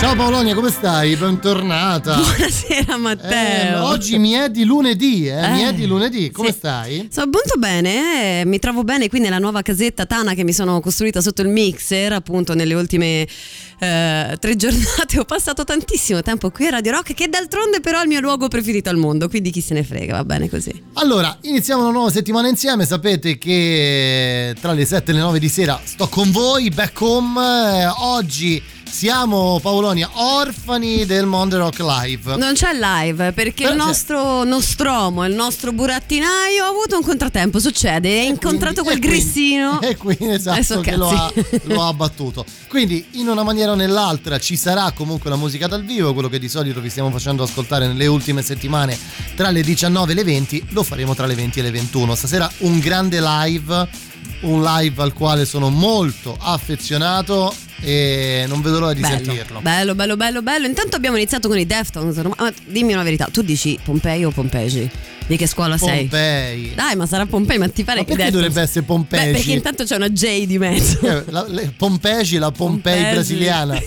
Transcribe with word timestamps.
Ciao 0.00 0.16
Paolonia, 0.16 0.54
come 0.54 0.70
stai? 0.70 1.14
Bentornata. 1.14 2.16
Buonasera 2.16 2.96
Matteo. 2.96 3.76
Eh, 3.76 3.78
oggi 3.80 4.16
mi 4.18 4.32
è 4.32 4.48
di 4.48 4.64
lunedì, 4.64 5.28
eh? 5.28 5.48
mi 5.50 5.60
è 5.60 5.68
Eh, 5.68 5.74
di 5.74 5.86
lunedì. 5.86 6.30
Come 6.30 6.52
sì. 6.52 6.56
stai? 6.56 7.08
Sto 7.10 7.20
molto 7.30 7.58
bene, 7.58 8.40
eh, 8.40 8.44
mi 8.46 8.58
trovo 8.58 8.82
bene 8.82 9.10
qui 9.10 9.20
nella 9.20 9.38
nuova 9.38 9.60
casetta 9.60 10.06
Tana 10.06 10.32
che 10.32 10.42
mi 10.42 10.54
sono 10.54 10.80
costruita 10.80 11.20
sotto 11.20 11.42
il 11.42 11.48
mixer, 11.48 12.14
appunto 12.14 12.54
nelle 12.54 12.72
ultime 12.72 13.28
eh, 13.78 14.36
tre 14.40 14.56
giornate 14.56 15.18
ho 15.20 15.24
passato 15.24 15.64
tantissimo 15.64 16.22
tempo 16.22 16.50
qui 16.50 16.66
a 16.66 16.70
Radio 16.70 16.92
Rock 16.92 17.12
che 17.12 17.28
d'altronde 17.28 17.80
però 17.80 17.98
è 18.00 18.02
il 18.02 18.08
mio 18.08 18.20
luogo 18.20 18.48
preferito 18.48 18.88
al 18.88 18.96
mondo, 18.96 19.28
quindi 19.28 19.50
chi 19.50 19.60
se 19.60 19.74
ne 19.74 19.84
frega, 19.84 20.14
va 20.14 20.24
bene 20.24 20.48
così. 20.48 20.82
Allora, 20.94 21.36
iniziamo 21.42 21.82
una 21.82 21.92
nuova 21.92 22.10
settimana 22.10 22.48
insieme. 22.48 22.86
Sapete 22.86 23.36
che 23.36 24.56
tra 24.62 24.72
le 24.72 24.86
7 24.86 25.10
e 25.10 25.14
le 25.14 25.20
9 25.20 25.38
di 25.38 25.48
sera 25.50 25.78
sto 25.84 26.08
con 26.08 26.30
voi, 26.30 26.70
back 26.70 26.98
home. 27.02 27.38
Eh, 27.82 27.86
Oggi 27.98 28.62
siamo, 28.90 29.58
Paolonia, 29.62 30.10
orfani 30.12 31.06
del 31.06 31.24
Monde 31.26 31.56
Rock 31.56 31.78
Live. 31.80 32.36
Non 32.36 32.54
c'è 32.54 32.72
live 32.74 33.32
perché 33.32 33.62
Però 33.64 33.74
il 33.74 33.80
c'è. 33.80 33.86
nostro 33.86 34.44
Nostromo, 34.44 35.24
il 35.24 35.34
nostro 35.34 35.72
burattinaio 35.72 36.64
ha 36.64 36.68
avuto 36.68 36.96
un 36.96 37.02
contrattempo, 37.02 37.58
succede, 37.58 38.20
ha 38.20 38.24
incontrato 38.24 38.82
quel 38.82 38.98
quindi- 38.98 39.16
grissino. 39.18 39.80
E 39.90 39.96
quindi 39.96 40.28
esatto 40.30 40.80
che 40.80 40.96
lo 40.96 41.08
ha, 41.08 41.32
lo 41.64 41.82
ha 41.82 41.88
abbattuto. 41.88 42.44
Quindi 42.68 43.04
in 43.12 43.28
una 43.28 43.42
maniera 43.42 43.72
o 43.72 43.74
nell'altra 43.74 44.38
ci 44.38 44.56
sarà 44.56 44.90
comunque 44.92 45.30
la 45.30 45.36
musica 45.36 45.66
dal 45.66 45.84
vivo, 45.84 46.12
quello 46.12 46.28
che 46.28 46.38
di 46.38 46.48
solito 46.48 46.80
vi 46.80 46.90
stiamo 46.90 47.10
facendo 47.10 47.42
ascoltare 47.42 47.86
nelle 47.86 48.06
ultime 48.06 48.42
settimane 48.42 48.96
tra 49.34 49.50
le 49.50 49.62
19 49.62 50.12
e 50.12 50.14
le 50.14 50.24
20, 50.24 50.66
lo 50.70 50.82
faremo 50.82 51.14
tra 51.14 51.26
le 51.26 51.34
20 51.34 51.58
e 51.58 51.62
le 51.62 51.70
21. 51.70 52.14
Stasera 52.14 52.50
un 52.58 52.78
grande 52.78 53.20
live, 53.20 53.88
un 54.40 54.62
live 54.62 55.02
al 55.02 55.12
quale 55.12 55.44
sono 55.44 55.68
molto 55.70 56.36
affezionato 56.38 57.54
e 57.80 58.44
non 58.48 58.60
vedo 58.62 58.78
l'ora 58.80 58.92
di 58.92 59.00
Bello, 59.00 59.16
sentirlo. 59.24 59.60
bello, 59.60 59.94
bello, 59.94 60.16
bello, 60.16 60.42
bello. 60.42 60.66
Intanto 60.66 60.96
abbiamo 60.96 61.16
iniziato 61.16 61.48
con 61.48 61.58
i 61.58 61.66
Deftones. 61.66 62.16
Ma 62.36 62.52
dimmi 62.66 62.92
una 62.92 63.02
verità, 63.02 63.28
tu 63.32 63.42
dici 63.42 63.78
Pompei 63.82 64.24
o 64.24 64.30
Pompegi? 64.30 64.88
Di 65.26 65.36
che 65.36 65.46
scuola 65.46 65.78
sei? 65.78 66.00
Pompei. 66.00 66.72
Dai, 66.74 66.96
ma 66.96 67.06
sarà 67.06 67.24
Pompei, 67.26 67.56
ma 67.58 67.68
ti 67.68 67.84
pare 67.84 68.00
Ma 68.00 68.04
che 68.04 68.14
perché 68.14 68.24
Deftones- 68.30 68.48
dovrebbe 68.48 68.60
essere 68.68 68.84
Pompei? 68.84 69.24
Beh, 69.26 69.30
perché 69.32 69.52
intanto 69.52 69.84
c'è 69.84 69.94
una 69.96 70.08
J 70.10 70.44
di 70.46 70.58
mezzo. 70.58 70.98
Eh, 71.06 71.24
la- 71.28 71.46
le- 71.48 71.72
Pompegi, 71.76 72.38
la 72.38 72.50
Pompei 72.50 72.94
Pompegi. 72.94 73.14
brasiliana. 73.14 73.80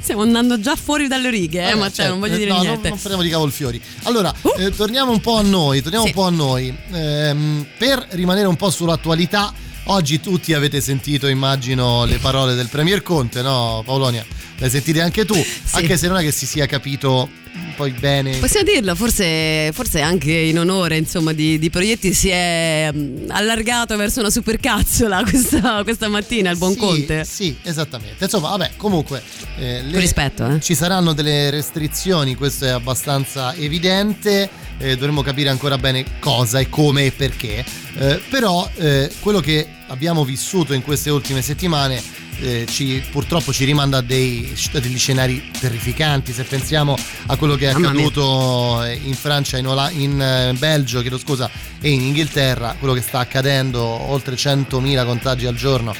Stiamo 0.00 0.22
andando 0.22 0.58
già 0.60 0.76
fuori 0.76 1.06
dalle 1.08 1.30
righe, 1.30 1.60
eh, 1.60 1.64
Vabbè, 1.64 1.74
Matteo, 1.76 1.94
certo, 1.94 2.10
non 2.10 2.20
voglio 2.20 2.34
eh, 2.34 2.38
dire 2.38 2.50
no, 2.50 2.56
non- 2.56 2.66
niente. 2.66 2.88
Non, 2.88 2.98
parliamo 2.98 3.22
di 3.22 3.30
cavolfiori. 3.30 3.80
Allora, 4.04 4.34
eh, 4.58 4.70
torniamo 4.70 5.12
un 5.12 5.20
po' 5.20 5.36
a 5.36 5.42
noi. 5.42 5.80
Torniamo 5.82 6.04
Sì. 6.04 6.10
un 6.10 6.14
po' 6.16 6.26
a 6.26 6.30
noi. 6.30 6.76
Ehm, 6.92 7.66
per 7.78 8.06
rimanere 8.10 8.46
un 8.48 8.56
po' 8.56 8.70
sull'attualità, 8.70 9.52
oggi 9.84 10.20
tutti 10.20 10.54
avete 10.54 10.80
sentito, 10.80 11.26
immagino, 11.26 12.04
le 12.04 12.18
parole 12.18 12.54
del 12.54 12.68
Premier 12.68 13.02
Conte, 13.02 13.42
no, 13.42 13.82
Paolonia? 13.84 14.24
Le 14.56 14.70
sentite 14.70 15.00
anche 15.00 15.24
tu, 15.24 15.34
anche 15.72 15.96
se 15.96 16.06
non 16.08 16.16
è 16.18 16.22
che 16.22 16.30
si 16.32 16.46
sia 16.46 16.66
capito 16.66 17.28
poi 17.76 17.90
bene. 17.92 18.36
Possiamo 18.38 18.70
dirlo, 18.70 18.94
forse, 18.94 19.70
forse 19.72 20.00
anche 20.00 20.32
in 20.32 20.58
onore 20.58 20.96
insomma, 20.96 21.32
di, 21.32 21.58
di 21.58 21.70
proietti 21.70 22.12
si 22.14 22.28
è 22.28 22.90
mm, 22.92 23.30
allargato 23.30 23.96
verso 23.96 24.20
una 24.20 24.30
supercazzola 24.30 25.22
questa, 25.28 25.82
questa 25.82 26.08
mattina 26.08 26.50
il 26.50 26.58
buon 26.58 26.72
Sì, 26.72 26.78
Conte. 26.78 27.24
Sì, 27.24 27.56
esattamente. 27.62 28.24
Insomma, 28.24 28.50
vabbè, 28.50 28.72
comunque 28.76 29.22
eh, 29.58 29.82
le- 29.82 29.98
rispetto, 30.00 30.48
eh. 30.48 30.60
ci 30.60 30.74
saranno 30.74 31.12
delle 31.12 31.50
restrizioni, 31.50 32.34
questo 32.34 32.64
è 32.66 32.70
abbastanza 32.70 33.54
evidente. 33.54 34.48
eh, 34.78 34.96
dovremmo 34.96 35.22
capire 35.22 35.48
ancora 35.48 35.78
bene 35.78 36.04
cosa 36.20 36.58
e 36.58 36.68
come 36.68 37.06
e 37.06 37.10
perché. 37.12 37.64
Eh, 37.98 38.20
però 38.30 38.68
eh, 38.76 39.10
quello 39.20 39.40
che 39.40 39.66
abbiamo 39.88 40.24
vissuto 40.24 40.72
in 40.72 40.82
queste 40.82 41.10
ultime 41.10 41.42
settimane 41.42 42.02
eh, 42.40 42.66
ci- 42.68 43.02
purtroppo 43.10 43.52
ci 43.52 43.64
rimanda 43.64 43.98
a 43.98 44.00
dei, 44.00 44.52
a 44.74 44.78
degli 44.80 44.98
scenari 44.98 45.50
terrificanti. 45.58 46.32
Se 46.32 46.44
pensiamo 46.44 46.96
a 47.26 47.36
quello 47.36 47.54
che 47.56 47.68
è 47.68 47.72
accaduto 47.72 48.82
eh, 48.84 48.98
in 49.02 49.14
Francia, 49.14 49.58
in, 49.58 49.66
Ola- 49.66 49.90
in 49.90 50.20
eh, 50.20 50.52
Belgio, 50.58 51.00
chiedo 51.00 51.18
scusa, 51.18 51.50
e 51.80 51.90
in 51.90 52.00
Inghilterra, 52.02 52.76
quello 52.78 52.94
che 52.94 53.00
sta 53.02 53.18
accadendo, 53.20 53.80
oltre 53.80 54.34
100.000 54.34 55.04
contagi 55.04 55.46
al 55.46 55.54
giorno 55.54 55.94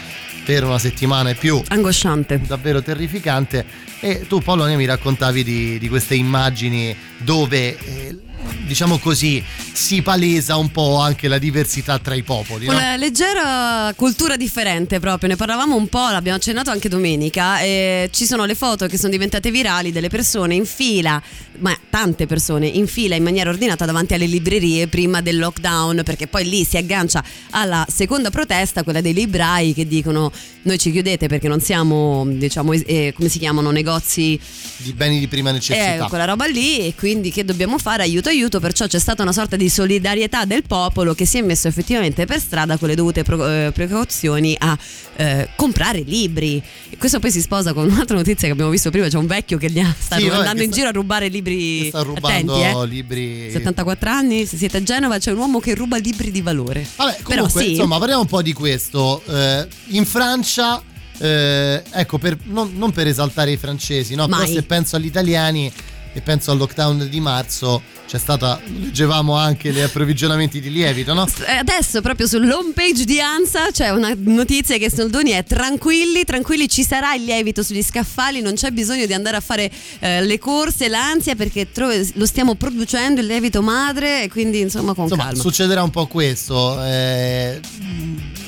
per 0.45 0.65
una 0.65 0.79
settimana 0.79 1.31
e 1.31 1.35
più 1.37 1.63
Angosciante. 1.69 2.41
davvero 2.45 2.83
terrificante 2.83 3.65
e 4.01 4.27
tu 4.27 4.41
Paolonia 4.41 4.77
mi 4.77 4.87
raccontavi 4.87 5.45
di, 5.45 5.79
di 5.79 5.89
queste 5.89 6.17
immagini 6.17 6.97
dove 7.19 7.79
eh, 7.79 8.19
diciamo 8.65 8.99
così 8.99 9.43
si 9.73 10.03
palesa 10.03 10.57
un 10.57 10.71
po' 10.71 10.97
anche 10.99 11.29
la 11.29 11.39
diversità 11.39 11.99
tra 11.99 12.15
i 12.15 12.23
popoli 12.23 12.67
no? 12.67 12.73
Una 12.73 12.97
leggera 12.97 13.93
cultura 13.97 14.37
differente 14.37 15.01
proprio, 15.01 15.29
ne 15.29 15.37
parlavamo 15.37 15.77
un 15.77 15.89
po', 15.89 16.11
l'abbiamo 16.11 16.37
accennato 16.37 16.71
anche 16.71 16.89
domenica, 16.89 17.61
e 17.61 18.09
ci 18.13 18.25
sono 18.27 18.45
le 18.45 18.55
foto 18.55 18.87
che 18.87 18.99
sono 18.99 19.11
diventate 19.11 19.51
virali 19.51 19.93
delle 19.93 20.09
persone 20.09 20.55
in 20.55 20.65
fila, 20.65 21.23
ma 21.59 21.77
tante 21.91 22.27
persone 22.27 22.67
in 22.67 22.87
fila 22.87 23.15
in 23.15 23.23
maniera 23.23 23.51
ordinata 23.51 23.85
davanti 23.85 24.15
alle 24.15 24.27
librerie 24.27 24.89
prima 24.89 25.21
del 25.21 25.39
lockdown, 25.39 26.03
perché 26.05 26.27
poi 26.27 26.49
lì 26.49 26.65
si 26.65 26.77
aggancia 26.77 27.23
alla 27.51 27.87
seconda 27.89 28.31
protesta, 28.31 28.83
quella 28.83 29.01
dei 29.01 29.15
librai 29.15 29.75
che 29.75 29.87
dicono 29.87 30.33
noi 30.63 30.79
ci 30.79 30.93
chiudete 30.93 31.27
perché 31.27 31.49
non 31.49 31.61
siamo, 31.61 32.25
diciamo, 32.27 32.73
eh, 32.73 33.13
come 33.17 33.29
si 33.29 33.39
chiamano, 33.39 33.71
negozi 33.71 34.39
di 34.77 34.93
beni 34.93 35.19
di 35.19 35.29
prima 35.29 35.51
necessità 35.51 36.07
eh, 36.07 36.09
quella 36.09 36.25
roba 36.25 36.47
lì 36.47 36.79
e 36.79 36.95
quindi 36.95 37.31
che 37.31 37.45
dobbiamo 37.45 37.79
fare? 37.79 38.03
Aiuto 38.03 38.31
aiuto, 38.33 38.61
perciò 38.61 38.87
c'è 38.87 38.99
stata 38.99 39.23
una 39.23 39.33
sorta 39.33 39.57
di 39.57 39.69
solidarietà 39.69 40.45
del 40.45 40.63
popolo 40.65 41.15
che 41.15 41.25
si 41.25 41.39
è 41.39 41.43
messo 41.43 41.69
effettivamente 41.69 42.25
per 42.27 42.41
strada 42.41 42.77
con 42.77 42.89
le 42.89 42.95
dovute 42.95 43.21
eh, 43.21 43.71
precauzioni 43.73 44.57
a 44.59 44.77
eh, 45.17 45.49
comprare 45.57 46.01
libri. 46.01 46.63
E 46.91 46.97
questo 46.97 47.19
poi 47.21 47.31
si 47.31 47.41
sposa 47.41 47.73
con 47.73 47.85
un'altra 47.91 48.17
notizia 48.17 48.47
che 48.47 48.53
abbiamo 48.53 48.71
visto 48.71 48.91
prima, 48.91 49.09
c'è 49.09 49.19
un 49.19 49.27
vecchio 49.27 49.59
che 49.59 49.69
sta 49.99 50.17
Sì, 50.17 50.29
andando 50.29 50.63
in 50.63 50.69
sta- 50.71 50.77
giro 50.77 50.89
a 50.89 50.93
rubare 50.93 51.29
libri. 51.29 51.89
sta 51.89 52.03
rubando 52.03 52.55
Attenti, 52.55 52.79
eh. 52.79 52.87
libri 52.87 53.51
74 53.53 54.11
anni, 54.11 54.47
se 54.47 54.57
siete 54.57 54.79
a 54.79 54.83
Genova 54.83 55.19
c'è 55.19 55.31
un 55.31 55.39
uomo 55.39 55.61
che 55.61 55.75
ruba 55.75 55.97
libri 55.99 56.31
di 56.31 56.41
valore. 56.43 56.87
Vabbè, 56.97 57.19
Però 57.23 57.37
comunque, 57.37 57.63
sì, 57.63 57.71
insomma, 57.71 57.99
parliamo 57.99 58.23
un 58.23 58.27
po' 58.29 58.43
di 58.43 58.53
questo. 58.53 59.23
Eh, 59.27 59.67
in 59.89 60.05
Francia, 60.07 60.83
eh, 61.19 61.83
ecco, 61.91 62.19
per- 62.19 62.39
non, 62.45 62.73
non 62.77 62.91
per 62.93 63.07
esaltare 63.07 63.53
i 63.53 63.57
francesi, 63.57 64.15
no? 64.15 64.27
Però 64.27 64.39
Mai. 64.39 64.53
se 64.53 64.63
penso 64.63 64.97
agli 64.97 65.07
italiani 65.07 65.71
e 66.15 66.21
penso 66.21 66.51
al 66.51 66.59
lockdown 66.59 67.09
di 67.09 67.21
marzo, 67.21 67.83
c'è 68.07 68.19
stata, 68.19 68.61
leggevamo 68.65 69.35
anche 69.37 69.73
gli 69.73 69.81
approvvigionamenti 69.81 70.61
di 70.61 70.71
lievito, 70.71 71.15
no? 71.15 71.27
Eh, 71.47 71.53
Adesso 71.57 72.01
proprio 72.03 72.27
sull'home 72.27 72.73
page 72.75 73.05
di 73.05 73.21
ANSA 73.21 73.71
c'è 73.71 73.89
una 73.91 74.13
notizia 74.17 74.77
che 74.77 74.91
Soldoni 74.91 75.31
è 75.31 75.45
tranquilli, 75.45 76.25
tranquilli 76.25 76.69
ci 76.69 76.85
sarà 76.85 77.15
il 77.15 77.25
lievito 77.25 77.63
sugli 77.63 77.83
scaffali, 77.83 78.41
non 78.43 78.55
c'è 78.55 78.71
bisogno 78.71 79.07
di 79.07 79.15
andare 79.15 79.37
a 79.37 79.41
fare 79.41 79.71
eh, 80.01 80.21
le 80.23 80.39
corse, 80.39 80.89
l'ansia 80.89 81.35
perché 81.37 81.71
tro- 81.73 81.91
lo 82.15 82.27
stiamo 82.27 82.55
producendo 82.55 83.21
il 83.21 83.27
lievito 83.27 83.63
madre 83.63 84.25
e 84.25 84.29
quindi 84.29 84.61
insomma 84.61 84.93
con 84.95 85.05
Insomma, 85.05 85.25
calma. 85.29 85.41
succederà 85.41 85.83
un 85.83 85.91
po' 85.91 86.07
questo. 86.07 86.83
eh, 86.85 87.61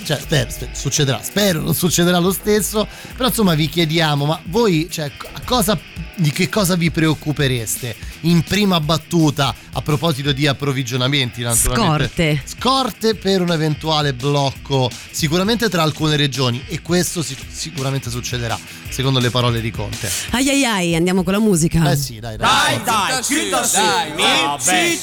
cioè, 0.05 0.19
spero, 0.21 0.51
sper- 0.51 0.77
succederà, 0.77 1.23
spero 1.23 1.61
non 1.63 1.75
succederà 1.75 2.19
lo 2.19 2.33
stesso. 2.33 2.87
Però 3.17 3.29
insomma 3.29 3.55
vi 3.55 3.69
chiediamo, 3.71 4.27
ma 4.27 4.39
voi 4.47 4.89
cioè, 4.91 5.11
cosa, 5.47 5.79
di 6.17 6.31
che 6.31 6.51
cosa 6.51 6.77
vi 6.77 6.91
preoccupereste 6.91 7.97
in 8.23 8.43
prima 8.43 8.81
battuta 8.81 9.44
a 9.73 9.83
proposito 9.83 10.33
di 10.33 10.47
approvvigionamenti? 10.47 11.43
Naturalmente. 11.43 12.41
Scorte. 12.41 12.43
Scorte 12.45 13.15
per 13.15 13.41
un 13.41 13.51
eventuale 13.53 14.13
blocco, 14.15 14.91
sicuramente 15.11 15.69
tra 15.69 15.83
alcune 15.83 16.17
regioni, 16.17 16.63
e 16.69 16.81
questo 16.83 17.23
si- 17.23 17.37
sicuramente 17.51 18.11
succederà, 18.11 18.59
secondo 18.89 19.19
le 19.19 19.31
parole 19.31 19.61
di 19.61 19.71
Conte. 19.71 20.11
Ai 20.31 20.49
ai 20.49 20.65
ai, 20.65 20.95
andiamo 20.97 21.23
con 21.23 21.33
la 21.33 21.39
musica. 21.41 21.91
Eh 21.91 21.97
sì, 21.97 22.21
dai, 22.21 22.37
dai. 22.37 22.49
Dai, 22.49 22.83
dai, 22.85 23.23
chiuda 23.23 23.65
sì, 23.65 23.81
mi, 24.15 24.23
sì, 24.59 24.71
mi, 24.71 24.97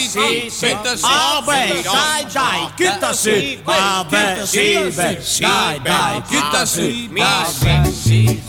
sì, 0.00 0.50
sì, 0.50 0.76
sì, 0.96 1.04
ah, 1.04 1.42
beh, 1.44 1.80
dai, 1.82 2.26
dai, 2.32 2.68
chiuda 2.76 3.12
sì, 3.12 3.58
vabbè, 3.62 4.42
sì, 4.44 4.92
sì, 5.20 5.40
dai, 5.40 6.22
chiuda 6.28 6.64
sì, 6.66 7.08
mi, 7.10 7.22
sì, 7.46 7.92
sì, 7.92 8.40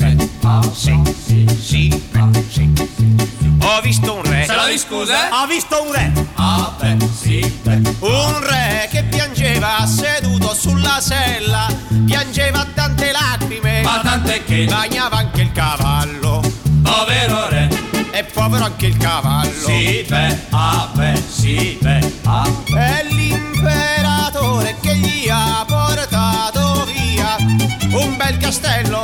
sì, 0.73 1.01
sì, 1.15 1.51
sì. 1.61 3.31
Ho 3.65 3.79
visto 3.81 4.15
un 4.15 4.23
re. 4.23 4.45
Se 4.45 4.55
la 4.55 4.77
scusa? 4.77 5.41
Ho 5.41 5.47
visto 5.47 5.81
un 5.81 5.91
re. 5.93 6.11
Ah, 6.35 6.73
beh, 6.77 6.97
sì, 7.07 7.39
beh. 7.63 7.81
Un 7.99 8.39
re 8.41 8.89
che 8.91 9.03
piangeva 9.03 9.85
seduto 9.87 10.53
sulla 10.53 10.99
sella, 10.99 11.67
piangeva 12.05 12.65
tante 12.73 13.11
lacrime, 13.11 13.81
ma 13.81 14.01
tante 14.03 14.43
che 14.43 14.65
bagnava 14.65 15.17
anche 15.17 15.41
il 15.41 15.51
cavallo. 15.53 16.41
Povero 16.83 17.47
re. 17.49 17.69
E 18.11 18.25
povero 18.25 18.65
anche 18.65 18.87
il 18.87 18.97
cavallo. 18.97 19.65
Sì, 19.65 20.05
beh, 20.07 20.37
ah, 20.49 20.89
beh, 20.93 21.23
sì, 21.27 21.77
beh, 21.81 22.13
ah. 22.25 22.47
E 22.67 23.05
l'imperatore 23.09 24.75
che 24.81 24.95
gli 24.97 25.29
ha 25.29 25.63
portato 25.65 26.85
via 26.85 27.37
un 27.97 28.17
bel 28.17 28.37
castello 28.37 29.03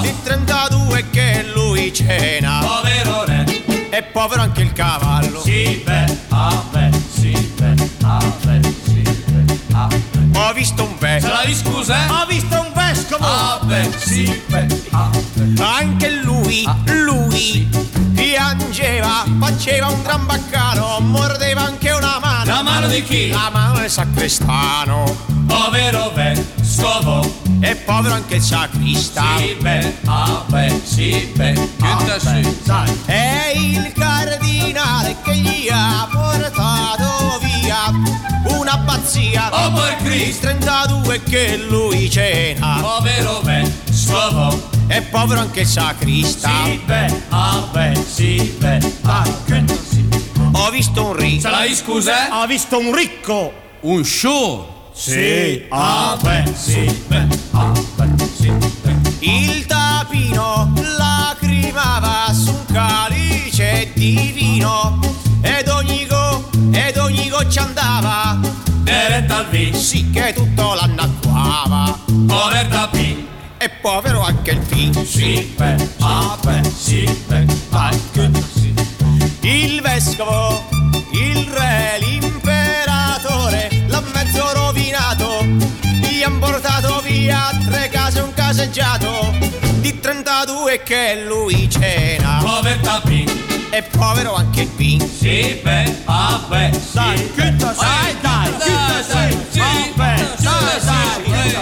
di 0.00 0.14
32 0.22 1.10
che 1.10 1.44
lui 1.52 1.92
cena. 1.92 2.60
Povero 2.60 3.24
re. 3.24 3.57
È 3.90 4.02
povero 4.02 4.42
anche 4.42 4.62
il 4.62 4.72
cavallo. 4.72 5.40
Sì, 5.40 5.82
beh, 5.84 6.18
ah, 6.28 6.64
beh, 6.70 6.90
sì, 7.10 7.30
beh, 7.56 7.74
ah, 8.02 8.32
beh, 8.44 8.60
sì, 8.84 9.02
beh, 9.02 9.58
ah, 9.72 9.86
beh. 9.86 10.17
Ho 10.48 10.52
visto 10.54 10.82
un 10.82 10.96
Se 10.98 11.06
vescovo. 11.06 11.34
la 11.34 11.54
scusa, 11.54 12.06
eh? 12.06 12.10
Ho 12.10 12.26
visto 12.26 12.58
un 12.58 12.72
vescovo. 12.72 13.22
Ah, 13.26 13.58
beh, 13.64 13.90
sì, 13.98 14.42
beh, 14.46 14.66
ah, 14.92 15.10
beh. 15.34 15.62
Anche 15.62 16.10
lui, 16.22 16.66
lui 16.86 17.68
piangeva, 18.14 19.26
faceva 19.38 19.88
un 19.88 20.02
gran 20.02 20.24
baccano, 20.24 21.00
mordeva 21.00 21.66
anche 21.66 21.90
una 21.90 22.18
mano. 22.18 22.50
La 22.50 22.62
mano 22.62 22.88
di 22.88 23.02
chi? 23.02 23.28
La 23.28 23.50
mano 23.52 23.78
del 23.78 23.90
sacrestano. 23.90 25.14
Povero 25.46 26.12
vescovo. 26.14 27.30
È 27.60 27.74
povero 27.74 28.14
anche 28.14 28.36
il 28.36 28.42
sacrista. 28.42 29.24
Sì, 29.36 29.54
beh, 29.60 29.98
ah, 30.06 30.44
beh, 30.46 30.80
sì, 30.82 31.30
beh, 31.36 31.68
ah, 31.80 32.02
beh. 32.04 32.54
Sai, 32.64 33.00
È 33.04 33.52
il 33.54 33.92
cardinale 33.92 35.14
che 35.22 35.36
gli 35.36 35.68
ha 35.70 36.08
portato 36.10 37.38
via 37.42 38.37
un'abbazia. 38.68 39.48
Oh, 39.50 39.72
per 39.72 39.96
Cristo. 40.02 40.46
32 40.48 41.22
che 41.22 41.56
lui 41.56 42.10
cena. 42.10 42.78
Povero 42.80 43.40
vescovo. 43.40 44.76
È 44.86 45.00
povero 45.02 45.40
anche 45.40 45.60
il 45.60 45.66
sacrista. 45.66 46.50
Sì, 46.64 46.80
beh, 46.84 47.22
ah, 47.30 47.68
beh, 47.72 48.04
sì, 48.06 48.56
beh, 48.58 48.78
ah, 49.02 49.24
sì. 49.44 50.08
Ho 50.52 50.70
visto 50.70 51.04
un 51.04 51.16
ricco. 51.16 51.48
Se 51.48 51.74
scusa? 51.74 52.40
Ho 52.40 52.46
visto 52.46 52.78
un 52.78 52.94
ricco. 52.94 53.52
Un 53.80 54.04
show. 54.04 54.76
Sì, 54.92 55.64
ah, 55.68 56.18
beh, 56.20 56.52
sì, 56.54 57.04
beh, 57.06 57.26
ah, 57.52 57.72
beh, 57.96 58.28
sì, 58.36 58.50
beh. 58.82 58.96
Il 59.20 59.66
tapino 59.66 60.72
lacrimava 60.96 62.32
su 62.32 62.50
un 62.50 62.64
calice 62.72 63.90
di 63.94 64.32
vino. 64.34 65.17
Goccia 67.48 67.62
andava. 67.62 68.38
Diretta 68.82 69.38
al 69.38 69.48
viso. 69.48 69.78
Sì 69.78 70.10
che 70.10 70.34
tutto 70.34 70.74
l'annacquava. 70.74 71.98
Povertà 72.26 72.88
P. 72.88 73.16
È 73.56 73.70
povero 73.80 74.22
anche 74.22 74.50
il 74.50 74.58
P. 74.58 75.04
Sì, 75.04 75.54
beh, 75.56 75.88
ah, 76.00 76.36
beh, 76.42 76.70
sì, 76.70 77.04
beh, 77.26 77.46
beh, 77.70 78.42
sì. 78.52 78.74
Il 79.40 79.80
vescovo, 79.80 80.68
il 81.12 81.48
re, 81.50 81.98
l'imperatore, 82.00 83.84
l'ha 83.88 84.02
mezzo 84.12 84.52
rovinato. 84.52 85.44
Gli 85.82 86.22
han 86.22 86.38
portato 86.38 87.00
via 87.00 87.50
tre 87.66 87.88
case 87.88 88.18
e 88.18 88.22
un 88.22 88.34
caseggiato. 88.34 89.57
Di 89.88 90.00
32 90.00 90.82
che 90.82 91.24
lui 91.26 91.66
cena. 91.70 92.40
Povertà 92.44 93.00
P. 93.02 93.24
È 93.70 93.82
povero 93.84 94.34
anche 94.34 94.60
il 94.60 94.68
P. 94.68 95.02
Sì, 95.02 95.58
beh, 95.62 96.02
ah, 96.04 96.44
beh, 96.46 96.70
sì. 96.74 96.92
Dai, 96.92 97.32
che 97.34 97.56
ta- 97.56 97.72
Dai, 97.72 98.16
dai, 98.20 98.52
che 98.58 98.70
ta- 98.70 99.14
dai, 99.14 99.38
sì, 99.48 99.60
ah, 99.60 99.90
beh, 99.94 100.26
sì, 100.36 100.44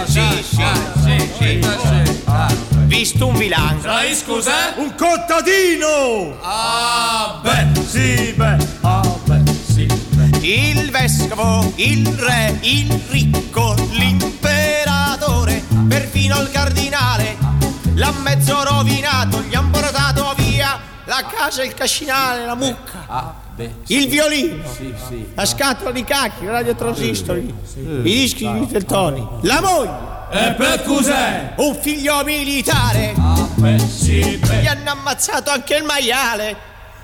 sì, 0.07 0.43
sì, 0.43 0.65
sì, 1.05 1.31
sì, 1.37 1.61
sì, 1.63 2.17
sì. 2.17 2.75
Visto 2.87 3.27
un 3.27 3.37
vilano. 3.37 3.79
Se 3.79 3.87
la 3.87 4.03
scusa? 4.13 4.53
Un 4.75 4.93
contadino! 4.97 6.37
Ah, 6.41 7.39
beh, 7.41 7.81
sì, 7.87 8.33
beh, 8.35 8.57
ah, 8.81 9.01
sì, 9.73 9.85
beh. 9.85 10.37
Il 10.45 10.91
vescovo, 10.91 11.71
il 11.75 12.05
re, 12.19 12.57
il 12.59 12.91
ricco, 13.09 13.73
l'imperatore, 13.91 15.63
perfino 15.87 16.41
il 16.41 16.49
cardinale, 16.51 17.37
l'ha 17.97 18.11
mezzo 18.23 18.63
rovinato, 18.63 19.41
gli 19.41 19.55
han 19.55 19.69
portato 19.69 20.33
via 20.37 20.79
la 21.05 21.23
casa, 21.29 21.63
il 21.63 21.73
cascinale, 21.73 22.45
la 22.45 22.55
mucca, 22.55 23.05
Ah, 23.07 23.33
beh, 23.55 23.75
il 23.87 24.07
violino, 24.07 24.63
sì, 24.75 24.93
sì. 25.07 25.27
la 25.33 25.45
scatola 25.45 25.91
di 25.91 26.03
cacchi, 26.03 26.43
i 26.43 26.47
radiotransistori, 26.47 27.53
i 27.75 28.01
dischi 28.01 28.45
di 28.45 28.59
Mitteltoni, 28.59 29.25
la 29.41 29.61
moglie, 29.61 30.15
E 30.29 30.51
per 30.53 30.83
cos'è? 30.83 31.53
un 31.57 31.75
figlio 31.79 32.23
militare, 32.25 33.13
Ah, 33.17 33.47
beh, 33.55 33.79
sì, 33.79 34.19
gli 34.19 34.37
beh. 34.37 34.67
hanno 34.67 34.91
ammazzato 34.91 35.49
anche 35.51 35.75
il 35.75 35.83
maiale, 35.85 36.55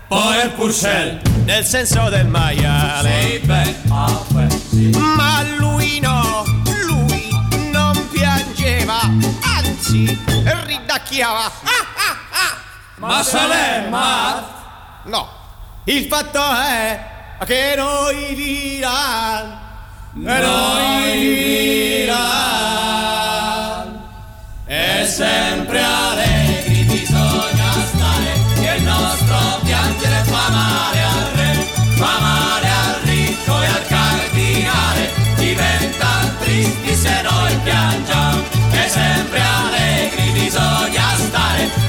Poi 0.10 0.44
il 0.44 0.50
Purcell. 0.52 1.22
nel 1.46 1.64
senso 1.66 2.10
del 2.10 2.28
maiale. 2.28 3.22
Sì, 3.30 3.40
beh, 3.40 3.76
ah, 3.90 4.22
beh, 4.28 4.48
sì. 4.70 4.90
Ma 4.90 5.42
lui 5.58 6.00
no, 6.02 6.44
anzi 9.94 10.18
ridacchiava. 10.66 11.46
Ah, 11.46 11.86
ah, 11.96 12.18
ah. 12.32 12.58
Ma 12.96 13.24
Salemma? 13.24 14.44
No, 15.04 15.30
il 15.86 16.08
fatto 16.08 16.42
è 16.42 17.12
che 17.46 17.76
noi 17.76 18.34
Viran, 18.34 19.60
noi 20.14 21.18
Viran, 22.08 22.32
E 24.66 25.06
sempre 25.06 25.84
allegri 25.84 26.03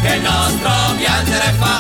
che 0.03 0.15
il 0.15 0.23
nostro 0.23 0.71
piangere 0.97 1.53
fa 1.59 1.74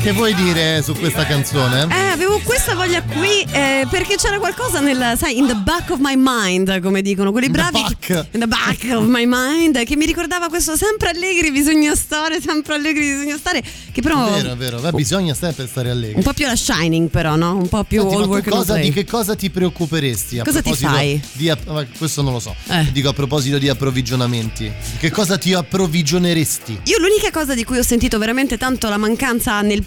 Che 0.00 0.12
vuoi 0.12 0.32
dire 0.34 0.80
su 0.82 0.94
questa 0.94 1.26
canzone? 1.26 1.86
Eh, 1.90 2.10
avevo 2.12 2.38
questa 2.44 2.74
voglia 2.74 3.02
qui 3.02 3.44
eh, 3.50 3.84
perché 3.90 4.14
c'era 4.16 4.38
qualcosa 4.38 4.78
nel, 4.80 5.14
sai, 5.18 5.36
in 5.38 5.46
the 5.48 5.56
back 5.56 5.90
of 5.90 5.98
my 6.00 6.14
mind, 6.16 6.80
come 6.80 7.02
dicono 7.02 7.32
quelli 7.32 7.48
the 7.48 7.52
bravi. 7.52 7.80
back. 7.82 7.96
che- 7.98 8.26
in 8.30 8.40
the 8.40 8.46
back 8.46 8.84
of 8.96 9.04
my 9.06 9.24
mind, 9.26 9.82
che 9.84 9.96
mi 9.96 10.06
ricordava 10.06 10.48
questo 10.48 10.76
sempre 10.76 11.10
allegri 11.10 11.50
bisogna 11.50 11.94
stare, 11.96 12.40
sempre 12.40 12.74
allegri 12.74 13.00
bisogna 13.10 13.36
stare, 13.36 13.60
che 13.92 14.00
però 14.00 14.30
Vero, 14.30 14.54
vero. 14.54 14.78
Beh, 14.80 14.92
bisogna 14.92 15.34
sempre 15.34 15.66
stare 15.66 15.90
allegri. 15.90 16.14
un 16.16 16.22
po' 16.22 16.32
più 16.32 16.46
la 16.46 16.56
Shining 16.56 17.10
però, 17.10 17.34
no? 17.34 17.56
Un 17.56 17.68
po' 17.68 17.82
più 17.84 18.00
Senti, 18.00 18.14
all 18.14 18.28
work 18.28 18.48
cosa- 18.48 18.76
di 18.76 18.92
che 18.92 19.04
cosa 19.04 19.34
ti 19.34 19.50
preoccuperesti? 19.50 20.38
A 20.38 20.44
Cosa 20.44 20.62
ti 20.62 20.74
fai? 20.74 21.20
di 21.32 21.52
questo 21.98 22.22
non 22.22 22.32
lo 22.32 22.40
so. 22.40 22.54
Eh. 22.68 22.86
Dico 22.92 23.08
a 23.08 23.12
proposito 23.12 23.58
di 23.58 23.68
approvvigionamenti. 23.68 24.72
Che 24.98 25.10
cosa 25.10 25.36
ti 25.36 25.52
approvvigioneresti? 25.52 26.80
Io 26.84 26.98
l'unica 26.98 27.30
cosa 27.32 27.54
di 27.54 27.64
cui 27.64 27.78
ho 27.78 27.82
sentito 27.82 28.16
veramente 28.18 28.56
tanto 28.56 28.88
la 28.88 28.96
mancanza 28.96 29.60
nel 29.60 29.84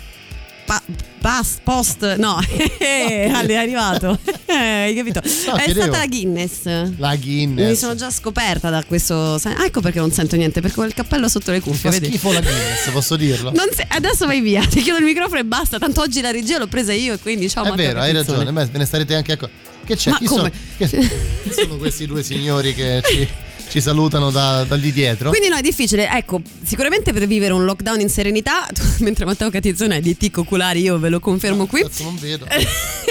pa- 0.72 0.82
pas- 1.20 1.58
post, 1.64 2.16
no, 2.16 2.36
Ale 2.40 3.46
è 3.48 3.56
arrivato, 3.56 4.18
Eh, 4.52 4.54
hai 4.54 4.96
capito? 4.96 5.22
No, 5.48 5.56
è 5.56 5.64
chiedevo. 5.64 5.82
stata 5.86 5.98
la 6.00 6.08
Guinness. 6.08 6.98
La 6.98 7.16
Guinness. 7.16 7.70
Mi 7.70 7.76
sono 7.76 7.96
già 7.96 8.12
scoperta 8.12 8.70
da 8.70 8.84
questo. 8.84 9.40
Ah, 9.44 9.64
ecco 9.66 9.80
perché 9.80 10.00
non 10.00 10.12
sento 10.12 10.36
niente, 10.36 10.60
perché 10.60 10.80
ho 10.82 10.86
il 10.86 10.94
cappello 10.94 11.30
sotto 11.30 11.52
le 11.52 11.62
cuffie, 11.62 11.90
Fa 11.90 11.98
vedi? 11.98 12.08
schifo 12.08 12.32
la 12.34 12.42
Guinness, 12.42 12.90
posso 12.92 13.16
dirlo? 13.16 13.54
Se- 13.74 13.86
adesso 13.90 14.26
vai 14.26 14.42
via, 14.42 14.62
ti 14.68 14.82
chiudo 14.82 15.00
il 15.00 15.06
microfono 15.06 15.40
e 15.40 15.46
basta. 15.46 15.78
Tanto 15.80 16.02
oggi 16.02 16.20
la 16.22 16.32
regia 16.32 16.58
l'ho 16.58 16.68
presa 16.68 16.92
io 16.94 17.14
e 17.14 17.20
quindi 17.20 17.50
ciao 17.50 17.64
È 17.64 17.70
Matteo 17.70 17.86
vero, 17.88 18.02
hai 18.02 18.12
ragione. 18.14 18.52
Beh, 18.52 18.66
ve 18.66 18.78
ne 18.78 18.86
starete 18.86 19.16
anche 19.16 19.32
a 19.32 19.38
co- 19.38 19.50
Che 19.86 19.96
c'è? 19.96 20.10
Ma 20.12 20.18
Chi 20.18 20.26
come? 20.26 20.52
Sono, 20.78 20.90
che- 20.92 21.54
sono 21.54 21.78
questi 21.78 22.06
due 22.08 22.24
signori 22.24 22.74
che 22.76 23.02
ci, 23.06 23.28
ci 23.72 23.80
salutano 23.80 24.32
da, 24.32 24.66
lì 24.76 24.92
dietro? 24.92 25.30
Quindi 25.30 25.48
no, 25.48 25.56
è 25.56 25.62
difficile. 25.62 26.10
Ecco, 26.10 26.42
sicuramente 26.62 27.14
per 27.14 27.26
vivere 27.26 27.54
un 27.54 27.64
lockdown 27.64 28.02
in 28.02 28.10
serenità, 28.10 28.68
mentre 29.00 29.24
Matteo 29.24 29.50
Catizzone 29.50 29.96
è 29.98 30.02
di 30.02 30.18
ticco 30.18 30.42
oculari, 30.42 30.82
io 30.82 31.00
ve 31.00 31.08
lo 31.10 31.20
confermo 31.22 31.66
qui. 31.68 31.82
Cazzo, 31.84 32.04
non 32.04 32.18
vedo. 32.20 32.46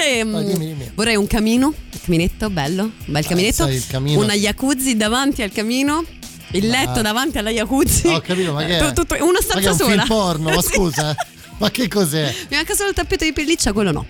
Ehm, 0.00 0.30
Vai, 0.32 0.44
dimmi, 0.44 0.66
dimmi. 0.66 0.90
Vorrei 0.94 1.16
un 1.16 1.26
camino, 1.26 1.66
un 1.68 1.98
caminetto 2.04 2.48
bello, 2.50 2.82
un 2.84 2.92
bel 3.06 3.26
caminetto, 3.26 3.64
sai, 3.64 3.74
il 3.74 3.86
camino- 3.86 4.20
una 4.22 4.34
jacuzzi 4.34 4.96
davanti 4.96 5.42
al 5.42 5.50
camino. 5.52 6.04
Il 6.52 6.66
letto 6.68 7.00
davanti 7.00 7.38
alla 7.38 7.50
jacuzzi. 7.50 8.08
Ho 8.08 8.20
capito, 8.20 8.52
ma 8.52 8.64
che 8.64 8.78
è? 8.78 8.92
Tu- 8.92 9.04
tu- 9.04 9.14
una 9.20 9.24
Ma 9.24 9.32
che 9.32 9.38
è 9.38 9.42
stanza 9.42 9.70
un 9.70 9.76
sola. 9.76 9.90
film 9.90 10.06
porno, 10.06 10.50
ma 10.50 10.60
scusa. 10.62 11.10
eh. 11.10 11.14
Ma 11.58 11.70
che 11.70 11.86
cos'è? 11.88 12.34
Mi 12.48 12.56
manca 12.56 12.74
solo 12.74 12.88
il 12.88 12.94
tappeto 12.94 13.24
di 13.24 13.32
pelliccia, 13.32 13.72
quello 13.72 13.92
no. 13.92 14.06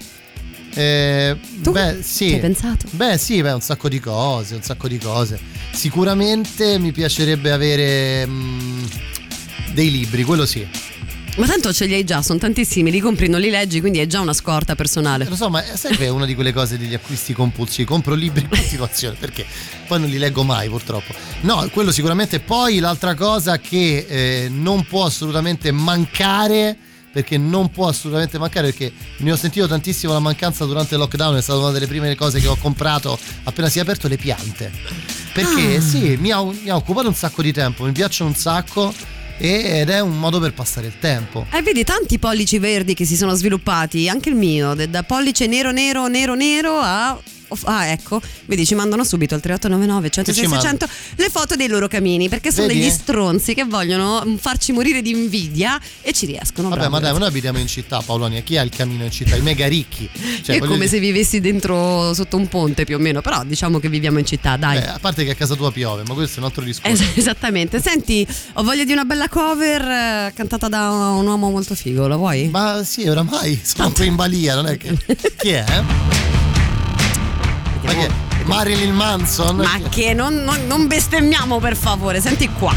Eh, 0.74 1.36
Tu 1.62 1.72
beh, 1.72 1.98
sì. 2.02 2.28
ci 2.28 2.34
hai 2.34 2.40
pensato? 2.40 2.86
Beh, 2.90 3.18
sì, 3.18 3.42
beh, 3.42 3.52
un 3.52 3.60
sacco 3.60 3.88
di 3.88 4.00
cose, 4.00 4.54
un 4.54 4.62
sacco 4.62 4.88
di 4.88 4.98
cose. 4.98 5.38
Sicuramente 5.72 6.78
mi 6.78 6.92
piacerebbe 6.92 7.50
avere 7.50 8.26
mm, 8.26 8.84
dei 9.72 9.90
libri, 9.90 10.22
quello 10.24 10.46
sì. 10.46 10.66
Ma 11.36 11.46
tanto 11.46 11.72
ce 11.72 11.86
li 11.86 11.94
hai 11.94 12.04
già, 12.04 12.22
sono 12.22 12.38
tantissimi, 12.38 12.90
li 12.90 12.98
compri, 13.00 13.28
non 13.28 13.40
li 13.40 13.50
leggi, 13.50 13.80
quindi 13.80 14.00
è 14.00 14.06
già 14.06 14.20
una 14.20 14.32
scorta 14.32 14.74
personale. 14.74 15.26
Lo 15.28 15.36
so, 15.36 15.48
ma 15.48 15.62
sai 15.62 15.96
che 15.96 16.06
è 16.06 16.08
una 16.08 16.26
di 16.26 16.34
quelle 16.34 16.52
cose 16.52 16.76
degli 16.76 16.92
acquisti 16.92 17.32
compulsivi. 17.32 17.88
Compro 17.88 18.14
libri 18.14 18.42
in 18.42 18.48
continuazione 18.50 19.16
perché 19.18 19.46
poi 19.86 20.00
non 20.00 20.08
li 20.10 20.18
leggo 20.18 20.42
mai, 20.42 20.68
purtroppo. 20.68 21.14
No, 21.42 21.66
quello 21.72 21.92
sicuramente. 21.92 22.40
Poi 22.40 22.78
l'altra 22.80 23.14
cosa 23.14 23.58
che 23.58 24.06
eh, 24.08 24.48
non 24.50 24.84
può 24.84 25.04
assolutamente 25.04 25.70
mancare. 25.70 26.76
Perché 27.12 27.38
non 27.38 27.70
può 27.70 27.88
assolutamente 27.88 28.38
mancare, 28.38 28.68
perché 28.70 28.92
ne 29.18 29.32
ho 29.32 29.36
sentito 29.36 29.66
tantissimo 29.66 30.12
la 30.12 30.20
mancanza 30.20 30.64
durante 30.64 30.94
il 30.94 31.00
lockdown. 31.00 31.36
È 31.36 31.42
stata 31.42 31.58
una 31.58 31.70
delle 31.70 31.86
prime 31.88 32.14
cose 32.14 32.40
che 32.40 32.46
ho 32.46 32.56
comprato 32.56 33.18
appena 33.44 33.68
si 33.68 33.78
è 33.78 33.82
aperto 33.82 34.06
le 34.08 34.16
piante. 34.16 34.70
Perché 35.32 35.76
Ah. 35.76 35.80
sì, 35.80 36.16
mi 36.20 36.30
ha, 36.30 36.42
mi 36.42 36.68
ha 36.68 36.76
occupato 36.76 37.08
un 37.08 37.14
sacco 37.14 37.42
di 37.42 37.52
tempo, 37.52 37.84
mi 37.84 37.92
piacciono 37.92 38.30
un 38.30 38.36
sacco. 38.36 38.92
ed 39.42 39.88
è 39.88 40.00
un 40.00 40.18
modo 40.18 40.38
per 40.38 40.52
passare 40.52 40.86
il 40.88 40.98
tempo. 41.00 41.46
E 41.50 41.62
vedi 41.62 41.82
tanti 41.82 42.18
pollici 42.18 42.58
verdi 42.58 42.92
che 42.92 43.06
si 43.06 43.16
sono 43.16 43.32
sviluppati, 43.34 44.06
anche 44.06 44.28
il 44.28 44.34
mio, 44.34 44.74
da 44.74 45.02
pollice 45.02 45.46
nero 45.46 45.70
nero 45.72 46.08
nero 46.08 46.34
nero 46.34 46.78
a 46.78 47.18
Ah, 47.64 47.86
ecco, 47.86 48.20
vedi, 48.46 48.64
ci 48.64 48.74
mandano 48.74 49.04
subito 49.04 49.34
al 49.34 49.40
3899 49.40 50.10
106 50.10 50.48
600 50.48 50.88
le 51.16 51.28
foto 51.30 51.56
dei 51.56 51.68
loro 51.68 51.88
camini 51.88 52.28
perché 52.28 52.52
sono 52.52 52.66
Vedi? 52.66 52.80
degli 52.80 52.90
stronzi 52.90 53.54
che 53.54 53.64
vogliono 53.64 54.22
mm, 54.24 54.36
farci 54.36 54.72
morire 54.72 55.02
di 55.02 55.10
invidia 55.10 55.80
e 56.02 56.12
ci 56.12 56.26
riescono. 56.26 56.68
Vabbè, 56.68 56.80
bravo, 56.80 56.94
ma 56.94 57.00
dai, 57.00 57.18
noi 57.18 57.28
abitiamo 57.28 57.58
in 57.58 57.66
città, 57.66 58.00
Paolonia. 58.00 58.40
Chi 58.40 58.56
ha 58.56 58.62
il 58.62 58.70
camino 58.70 59.04
in 59.04 59.10
città? 59.10 59.36
I 59.36 59.42
mega 59.42 59.66
ricchi. 59.66 60.08
Cioè, 60.42 60.56
è 60.56 60.58
come 60.58 60.74
dire- 60.74 60.88
se 60.88 60.98
vivessi 61.00 61.40
dentro 61.40 62.12
sotto 62.14 62.36
un 62.36 62.48
ponte 62.48 62.84
più 62.84 62.96
o 62.96 62.98
meno, 62.98 63.20
però 63.20 63.44
diciamo 63.44 63.78
che 63.78 63.88
viviamo 63.88 64.18
in 64.18 64.24
città, 64.26 64.56
dai. 64.56 64.78
Beh, 64.78 64.88
a 64.88 64.98
parte 64.98 65.24
che 65.24 65.30
a 65.30 65.34
casa 65.34 65.54
tua 65.54 65.72
piove, 65.72 66.02
ma 66.06 66.14
questo 66.14 66.36
è 66.36 66.38
un 66.40 66.46
altro 66.46 66.64
discorso. 66.64 67.02
Es- 67.02 67.10
esattamente. 67.16 67.80
Senti, 67.80 68.26
ho 68.54 68.62
voglia 68.62 68.84
di 68.84 68.92
una 68.92 69.04
bella 69.04 69.28
cover 69.28 69.82
eh, 69.82 70.32
cantata 70.34 70.68
da 70.68 70.90
un 70.90 71.26
uomo 71.26 71.50
molto 71.50 71.74
figo, 71.74 72.06
la 72.06 72.16
vuoi? 72.16 72.48
Ma 72.48 72.82
sì, 72.84 73.06
oramai 73.08 73.60
sono 73.62 73.90
qui 73.92 74.06
in 74.06 74.16
balia, 74.16 74.54
non 74.54 74.66
è 74.66 74.76
che. 74.76 74.96
Chi 75.36 75.50
è? 75.50 76.39
Ma 77.90 77.96
che? 77.96 78.08
Marilyn 78.44 78.94
Manson? 78.94 79.56
Ma 79.56 79.80
che 79.88 80.14
non, 80.14 80.34
non- 80.44 80.64
non 80.68 80.86
bestemmiamo 80.86 81.58
per 81.58 81.76
favore, 81.76 82.20
senti 82.20 82.48
qua. 82.56 82.72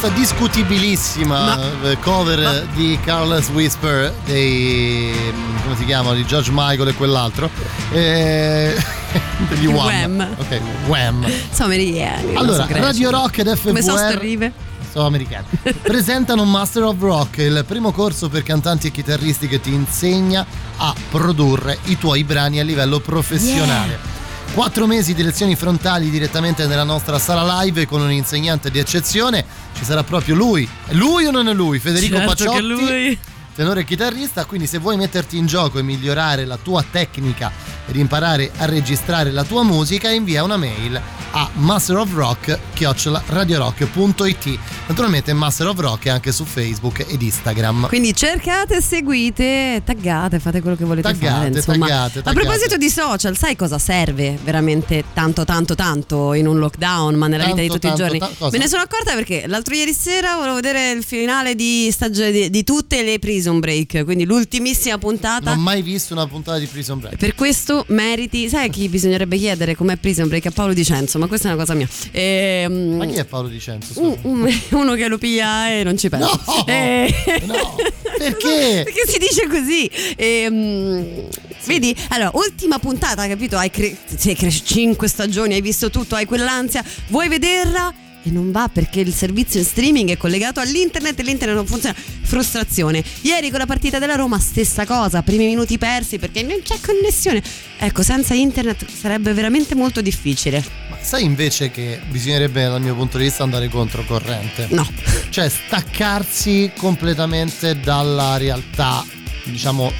Questa 0.00 0.18
discutibilissima 0.18 1.60
eh, 1.82 1.98
cover 1.98 2.66
di 2.72 2.98
Carlos 3.04 3.50
Whisper 3.50 4.10
dei. 4.24 5.12
come 5.62 5.76
si 5.76 5.84
chiamano? 5.84 6.14
Di 6.14 6.24
George 6.24 6.50
Michael 6.54 6.88
e 6.88 6.94
quell'altro. 6.94 7.50
Eh, 7.92 8.82
degli 9.46 9.66
Wham. 9.66 10.16
Wham. 10.16 10.36
Ok, 10.38 10.60
Wham. 10.86 11.30
Sono 11.52 11.66
americani. 11.66 12.34
Allora, 12.34 12.66
so. 12.66 12.72
Radio 12.78 13.10
Rock 13.10 13.38
ed 13.40 13.60
Come 13.62 13.82
so 13.82 13.94
ste 13.94 14.12
FVR 14.12 14.18
rive? 14.18 14.52
sono 14.90 15.06
americani. 15.06 15.44
Presentano 15.82 16.46
Master 16.46 16.84
of 16.84 16.98
Rock, 16.98 17.36
il 17.36 17.62
primo 17.68 17.92
corso 17.92 18.30
per 18.30 18.42
cantanti 18.42 18.86
e 18.86 18.90
chitarristi 18.92 19.48
che 19.48 19.60
ti 19.60 19.74
insegna 19.74 20.46
a 20.78 20.94
produrre 21.10 21.76
i 21.84 21.98
tuoi 21.98 22.24
brani 22.24 22.58
a 22.58 22.62
livello 22.64 23.00
professionale. 23.00 24.20
Quattro 24.52 24.86
mesi 24.86 25.14
di 25.14 25.22
lezioni 25.22 25.54
frontali 25.54 26.10
direttamente 26.10 26.66
nella 26.66 26.82
nostra 26.82 27.20
sala 27.20 27.62
live 27.62 27.86
con 27.86 28.00
un 28.00 28.10
insegnante 28.10 28.70
di 28.70 28.80
eccezione. 28.80 29.59
Ci 29.80 29.86
sarà 29.86 30.04
proprio 30.04 30.34
lui. 30.34 30.68
È 30.86 30.92
lui 30.92 31.24
o 31.24 31.30
non 31.30 31.48
è 31.48 31.54
lui? 31.54 31.78
Federico 31.78 32.16
Certo 32.16 32.28
Paciotti. 32.28 32.56
che 32.56 32.62
lui. 32.62 33.18
tenore 33.54 33.82
chitarrista, 33.86 34.44
quindi 34.44 34.66
se 34.66 34.76
vuoi 34.76 34.98
metterti 34.98 35.38
in 35.38 35.46
gioco 35.46 35.78
e 35.78 35.82
migliorare 35.82 36.44
la 36.44 36.58
tua 36.62 36.84
tecnica 36.88 37.50
ed 37.86 37.96
imparare 37.96 38.50
a 38.58 38.66
registrare 38.66 39.30
la 39.30 39.42
tua 39.42 39.62
musica, 39.62 40.10
invia 40.10 40.44
una 40.44 40.58
mail 40.58 41.00
a 41.30 41.48
masterofrock@radiorock.it. 42.84 44.58
Naturalmente 44.86 45.32
Master 45.32 45.66
of 45.68 45.78
Rock 45.78 46.06
è 46.06 46.10
anche 46.10 46.32
su 46.32 46.44
Facebook 46.44 47.04
ed 47.08 47.20
Instagram. 47.22 47.88
Quindi 47.88 48.14
cercate, 48.14 48.80
seguite, 48.80 49.82
taggate, 49.84 50.38
fate 50.38 50.60
quello 50.60 50.76
che 50.76 50.84
volete 50.84 51.08
Taggate, 51.08 51.32
fare. 51.34 51.46
Insomma. 51.48 51.86
taggate, 51.86 52.18
A 52.18 52.22
taggate. 52.22 52.46
proposito 52.46 52.76
di 52.76 52.88
social, 52.88 53.36
sai 53.36 53.56
cosa 53.56 53.78
serve 53.78 54.38
veramente 54.42 55.04
tanto, 55.12 55.44
tanto, 55.44 55.74
tanto 55.74 56.32
in 56.34 56.46
un 56.46 56.58
lockdown, 56.58 57.14
ma 57.14 57.26
nella 57.28 57.44
vita 57.44 57.60
di 57.60 57.68
Tanto, 57.68 57.88
tutti 57.88 57.96
tanto, 57.98 58.14
i 58.14 58.18
giorni? 58.18 58.34
cosa? 58.38 58.56
Me 58.56 58.62
ne 58.62 58.68
sono 58.68 58.82
accorta 58.82 59.14
perché 59.14 59.44
l'altro 59.46 59.74
ieri 59.74 59.92
sera 59.92 60.34
volevo 60.36 60.54
vedere 60.56 60.90
il 60.92 61.04
finale 61.04 61.54
di, 61.54 61.88
stagio- 61.92 62.30
di, 62.30 62.50
di 62.50 62.64
tutte 62.64 63.02
le 63.02 63.18
Prison 63.18 63.60
Break, 63.60 64.04
quindi 64.04 64.24
l'ultimissima 64.24 64.98
puntata. 64.98 65.50
Non 65.50 65.58
ho 65.58 65.62
mai 65.62 65.82
visto 65.82 66.12
una 66.14 66.26
puntata 66.26 66.58
di 66.58 66.66
Prison 66.66 66.98
Break. 66.98 67.16
Per 67.16 67.34
questo 67.34 67.84
meriti, 67.88 68.48
sai 68.48 68.70
chi 68.70 68.88
bisognerebbe 68.88 69.36
chiedere 69.36 69.74
com'è 69.74 69.96
Prison 69.96 70.28
Break? 70.28 70.46
A 70.46 70.50
Paolo 70.50 70.72
Dicenzo, 70.72 71.18
ma 71.18 71.26
questa 71.26 71.48
è 71.48 71.52
una 71.52 71.60
cosa 71.60 71.74
mia. 71.74 71.88
Ehm, 72.70 72.96
Ma 72.96 73.06
chi 73.06 73.14
è 73.16 73.24
Paolo 73.24 73.48
Dicenzo? 73.48 74.00
un- 74.00 74.16
un- 74.22 74.60
uno 74.70 74.94
che 74.94 75.08
lo 75.08 75.18
piglia 75.18 75.70
e 75.70 75.82
non 75.82 75.96
ci 75.98 76.08
pensa. 76.08 76.26
No! 76.46 76.66
Eh, 76.66 77.12
No! 77.46 77.76
Perché? 78.18 78.82
Perché 78.86 79.02
si 79.06 79.18
dice 79.18 79.46
così. 79.48 79.90
Ehm, 80.16 81.28
Vedi? 81.64 81.94
Allora, 82.08 82.30
ultima 82.34 82.78
puntata, 82.78 83.26
capito? 83.28 83.56
Hai 83.56 83.70
cre- 83.70 83.94
sei 84.16 84.34
cres- 84.34 84.62
cinque 84.64 85.08
stagioni, 85.08 85.54
hai 85.54 85.60
visto 85.60 85.90
tutto, 85.90 86.14
hai 86.14 86.24
quell'ansia, 86.24 86.82
vuoi 87.08 87.28
vederla? 87.28 87.92
E 88.22 88.30
non 88.30 88.52
va 88.52 88.68
perché 88.68 89.00
il 89.00 89.14
servizio 89.14 89.60
in 89.60 89.66
streaming 89.66 90.10
è 90.10 90.16
collegato 90.16 90.60
all'internet 90.60 91.18
e 91.18 91.22
l'internet 91.22 91.56
non 91.56 91.66
funziona. 91.66 91.96
Frustrazione. 92.22 93.02
Ieri 93.22 93.50
con 93.50 93.58
la 93.58 93.66
partita 93.66 93.98
della 93.98 94.14
Roma, 94.14 94.38
stessa 94.38 94.84
cosa, 94.84 95.22
primi 95.22 95.46
minuti 95.46 95.78
persi 95.78 96.18
perché 96.18 96.42
non 96.42 96.60
c'è 96.62 96.78
connessione. 96.84 97.42
Ecco, 97.78 98.02
senza 98.02 98.34
internet 98.34 98.84
sarebbe 98.90 99.32
veramente 99.32 99.74
molto 99.74 100.02
difficile. 100.02 100.62
Ma 100.90 100.98
sai 101.00 101.24
invece 101.24 101.70
che 101.70 101.98
bisognerebbe, 102.08 102.64
dal 102.64 102.82
mio 102.82 102.94
punto 102.94 103.16
di 103.16 103.24
vista, 103.24 103.42
andare 103.42 103.68
controcorrente? 103.68 104.66
No. 104.70 104.86
Cioè 105.30 105.48
staccarsi 105.48 106.72
completamente 106.76 107.80
dalla 107.80 108.36
realtà, 108.36 109.04
diciamo, 109.44 109.90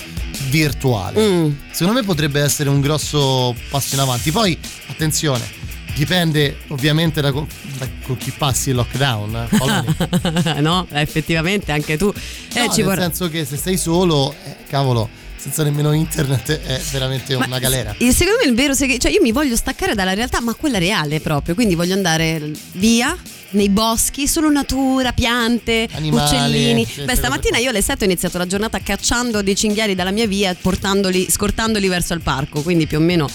virtuale. 0.48 1.26
Mm. 1.26 1.52
Secondo 1.70 2.00
me 2.00 2.04
potrebbe 2.04 2.40
essere 2.40 2.68
un 2.68 2.80
grosso 2.80 3.54
passo 3.70 3.94
in 3.94 4.00
avanti. 4.00 4.30
Poi, 4.30 4.56
attenzione, 4.88 5.59
dipende 5.94 6.58
ovviamente 6.68 7.20
da, 7.20 7.32
co- 7.32 7.46
da 7.78 7.88
con 8.04 8.16
chi 8.16 8.30
passi 8.36 8.70
il 8.70 8.76
lockdown. 8.76 9.48
eh. 9.50 10.60
No, 10.60 10.86
effettivamente 10.92 11.72
anche 11.72 11.96
tu. 11.96 12.12
Eh, 12.54 12.66
No, 12.66 12.70
ci 12.72 12.78
nel 12.78 12.84
vorrà- 12.86 13.02
senso 13.02 13.28
che 13.28 13.44
se 13.44 13.56
sei 13.56 13.76
solo, 13.76 14.34
eh, 14.44 14.56
cavolo, 14.68 15.08
senza 15.36 15.62
nemmeno 15.62 15.92
internet 15.92 16.60
è 16.60 16.80
veramente 16.92 17.36
Ma 17.36 17.46
una 17.46 17.58
galera. 17.58 17.94
Secondo 17.98 18.40
me 18.42 18.48
il 18.50 18.54
vero 18.54 18.74
segreto, 18.74 19.02
cioè 19.02 19.10
io 19.12 19.22
mi 19.22 19.32
voglio 19.32 19.56
staccare 19.56 19.94
dalla 19.94 20.12
realtà, 20.14 20.40
ma 20.40 20.54
quella 20.54 20.78
reale 20.78 21.20
proprio, 21.20 21.54
quindi 21.54 21.74
voglio 21.74 21.94
andare 21.94 22.50
via 22.72 23.16
nei 23.52 23.68
boschi, 23.68 24.28
solo 24.28 24.48
natura, 24.50 25.12
piante, 25.12 25.88
Animali, 25.92 26.24
uccellini. 26.36 26.84
sì, 26.86 27.02
Beh, 27.02 27.16
stamattina 27.16 27.56
io 27.58 27.70
alle 27.70 27.82
7 27.82 28.04
ho 28.04 28.06
iniziato 28.06 28.38
la 28.38 28.46
giornata 28.46 28.78
cacciando 28.80 29.42
dei 29.42 29.56
cinghiali 29.56 29.94
dalla 29.96 30.12
mia 30.12 30.26
via, 30.26 30.54
portandoli, 30.54 31.26
scortandoli 31.28 31.88
verso 31.88 32.12
il 32.14 32.20
parco, 32.20 32.62
quindi 32.62 32.86
più 32.86 32.98
o 32.98 33.00
meno 33.00 33.28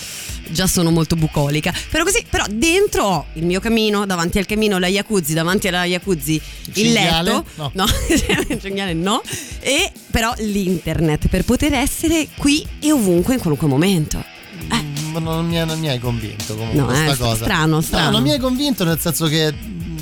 già 0.49 0.67
sono 0.67 0.91
molto 0.91 1.15
bucolica. 1.15 1.73
Però 1.89 2.03
così, 2.03 2.23
però 2.29 2.45
dentro 2.49 3.03
ho 3.03 3.25
il 3.33 3.45
mio 3.45 3.59
camino, 3.59 4.05
davanti 4.05 4.37
al 4.37 4.45
camino 4.45 4.77
la 4.79 4.87
jacuzzi, 4.87 5.33
davanti 5.33 5.67
alla 5.67 5.83
jacuzzi 5.85 6.33
il 6.33 6.73
cinghiale? 6.73 7.31
letto. 7.31 7.45
No. 7.55 7.71
no, 7.73 7.85
il 8.49 8.59
cinghiale 8.61 8.93
no. 8.93 9.21
E 9.59 9.91
però 10.11 10.33
l'internet 10.37 11.27
per 11.27 11.43
poter 11.43 11.73
essere 11.73 12.27
qui 12.37 12.65
e 12.79 12.91
ovunque 12.91 13.33
in 13.33 13.39
qualunque 13.39 13.67
momento. 13.67 14.23
Eh. 14.71 14.81
Mm, 14.81 15.17
Non 15.23 15.45
mi, 15.45 15.63
non 15.65 15.79
mi 15.79 15.89
hai 15.89 15.99
convinto 15.99 16.55
comunque 16.55 16.79
No, 16.79 16.85
questa 16.87 17.13
eh, 17.13 17.17
cosa. 17.17 17.35
strano, 17.43 17.81
strano. 17.81 18.05
No, 18.05 18.11
non 18.11 18.22
mi 18.24 18.31
hai 18.31 18.39
convinto 18.39 18.83
nel 18.83 19.00
senso 19.00 19.27
che 19.27 19.53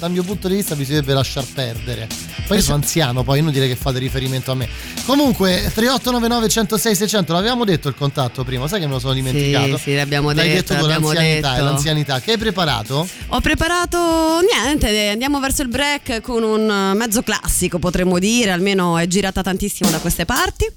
dal 0.04 0.12
mio 0.12 0.24
punto 0.24 0.50
di 0.50 0.56
vista 0.56 0.76
bisognerebbe 0.76 1.14
lasciar 1.14 1.46
perdere. 1.46 2.10
Poi 2.46 2.58
io 2.58 2.64
sono 2.64 2.76
anziano, 2.76 3.24
poi 3.24 3.40
inutile 3.40 3.70
che 3.70 3.78
fate 3.78 4.00
riferimento 4.00 4.52
a 4.52 4.56
me. 4.56 4.68
Comunque 5.06 5.72
3899 5.74 6.50
106 6.50 6.96
600, 6.96 7.32
l'avevamo 7.32 7.64
detto 7.64 7.88
il 7.88 7.96
contatto 7.96 8.44
prima, 8.44 8.68
sai 8.68 8.82
che 8.82 8.86
me 8.86 8.92
lo 8.92 9.00
sono 9.00 9.14
dimenticato. 9.14 9.78
Sì, 9.78 9.84
sì, 9.84 9.96
l'abbiamo 9.96 10.32
L'hai 10.34 10.50
detto, 10.50 10.74
detto 10.74 10.86
con 10.86 10.90
l'anzianità, 10.90 11.52
detto. 11.54 11.64
l'anzianità. 11.64 12.20
Che 12.20 12.32
hai 12.32 12.38
preparato? 12.38 13.08
Ho 13.30 13.40
preparato 13.40 14.40
niente, 14.42 15.08
andiamo 15.10 15.40
verso 15.40 15.62
il 15.62 15.70
break 15.70 16.20
con 16.20 16.44
un 16.44 16.70
eh, 16.70 16.94
mezzo 16.96 17.22
classico, 17.22 17.80
potremmo 17.80 18.20
dire, 18.20 18.52
almeno 18.52 18.98
è 18.98 19.08
girata 19.08 19.42
tantissimo 19.42 19.90
da 19.90 20.00
queste 20.00 20.26
parti. 20.26 20.68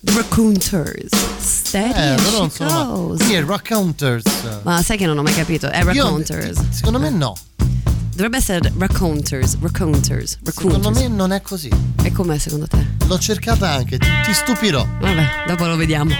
The 0.00 0.12
Raccooners. 0.12 1.08
Steady 1.40 1.88
Eh, 1.90 2.14
però 2.16 2.38
non 2.38 2.50
sono 2.50 2.70
ma- 2.70 2.82
goes. 2.84 3.22
Sì, 3.24 3.34
è 3.34 3.42
Rock 3.42 3.68
Counters. 3.68 4.24
Ma 4.64 4.82
sai 4.82 4.96
che 4.96 5.06
non 5.06 5.16
ho 5.18 5.22
mai 5.22 5.34
capito, 5.34 5.68
è 5.70 5.78
Io- 5.82 5.84
Raccooners. 5.84 6.68
secondo 6.70 6.98
me 6.98 7.10
no. 7.10 7.34
Dovrebbe 8.18 8.38
essere 8.38 8.72
Raccooners, 8.76 9.58
Raccooners, 9.60 10.38
Secondo 10.42 10.88
Raccooners. 10.88 10.98
me 10.98 11.06
non 11.06 11.30
è 11.30 11.40
così. 11.40 11.70
E 12.02 12.10
com'è 12.10 12.36
secondo 12.36 12.66
te? 12.66 12.84
L'ho 13.06 13.16
cercata 13.16 13.70
anche, 13.70 13.96
ti, 13.96 14.08
ti 14.24 14.32
stupirò. 14.32 14.84
Vabbè, 15.00 15.44
dopo 15.46 15.66
lo 15.66 15.76
vediamo. 15.76 16.10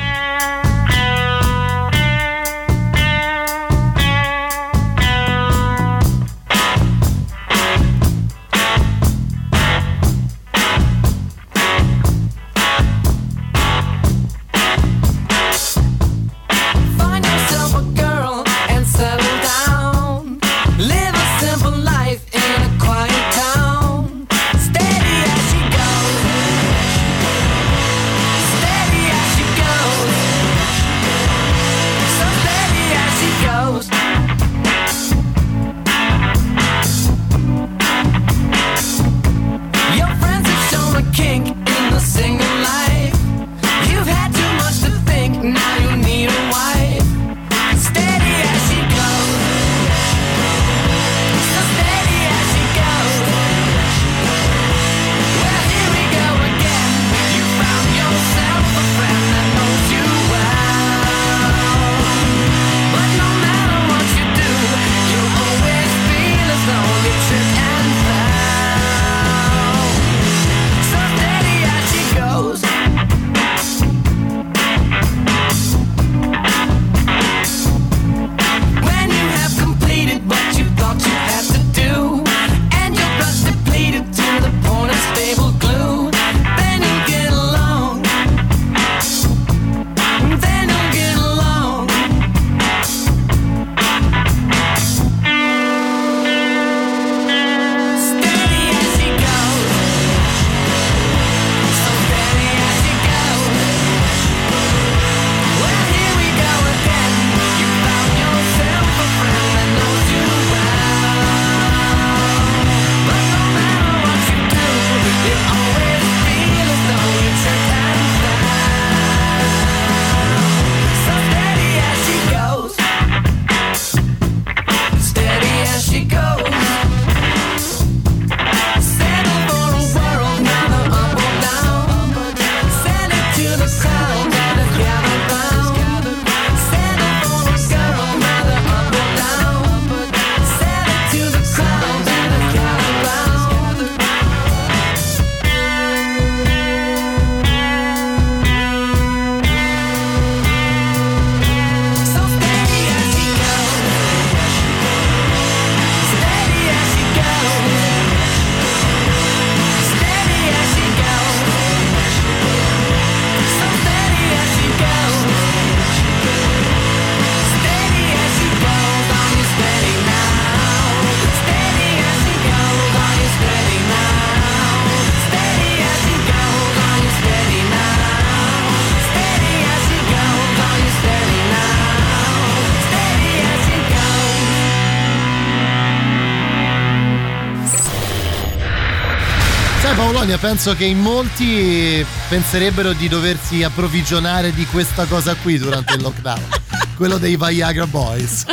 Paolonia, 190.18 190.38
penso 190.38 190.74
che 190.74 190.84
in 190.84 190.98
molti 190.98 192.04
penserebbero 192.28 192.92
di 192.92 193.06
doversi 193.06 193.62
approvvigionare 193.62 194.52
di 194.52 194.66
questa 194.66 195.04
cosa 195.04 195.36
qui 195.36 195.58
durante 195.58 195.94
il 195.94 196.02
lockdown. 196.02 196.42
Quello 196.96 197.18
dei 197.18 197.36
Viagra 197.36 197.86
Boys. 197.86 198.44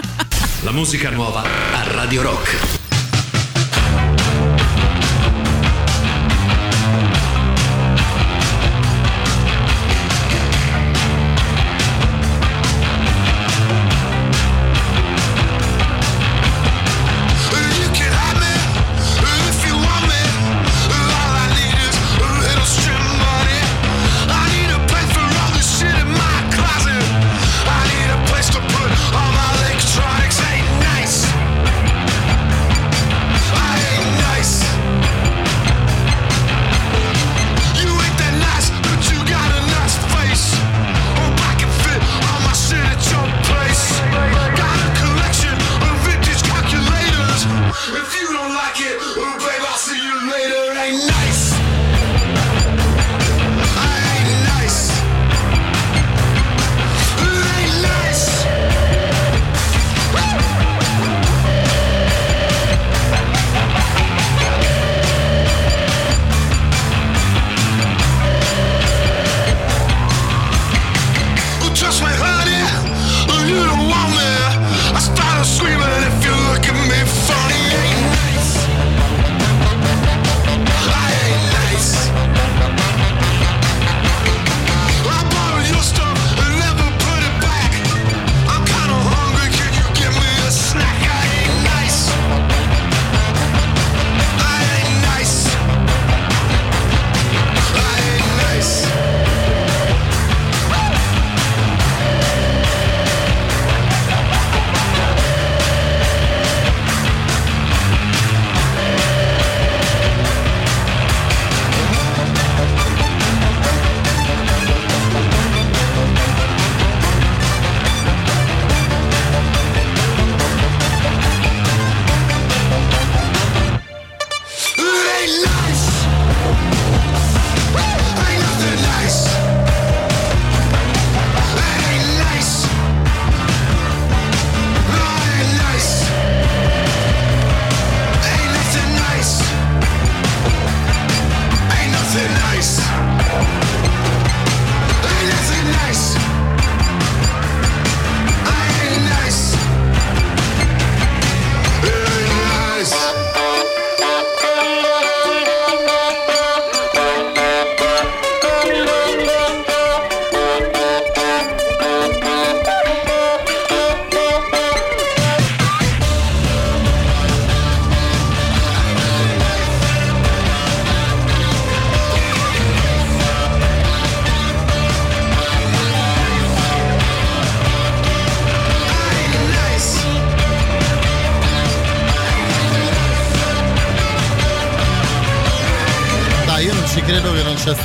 La 0.61 0.71
musica 0.71 1.09
nuova 1.09 1.41
a 1.41 1.91
Radio 1.91 2.21
Rock. 2.21 2.74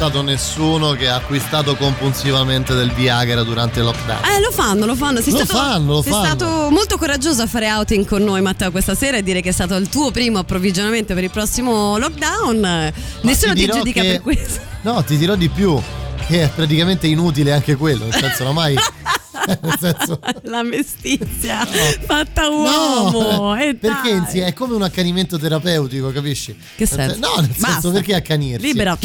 Stato 0.00 0.22
nessuno 0.22 0.92
che 0.92 1.08
ha 1.08 1.16
acquistato 1.16 1.76
compulsivamente 1.76 2.72
del 2.72 2.90
Viagra 2.90 3.42
durante 3.42 3.80
il 3.80 3.84
lockdown. 3.84 4.24
Eh, 4.24 4.40
lo 4.40 4.50
fanno, 4.50 4.86
lo 4.86 4.94
fanno. 4.94 5.20
Sei 5.20 5.30
Lo 5.30 5.44
stato, 5.44 5.58
fanno, 5.58 5.92
lo 5.92 6.02
sei 6.02 6.12
fanno. 6.12 6.24
stato 6.24 6.70
molto 6.70 6.96
coraggioso 6.96 7.42
a 7.42 7.46
fare 7.46 7.70
outing 7.70 8.06
con 8.06 8.22
noi, 8.24 8.40
Matteo, 8.40 8.70
questa 8.70 8.94
sera 8.94 9.18
e 9.18 9.22
dire 9.22 9.42
che 9.42 9.50
è 9.50 9.52
stato 9.52 9.74
il 9.76 9.90
tuo 9.90 10.10
primo 10.10 10.38
approvvigionamento 10.38 11.12
per 11.12 11.24
il 11.24 11.30
prossimo 11.30 11.98
lockdown. 11.98 12.90
Nessuno 13.20 13.52
ti, 13.52 13.60
dirò 13.60 13.74
giudica 13.76 14.00
che- 14.00 14.08
per 14.12 14.20
questo. 14.22 14.60
No, 14.80 15.04
ti 15.04 15.18
dirò 15.18 15.34
di 15.34 15.50
più, 15.50 15.78
che 16.26 16.44
è 16.44 16.48
praticamente 16.48 17.06
inutile 17.06 17.52
anche 17.52 17.76
quello, 17.76 18.04
nel 18.04 18.14
senso 18.14 18.44
oramai... 18.44 18.76
nel 19.60 19.76
senso... 19.78 20.18
La 20.44 20.62
mestizia 20.62 21.66
fatta 22.06 22.48
uomo. 22.48 23.54
e 23.56 23.74
perché 23.74 24.10
dai. 24.10 24.18
insieme 24.18 24.46
è 24.48 24.52
come 24.54 24.74
un 24.74 24.82
accanimento 24.82 25.38
terapeutico, 25.38 26.10
capisci? 26.10 26.56
Che 26.76 26.86
senso? 26.86 27.12
sen- 27.12 27.20
No, 27.20 27.34
nel 27.36 27.50
senso 27.52 27.66
Basta. 27.66 27.90
perché 27.90 28.14
accanirsi? 28.14 28.64
Libera. 28.66 28.96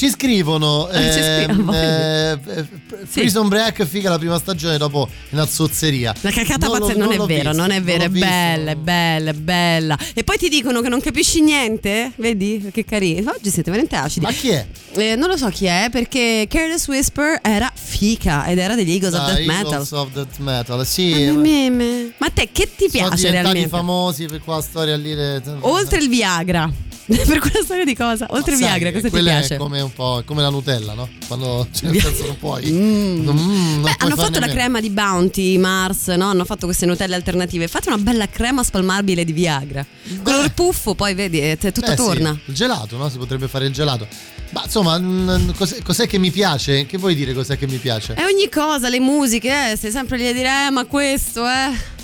Ci 0.00 0.08
scrivono 0.08 0.88
Eh, 0.88 1.12
ci 1.12 1.18
ehm, 1.18 1.44
scrivono. 1.44 1.74
eh, 1.76 2.30
eh, 2.46 2.64
Sì. 3.06 3.20
Prison 3.20 3.48
Break 3.48 3.84
figa 3.84 4.08
la 4.08 4.16
prima 4.16 4.38
stagione 4.38 4.78
dopo 4.78 5.06
una 5.30 5.46
zozzeria. 5.46 6.14
La 6.22 6.30
cacata 6.30 6.68
Non 6.68 6.78
pazza 6.78 6.92
non, 6.94 7.00
non 7.08 7.12
è 7.12 7.16
vero, 7.18 7.50
visto, 7.50 7.52
non 7.52 7.70
è 7.70 7.82
vero, 7.82 8.04
è 8.04 8.08
bella, 8.08 8.70
è 8.70 8.76
bella, 8.76 9.30
è 9.30 9.34
bella. 9.34 9.98
E 10.14 10.24
poi 10.24 10.38
ti 10.38 10.48
dicono 10.48 10.80
che 10.80 10.88
non 10.88 11.00
capisci 11.02 11.42
niente? 11.42 12.12
Vedi? 12.16 12.70
Che 12.72 12.82
carino. 12.86 13.30
Oggi 13.32 13.50
siete 13.50 13.70
veramente 13.70 13.96
acidi. 13.96 14.24
Ma 14.24 14.32
chi 14.32 14.48
è? 14.48 14.66
Eh, 14.92 15.16
non 15.16 15.28
lo 15.28 15.36
so 15.36 15.48
chi 15.48 15.66
è, 15.66 15.88
perché 15.90 16.46
Careless 16.48 16.88
Whisper 16.88 17.38
era 17.42 17.70
fica 17.74 18.46
ed 18.46 18.56
era 18.56 18.74
degli 18.74 18.92
Eagles 18.92 19.12
of 19.12 19.20
Ah, 19.20 19.32
Death 19.34 19.46
Metal. 19.46 19.64
Eagles 19.66 19.90
of 19.92 20.08
Death 20.12 20.38
Metal, 20.38 20.86
sì. 20.86 21.26
ma- 21.26 21.40
me- 21.40 21.68
me. 21.70 22.12
Ma 22.16 22.26
a 22.26 22.30
te 22.30 22.48
che 22.50 22.70
ti 22.74 22.88
sono 22.88 23.08
piace 23.08 23.30
realmente? 23.30 23.68
famosi 23.68 24.24
per 24.24 24.40
quella 24.42 24.62
storia 24.62 24.96
lì. 24.96 25.12
Oltre 25.60 25.98
il 25.98 26.08
Viagra. 26.08 26.88
per 27.26 27.38
quella 27.38 27.62
storia 27.64 27.84
di 27.84 27.94
cosa? 27.96 28.26
Oltre 28.30 28.54
Sai 28.54 28.66
Viagra, 28.66 28.92
cosa 28.92 29.10
ti 29.10 29.20
piace? 29.22 29.54
È 29.54 29.58
come 29.58 29.80
un 29.80 29.92
po' 29.92 30.22
come 30.24 30.42
la 30.42 30.48
Nutella, 30.50 30.94
no? 30.94 31.08
Quando 31.26 31.66
cioè, 31.72 31.90
nel 31.90 32.00
senso 32.00 32.26
non 32.26 32.38
puoi. 32.38 32.70
Mm. 32.70 33.20
Mm, 33.20 33.24
non 33.24 33.36
Beh, 33.36 33.80
puoi 33.80 33.94
hanno 33.98 34.16
fatto 34.16 34.38
la 34.38 34.46
meno. 34.46 34.52
crema 34.52 34.80
di 34.80 34.90
Bounty, 34.90 35.58
Mars, 35.58 36.08
no? 36.08 36.26
Hanno 36.28 36.44
fatto 36.44 36.66
queste 36.66 36.86
Nutelle 36.86 37.14
alternative. 37.14 37.66
Fate 37.68 37.88
una 37.88 37.98
bella 37.98 38.28
crema 38.28 38.62
spalmabile 38.62 39.24
di 39.24 39.32
Viagra. 39.32 39.84
Color 40.22 40.52
puffo, 40.52 40.94
poi 40.94 41.14
vedi, 41.14 41.40
eh, 41.40 41.56
tutto 41.58 41.80
Beh, 41.80 41.88
sì, 41.90 41.96
torna. 41.96 42.38
il 42.44 42.54
gelato, 42.54 42.96
no? 42.96 43.08
Si 43.08 43.18
potrebbe 43.18 43.48
fare 43.48 43.66
il 43.66 43.72
gelato. 43.72 44.06
Ma 44.50 44.62
insomma, 44.64 44.98
mm, 44.98 45.50
cos'è, 45.56 45.82
cos'è 45.82 46.06
che 46.06 46.18
mi 46.18 46.30
piace? 46.30 46.86
Che 46.86 46.98
vuoi 46.98 47.14
dire 47.14 47.32
cos'è 47.32 47.56
che 47.58 47.66
mi 47.66 47.76
piace? 47.78 48.14
E 48.14 48.24
ogni 48.24 48.48
cosa, 48.48 48.88
le 48.88 49.00
musiche, 49.00 49.72
eh, 49.72 49.76
stai 49.76 49.90
sempre 49.90 50.16
lì 50.16 50.26
a 50.26 50.32
dire, 50.32 50.66
eh, 50.66 50.70
ma 50.70 50.84
questo, 50.86 51.46
eh. 51.46 51.98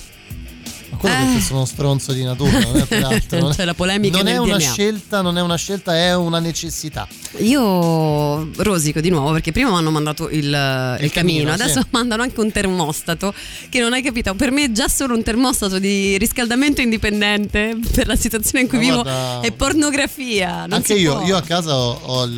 Solo 1.01 1.13
Eh. 1.13 1.17
perché 1.27 1.41
sono 1.41 1.65
stronzo 1.65 2.13
di 2.13 2.23
natura, 2.25 2.59
non 2.59 2.77
è 2.77 2.85
per 2.87 3.05
altro. 3.07 3.39
non 3.41 3.51
è- 3.51 3.55
C'è 3.55 3.65
la 3.65 3.75
polemica 3.75 4.17
non 4.19 4.27
è 4.29 4.37
una 4.39 4.57
DNA. 4.57 4.71
scelta, 4.73 5.21
non 5.21 5.39
è 5.39 5.41
una 5.43 5.57
scelta, 5.57 5.95
è 5.97 6.15
una 6.15 6.39
necessità. 6.39 7.07
Io 7.39 8.51
rosico 8.63 9.01
di 9.01 9.11
nuovo 9.11 9.33
perché 9.33 9.53
prima 9.53 9.71
mi 9.71 9.77
hanno 9.77 9.91
mandato 9.91 10.29
il, 10.31 10.45
il 10.45 10.51
camino, 10.53 11.11
camino, 11.13 11.53
adesso 11.53 11.81
sì. 11.81 11.87
mandano 11.91 12.23
anche 12.23 12.41
un 12.41 12.51
termostato 12.51 13.33
che 13.69 13.81
non 13.81 13.93
hai 13.93 14.03
capito. 14.03 14.35
Per 14.35 14.51
me 14.51 14.73
già 14.73 14.89
solo 14.89 15.15
un 15.15 15.23
termostato 15.23 15.79
di 15.79 16.17
riscaldamento 16.19 16.81
indipendente 16.81 17.77
per 17.93 18.07
la 18.07 18.17
situazione 18.17 18.65
in 18.65 18.69
cui 18.69 18.79
Ma 18.79 18.85
vivo 18.85 19.03
guarda- 19.03 19.41
è 19.41 19.53
pornografia. 19.53 20.67
Anche 20.69 20.95
io, 20.95 21.17
può. 21.19 21.27
io 21.27 21.37
a 21.37 21.43
casa 21.43 21.75
ho, 21.77 21.99
ho 22.03 22.25
il, 22.25 22.33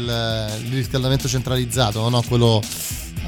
il 0.64 0.72
riscaldamento 0.74 1.28
centralizzato, 1.28 2.00
non 2.00 2.14
ho 2.14 2.22
quello 2.26 2.60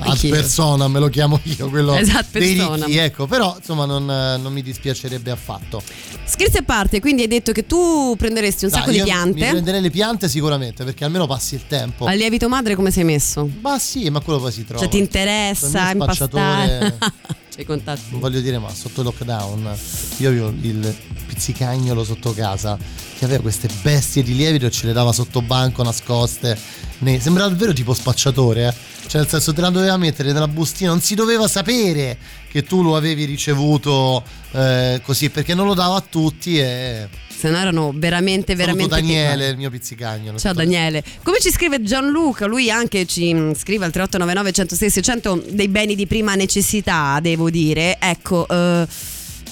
ad 0.01 0.29
persona, 0.29 0.89
me 0.89 0.99
lo 0.99 1.09
chiamo 1.09 1.41
io, 1.45 1.69
quello 1.69 1.95
Esatto, 1.95 2.39
dei 2.39 2.55
ricchi, 2.55 2.97
ecco, 2.97 3.27
però 3.27 3.55
insomma 3.59 3.85
non, 3.85 4.05
non 4.05 4.53
mi 4.53 4.63
dispiacerebbe 4.63 5.31
affatto. 5.31 5.83
Scherzi 6.25 6.59
a 6.59 6.63
parte, 6.63 7.01
quindi 7.01 7.23
hai 7.23 7.29
detto 7.29 7.53
che 7.53 7.67
tu 7.67 8.15
prenderesti 8.17 8.65
un 8.65 8.71
Dai, 8.71 8.81
sacco 8.81 8.93
di 8.93 9.03
piante. 9.03 9.49
prenderei 9.51 9.81
le 9.81 9.91
piante 9.91 10.29
sicuramente, 10.29 10.85
perché 10.85 11.05
almeno 11.05 11.27
passi 11.27 11.55
il 11.55 11.63
tempo. 11.67 12.07
Al 12.07 12.17
lievito 12.17 12.49
madre 12.49 12.75
come 12.75 12.91
sei 12.91 13.05
messo? 13.05 13.49
Ma 13.61 13.79
sì, 13.79 14.09
ma 14.11 14.21
quello 14.21 14.41
poi 14.41 14.53
si 14.53 14.65
trova. 14.65 14.81
Cioè 14.81 14.91
ti 14.91 14.99
interessa 14.99 15.91
impastare? 15.91 16.99
C'hai 17.61 17.65
contatti. 17.67 18.03
Voglio 18.13 18.41
dire, 18.41 18.59
ma 18.59 18.73
sotto 18.73 19.03
lockdown 19.03 19.77
io 20.19 20.29
avevo 20.29 20.49
il 20.63 20.97
pizzicagnolo 21.27 22.05
sotto 22.05 22.33
casa 22.33 22.79
che 23.19 23.25
aveva 23.27 23.43
queste 23.43 23.69
bestie 23.83 24.23
di 24.23 24.35
lievito 24.35 24.65
e 24.65 24.71
ce 24.71 24.87
le 24.87 24.95
dava 24.95 25.13
sotto 25.13 25.43
banco 25.43 25.83
nascoste. 25.83 26.59
Ne- 26.99 27.21
Sembrava 27.21 27.51
davvero 27.51 27.75
tipo 27.75 27.93
spacciatore, 27.93 28.69
eh. 28.69 28.75
Cioè, 29.07 29.21
nel 29.21 29.29
senso, 29.29 29.53
te 29.53 29.61
la 29.61 29.69
doveva 29.71 29.97
mettere 29.99 30.33
nella 30.33 30.49
bustina, 30.49 30.91
non 30.91 31.01
si 31.01 31.15
doveva 31.15 31.49
sapere 31.49 32.17
che 32.49 32.63
tu 32.63 32.83
lo 32.83 32.97
avevi 32.97 33.25
ricevuto 33.25 34.23
eh, 34.53 35.01
così, 35.05 35.29
perché 35.29 35.53
non 35.53 35.67
lo 35.67 35.75
dava 35.75 35.97
a 35.97 36.05
tutti 36.09 36.59
e. 36.59 37.09
No 37.49 37.57
erano 37.57 37.93
veramente, 37.95 38.55
Saluto 38.57 38.65
veramente 38.77 38.95
Daniele, 39.01 39.31
piccoli. 39.35 39.51
il 39.51 39.57
mio 39.57 39.71
pizzicagnolo. 39.71 40.39
Ciao 40.39 40.53
Daniele. 40.53 41.03
Come 41.23 41.39
ci 41.41 41.51
scrive 41.51 41.83
Gianluca? 41.83 42.47
Lui 42.47 42.71
anche 42.71 43.07
ci 43.07 43.33
mm, 43.33 43.53
scrive 43.53 43.85
al 43.85 43.93
3899 43.93 44.53
106 44.53 44.91
600 44.91 45.45
dei 45.51 45.69
beni 45.69 45.95
di 45.95 46.07
prima 46.07 46.35
necessità, 46.35 47.19
devo 47.23 47.49
dire. 47.51 47.97
Ecco, 48.01 48.47
eh, 48.49 48.87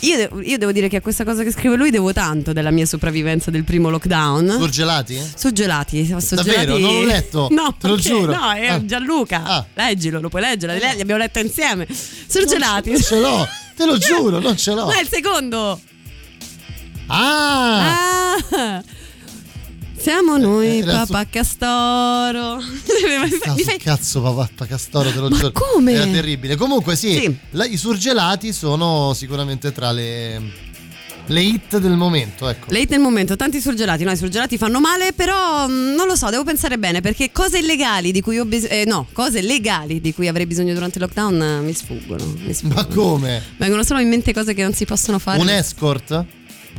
io, 0.01 0.41
io 0.43 0.59
devo 0.59 0.71
dire 0.71 0.89
che 0.89 0.97
a 0.97 1.01
questa 1.01 1.25
cosa 1.25 1.43
che 1.43 1.51
scrive 1.51 1.75
lui 1.77 1.91
devo 1.91 2.13
tanto 2.13 2.53
della 2.53 2.71
mia 2.71 2.87
sopravvivenza 2.87 3.51
del 3.51 3.65
primo 3.65 3.91
lockdown. 3.91 4.49
Surgelati? 4.59 5.21
Surgelati, 5.37 6.05
surgelati. 6.05 6.49
Davvero? 6.51 6.79
Non 6.79 6.93
l'ho 6.95 7.05
letto, 7.05 7.49
No, 7.53 7.75
te 7.81 7.89
lo 7.89 7.95
perché? 7.95 8.09
giuro. 8.11 8.33
No, 8.33 8.53
è 8.53 8.67
Ah. 8.69 8.85
Gianluca. 8.85 9.43
Ah. 9.45 9.67
Leggilo, 9.75 10.21
lo 10.21 10.29
puoi 10.29 10.43
leggere. 10.43 10.79
Le- 10.79 10.95
Li 10.95 11.01
abbiamo 11.01 11.21
letto 11.21 11.41
insieme. 11.41 11.87
Surgelati. 12.29 12.91
Non 12.93 13.01
ce 13.03 13.19
l'ho, 13.19 13.49
te 13.77 13.85
lo 13.87 13.97
giuro, 13.99 14.39
non 14.39 14.57
ce 14.57 14.73
l'ho. 14.75 14.87
Ma 14.87 14.99
è 14.99 15.01
il 15.01 15.09
secondo. 15.11 15.81
Ah! 17.09 18.37
Ah. 18.51 18.83
Siamo 19.97 20.37
noi, 20.39 20.79
Eh, 20.79 20.85
papà 20.85 21.27
Castoro. 21.27 22.57
Mi 22.63 23.31
Sta 23.31 23.55
fai- 23.57 23.79
cazzo 23.79 24.23
papà 24.23 24.67
Castoro 24.67 25.11
te 25.11 25.19
lo 25.19 25.29
Ma 25.29 25.37
giuro. 25.37 25.53
come? 25.53 25.93
Era 25.93 26.07
terribile. 26.07 26.55
Comunque 26.57 26.95
sì, 26.97 27.15
Sì. 27.15 27.37
la- 27.51 27.65
i 27.67 27.77
surgelati 27.77 28.53
sono 28.53 29.13
sicuramente 29.15 29.73
tra 29.73 29.91
le, 29.91 30.41
le 31.27 31.41
hit 31.43 31.79
del 31.79 31.97
momento, 31.97 32.49
ecco. 32.49 32.67
Late 32.73 32.87
nel 32.91 33.01
momento, 33.01 33.35
tanti 33.35 33.61
surgelati, 33.61 34.05
no, 34.05 34.13
i 34.13 34.17
surgelati 34.17 34.57
fanno 34.57 34.79
male, 34.81 35.13
però 35.13 35.67
mh, 35.67 35.95
non 35.97 36.07
lo 36.07 36.15
so, 36.15 36.31
devo 36.31 36.45
pensare 36.45 36.79
bene 36.79 37.01
perché 37.01 37.33
cose 37.33 37.59
illegali 37.59 38.13
di 38.13 38.21
cui 38.21 38.39
ho 38.39 38.45
bisogno, 38.45 38.73
eh, 38.73 38.85
no, 38.87 39.09
cose 39.13 39.43
legali 39.43 40.01
di 40.01 40.15
cui 40.15 40.29
avrei 40.29 40.47
bisogno 40.47 40.75
durante 40.75 40.99
il 40.99 41.05
lockdown 41.05 41.43
eh, 41.43 41.61
mi 41.61 41.73
sfuggono, 41.75 42.25
mi 42.45 42.55
sfuggono. 42.55 42.81
Ma 42.81 42.95
come? 42.95 43.43
Vengono 43.57 43.83
solo 43.83 43.99
in 43.99 44.09
mente 44.09 44.33
cose 44.33 44.55
che 44.55 44.63
non 44.63 44.73
si 44.75 44.85
possono 44.85 45.19
fare. 45.19 45.41
Un 45.41 45.49
escort? 45.51 46.25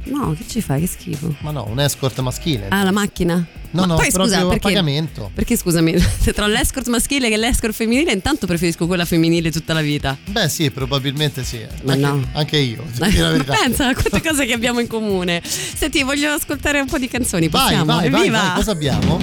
No, 0.10 0.34
che 0.38 0.46
ci 0.48 0.62
fai? 0.62 0.82
Che 0.82 0.88
schifo. 0.88 1.36
Ma 1.40 1.52
no, 1.52 1.66
un 1.70 1.80
escort 1.80 2.20
maschile. 2.22 2.68
Ah, 2.70 2.84
la 2.84 2.92
macchina? 2.92 3.36
no, 3.72 3.82
Ma 3.82 3.86
no, 3.86 3.96
poi 3.96 4.10
proprio 4.12 4.26
scusa, 4.26 4.40
a 4.40 4.48
perché, 4.48 4.60
pagamento. 4.60 5.30
perché 5.34 5.56
scusami, 5.56 5.96
tra 6.34 6.48
l'escort 6.48 6.88
maschile 6.88 7.30
che 7.30 7.38
l'escort 7.38 7.74
femminile, 7.74 8.12
intanto 8.12 8.48
preferisco 8.48 8.88
quella 8.88 9.06
femminile 9.06 9.52
tutta 9.52 9.74
la 9.74 9.82
vita. 9.82 10.18
Beh, 10.26 10.50
sì, 10.50 10.72
probabilmente 10.72 11.44
sì. 11.44 11.60
Ma 11.84 11.94
anche, 11.94 12.06
no. 12.06 12.28
anche 12.34 12.58
io, 12.58 12.84
pensa 13.46 13.90
a 13.90 13.94
quante 13.94 14.22
cose 14.22 14.46
che 14.46 14.54
abbiamo 14.54 14.80
in 14.80 14.88
comune. 14.88 15.42
Senti, 15.44 16.04
voglio 16.04 16.32
ascoltare 16.32 16.80
un 16.80 16.88
po' 16.88 16.98
di 16.98 17.08
canzoni. 17.08 17.48
Vai, 17.48 17.62
Possiamo? 17.62 17.86
vai, 17.86 18.10
vai, 18.10 18.30
vai, 18.30 18.54
cosa 18.56 18.72
abbiamo? 18.72 19.20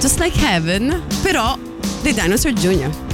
Just 0.00 0.18
Like 0.18 0.38
Heaven, 0.44 1.02
però 1.22 1.56
dei 2.02 2.12
Dinosaur 2.12 2.52
Jr. 2.54 3.11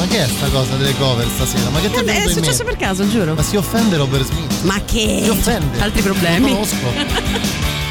Ma 0.00 0.06
che 0.06 0.24
è 0.24 0.28
sta 0.28 0.48
cosa 0.48 0.76
delle 0.76 0.96
cover 0.96 1.28
stasera? 1.28 1.68
Ma 1.68 1.78
che 1.78 1.90
ti 1.90 1.96
è 1.96 2.00
È 2.00 2.04
venuto 2.04 2.28
in 2.30 2.34
successo 2.36 2.64
per 2.64 2.76
caso, 2.76 3.06
giuro. 3.06 3.34
Ma 3.34 3.42
si 3.42 3.56
offende 3.56 3.98
Robert 3.98 4.24
Smith? 4.24 4.62
Ma 4.62 4.80
che? 4.82 5.20
Si 5.24 5.28
offende. 5.28 5.78
Altri 5.78 6.00
Lo 6.02 6.12
problemi? 6.12 6.52
conosco. 6.52 6.76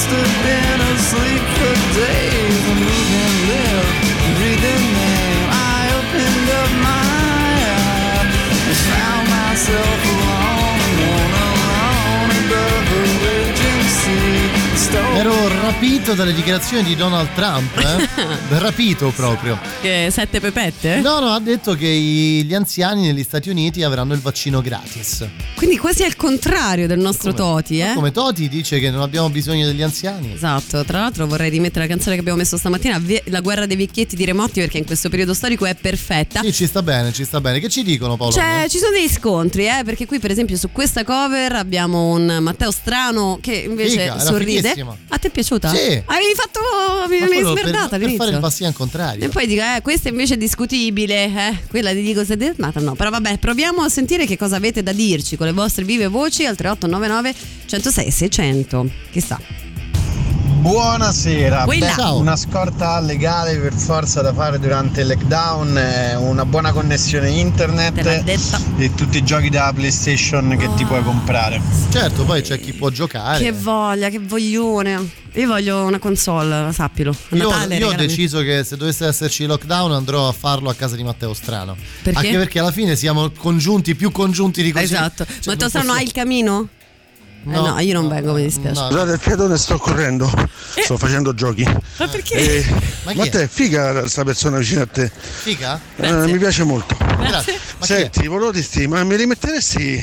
must 0.00 0.12
have 0.12 0.44
been 0.44 0.80
asleep 0.94 1.42
for 1.58 2.00
days. 2.00 2.99
Rapito 15.28 16.14
dalle 16.14 16.32
dichiarazioni 16.32 16.82
di 16.82 16.96
Donald 16.96 17.34
Trump, 17.34 17.76
eh? 17.76 18.08
rapito 18.58 19.10
proprio. 19.10 19.58
Che 19.82 20.08
sette 20.10 20.40
pepette? 20.40 21.00
No, 21.00 21.20
no, 21.20 21.32
ha 21.32 21.40
detto 21.40 21.74
che 21.74 21.86
gli 21.88 22.54
anziani 22.54 23.06
negli 23.06 23.22
Stati 23.22 23.50
Uniti 23.50 23.82
avranno 23.82 24.14
il 24.14 24.20
vaccino 24.20 24.62
gratis. 24.62 25.26
Quindi 25.56 25.76
quasi 25.76 26.04
al 26.04 26.16
contrario 26.16 26.86
del 26.86 26.98
nostro 26.98 27.34
Toti, 27.34 27.80
eh? 27.80 27.92
Come 27.94 28.12
Toti 28.12 28.48
dice 28.48 28.78
che 28.78 28.90
non 28.90 29.02
abbiamo 29.02 29.28
bisogno 29.28 29.66
degli 29.66 29.82
anziani. 29.82 30.32
Esatto, 30.32 30.84
tra 30.84 31.00
l'altro 31.00 31.26
vorrei 31.26 31.50
rimettere 31.50 31.86
la 31.86 31.90
canzone 31.90 32.14
che 32.14 32.20
abbiamo 32.20 32.38
messo 32.38 32.56
stamattina, 32.56 33.00
La 33.24 33.40
guerra 33.40 33.66
dei 33.66 33.76
vecchietti 33.76 34.16
di 34.16 34.24
Remotti, 34.24 34.60
perché 34.60 34.78
in 34.78 34.86
questo 34.86 35.10
periodo 35.10 35.34
storico 35.34 35.66
è 35.66 35.74
perfetta. 35.74 36.40
Sì, 36.40 36.52
ci 36.52 36.66
sta 36.66 36.82
bene, 36.82 37.12
ci 37.12 37.24
sta 37.24 37.40
bene. 37.42 37.60
Che 37.60 37.68
ci 37.68 37.82
dicono 37.82 38.16
Paolo? 38.16 38.32
Cioè, 38.32 38.64
ci 38.68 38.78
sono 38.78 38.92
degli 38.92 39.08
scontri, 39.08 39.66
eh, 39.66 39.82
perché 39.84 40.06
qui 40.06 40.18
per 40.18 40.30
esempio 40.30 40.56
su 40.56 40.70
questa 40.72 41.04
cover 41.04 41.52
abbiamo 41.52 42.06
un 42.06 42.38
Matteo 42.40 42.70
Strano 42.70 43.38
che 43.40 43.52
invece 43.52 44.00
era 44.04 44.18
sorride. 44.18 44.60
fighissima. 44.60 44.96
A 45.12 45.18
te 45.18 45.28
è 45.28 45.30
piaciuta? 45.30 45.74
Sì. 45.74 46.02
Avevi 46.04 46.34
fatto. 46.34 46.60
mi 47.08 47.18
per- 47.18 47.44
smerdata 47.44 47.88
per, 47.88 47.94
all'inizio. 47.94 48.16
fare 48.16 48.30
il 48.30 48.40
passivo 48.40 48.72
contrario. 48.72 49.24
E 49.24 49.28
poi 49.28 49.46
dico, 49.46 49.62
eh, 49.62 49.80
questa 49.82 50.08
invece 50.08 50.34
è 50.34 50.36
discutibile, 50.36 51.24
eh. 51.24 51.58
Quella 51.68 51.90
ti 51.92 52.02
dico 52.02 52.24
se 52.24 52.36
è 52.36 52.44
armata, 52.46 52.80
no. 52.80 52.94
Però 52.94 53.10
vabbè, 53.10 53.38
proviamo 53.38 53.82
a 53.82 53.88
sentire 53.88 54.24
che 54.24 54.36
cosa 54.36 54.56
avete 54.56 54.82
da 54.82 54.92
dirci 54.92 55.36
con 55.36 55.46
le 55.46 55.52
vostre 55.52 55.84
vive 55.84 56.06
voci 56.06 56.46
al 56.46 56.56
3899 56.56 57.34
106 57.66 58.10
600. 58.10 58.90
Chissà. 59.10 59.69
Buonasera, 60.60 61.64
Quella. 61.64 61.86
Beh, 61.86 61.92
Ciao. 61.94 62.18
una 62.18 62.36
scorta 62.36 63.00
legale 63.00 63.56
per 63.56 63.72
forza 63.72 64.20
da 64.20 64.34
fare 64.34 64.58
durante 64.58 65.00
il 65.00 65.06
lockdown, 65.06 65.78
eh, 65.78 66.14
una 66.16 66.44
buona 66.44 66.70
connessione 66.72 67.30
internet 67.30 67.96
e 68.76 68.94
tutti 68.94 69.16
i 69.16 69.24
giochi 69.24 69.48
della 69.48 69.72
PlayStation 69.74 70.54
che 70.58 70.68
ti 70.74 70.84
puoi 70.84 71.02
comprare. 71.02 71.58
Certo, 71.90 72.24
poi 72.24 72.42
c'è 72.42 72.60
chi 72.60 72.74
può 72.74 72.90
giocare. 72.90 73.42
Che 73.42 73.52
voglia, 73.52 74.10
che 74.10 74.18
voglione. 74.18 75.10
Io 75.34 75.46
voglio 75.46 75.84
una 75.84 75.98
console, 75.98 76.70
sappilo. 76.74 77.10
A 77.30 77.36
Io, 77.36 77.48
Natale, 77.48 77.76
io 77.78 77.88
ho 77.88 77.94
deciso 77.94 78.40
che 78.42 78.62
se 78.62 78.76
dovesse 78.76 79.06
esserci 79.06 79.46
lockdown 79.46 79.92
andrò 79.92 80.28
a 80.28 80.32
farlo 80.32 80.68
a 80.68 80.74
casa 80.74 80.94
di 80.94 81.02
Matteo 81.02 81.32
Strano. 81.32 81.74
Perché? 82.02 82.18
Anche 82.18 82.36
perché 82.36 82.58
alla 82.58 82.72
fine 82.72 82.96
siamo 82.96 83.30
congiunti, 83.30 83.94
più 83.94 84.10
congiunti 84.12 84.62
di 84.62 84.72
così. 84.72 84.84
Esatto. 84.84 85.24
Cioè, 85.24 85.36
Ma 85.46 85.52
non 85.52 85.56
tu 85.58 85.68
Strano 85.68 85.86
posso- 85.86 85.98
hai 85.98 86.04
il 86.04 86.12
camino? 86.12 86.68
Eh 87.42 87.48
no, 87.48 87.78
io 87.80 87.94
non 87.94 88.08
vengo, 88.08 88.34
mi 88.34 88.42
dispiace. 88.42 88.78
no. 88.80 88.88
Scusate 88.88 89.12
il 89.12 89.18
fiatone, 89.18 89.56
sto 89.56 89.78
correndo, 89.78 90.30
sto 90.82 90.98
facendo 90.98 91.32
giochi. 91.34 91.62
Ma 91.64 92.06
perché? 92.08 92.34
E- 92.34 92.64
Ma 93.04 93.12
ma 93.14 93.24
è? 93.24 93.28
te, 93.30 93.48
figa 93.48 93.92
questa 94.00 94.24
persona 94.24 94.58
vicino 94.58 94.82
a 94.82 94.86
te, 94.86 95.10
Figa? 95.10 95.80
Eh, 95.96 96.12
mi 96.26 96.36
piace 96.38 96.64
molto. 96.64 96.96
Grazie. 97.18 97.58
Senti, 97.80 98.26
volevo 98.26 98.52
dirti, 98.52 98.86
ma 98.86 99.02
mi 99.04 99.16
rimetteresti 99.16 100.02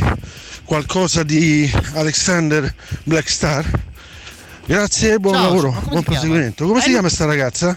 qualcosa 0.64 1.22
di 1.24 1.72
Alexander 1.94 2.74
Blackstar? 3.04 3.66
Grazie 4.66 5.18
buon 5.20 5.36
Ciao, 5.36 5.44
lavoro, 5.44 5.82
buon 5.90 6.04
proseguimento. 6.04 6.66
Come 6.66 6.82
si 6.82 6.88
Eh, 6.88 6.92
chiama 6.92 7.08
sta 7.10 7.26
ragazza? 7.26 7.74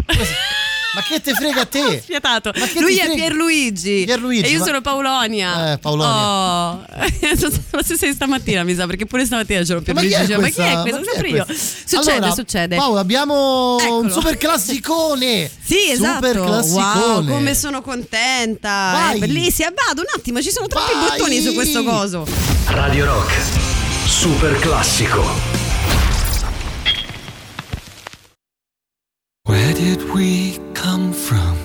Ma 0.95 1.03
che 1.03 1.21
te 1.21 1.33
frega 1.35 1.61
a 1.63 1.67
te? 1.67 2.01
Spietato. 2.03 2.53
Ma 2.57 2.67
che 2.67 2.81
Lui 2.81 2.97
è? 2.99 3.13
Pierluigi. 3.15 4.03
Pierluigi, 4.05 4.43
E 4.45 4.51
io 4.51 4.59
ma- 4.59 4.65
sono 4.65 4.81
Paolonia. 4.81 5.73
Eh, 5.73 5.79
Paolonia. 5.79 6.73
Oh. 6.73 6.85
sono 7.39 7.53
la 7.71 7.83
stessa 7.83 8.11
stamattina, 8.13 8.65
mi 8.65 8.75
sa, 8.75 8.87
perché 8.87 9.07
pure 9.07 9.25
stamattina 9.25 9.63
c'ero 9.63 9.83
Ma 9.87 10.01
chi 10.01 10.07
Pierluigi. 10.09 10.33
è 10.33 10.37
Ma 10.37 10.49
chi 10.49 10.61
è 10.61 10.73
questa? 10.73 10.81
questo? 10.83 10.99
Ma 10.99 11.03
chi 11.05 11.09
è 11.09 11.13
Sempre 11.13 11.29
io. 11.29 11.45
questa? 11.45 11.97
Succede, 11.97 12.17
Allora, 12.17 12.35
succede. 12.35 12.77
Paolo, 12.77 12.99
abbiamo 12.99 13.77
un 13.77 13.83
Eccolo. 13.83 14.11
super 14.11 14.37
classicone. 14.37 15.51
Sì, 15.71 15.91
esatto. 15.91 16.27
Super 16.27 16.43
classicone. 16.45 17.05
Wow, 17.05 17.27
come 17.27 17.55
sono 17.55 17.81
contenta. 17.81 18.91
Vai. 18.93 19.17
È 19.17 19.19
bellissima. 19.21 19.69
Vado 19.73 20.01
un 20.01 20.09
attimo, 20.17 20.43
ci 20.43 20.51
sono 20.51 20.67
troppi 20.67 20.93
Vai. 20.95 21.09
bottoni 21.19 21.41
su 21.41 21.53
questo 21.55 21.85
coso. 21.85 22.27
Radio 22.67 23.05
Rock. 23.05 23.33
Super 24.07 24.59
classico. 24.59 25.70
Where 29.51 29.75
did 29.75 30.15
we 30.15 30.61
come 30.75 31.13
from? 31.13 31.59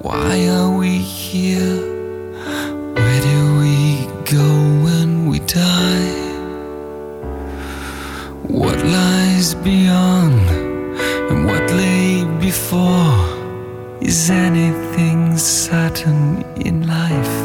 Why 0.00 0.48
are 0.48 0.76
we 0.76 0.98
here? 0.98 1.76
Where 2.96 3.20
do 3.30 3.38
we 3.62 4.06
go 4.36 4.48
when 4.86 5.28
we 5.30 5.38
die? 5.38 6.10
What 8.48 8.84
lies 8.84 9.54
beyond 9.54 10.42
and 11.30 11.46
what 11.46 11.70
lay 11.70 12.24
before? 12.40 13.14
Is 14.00 14.28
anything 14.28 15.38
certain 15.38 16.42
in 16.56 16.88
life? 16.88 17.36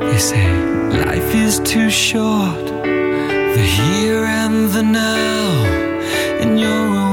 They 0.00 0.18
say 0.18 0.46
life 1.02 1.34
is 1.34 1.60
too 1.60 1.88
short, 1.88 2.66
the 3.56 3.66
here 3.78 4.24
and 4.24 4.68
the 4.68 4.82
now, 4.82 5.64
and 6.42 6.60
you're 6.60 7.07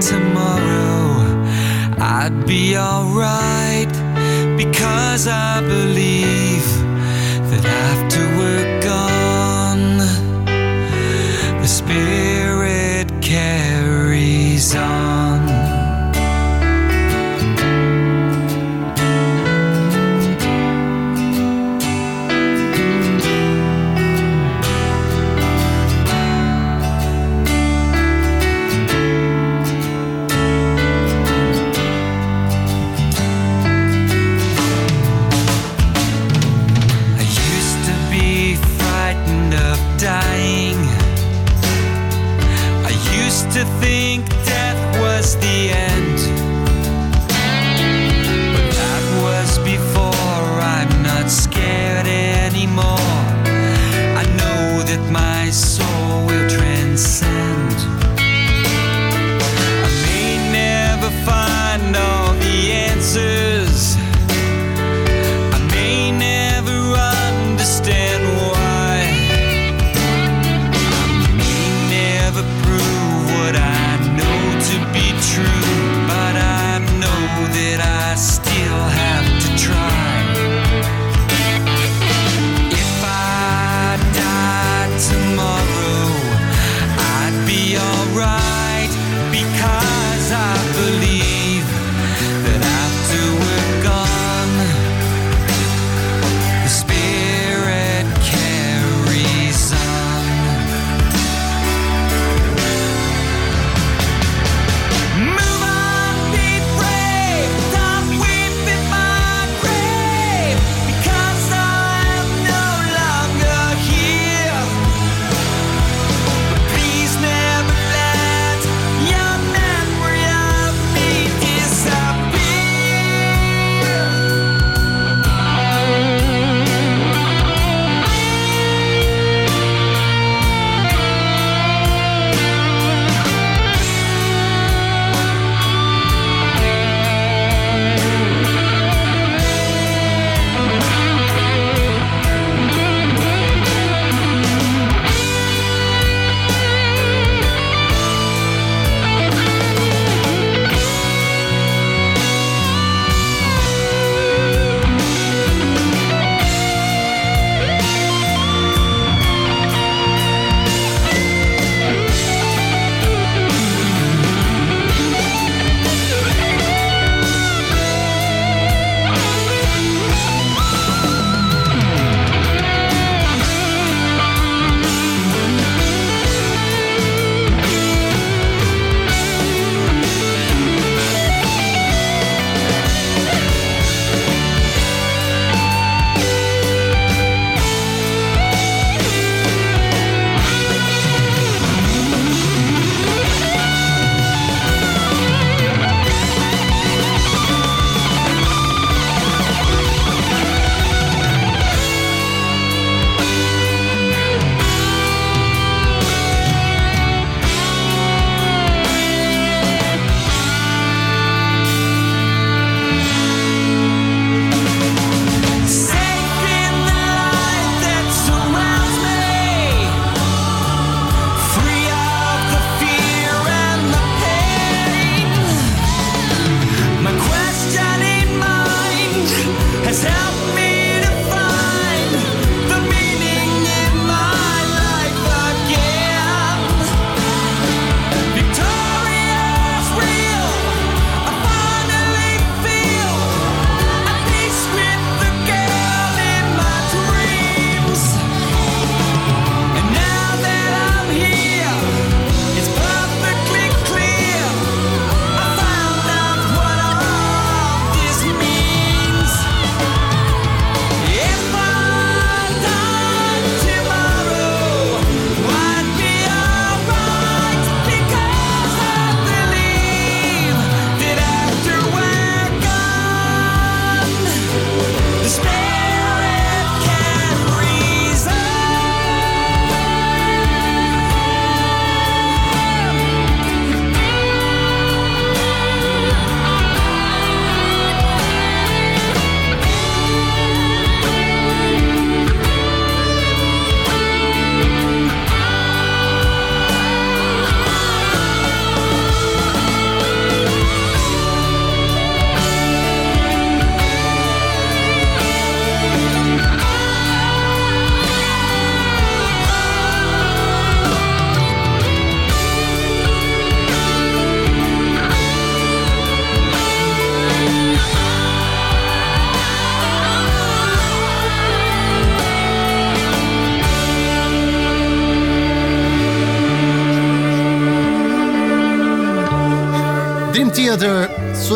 tomorrow, 0.00 1.44
I'd 1.98 2.46
be 2.46 2.76
alright 2.76 3.92
because 4.56 5.28
I 5.28 5.60
believe 5.60 6.39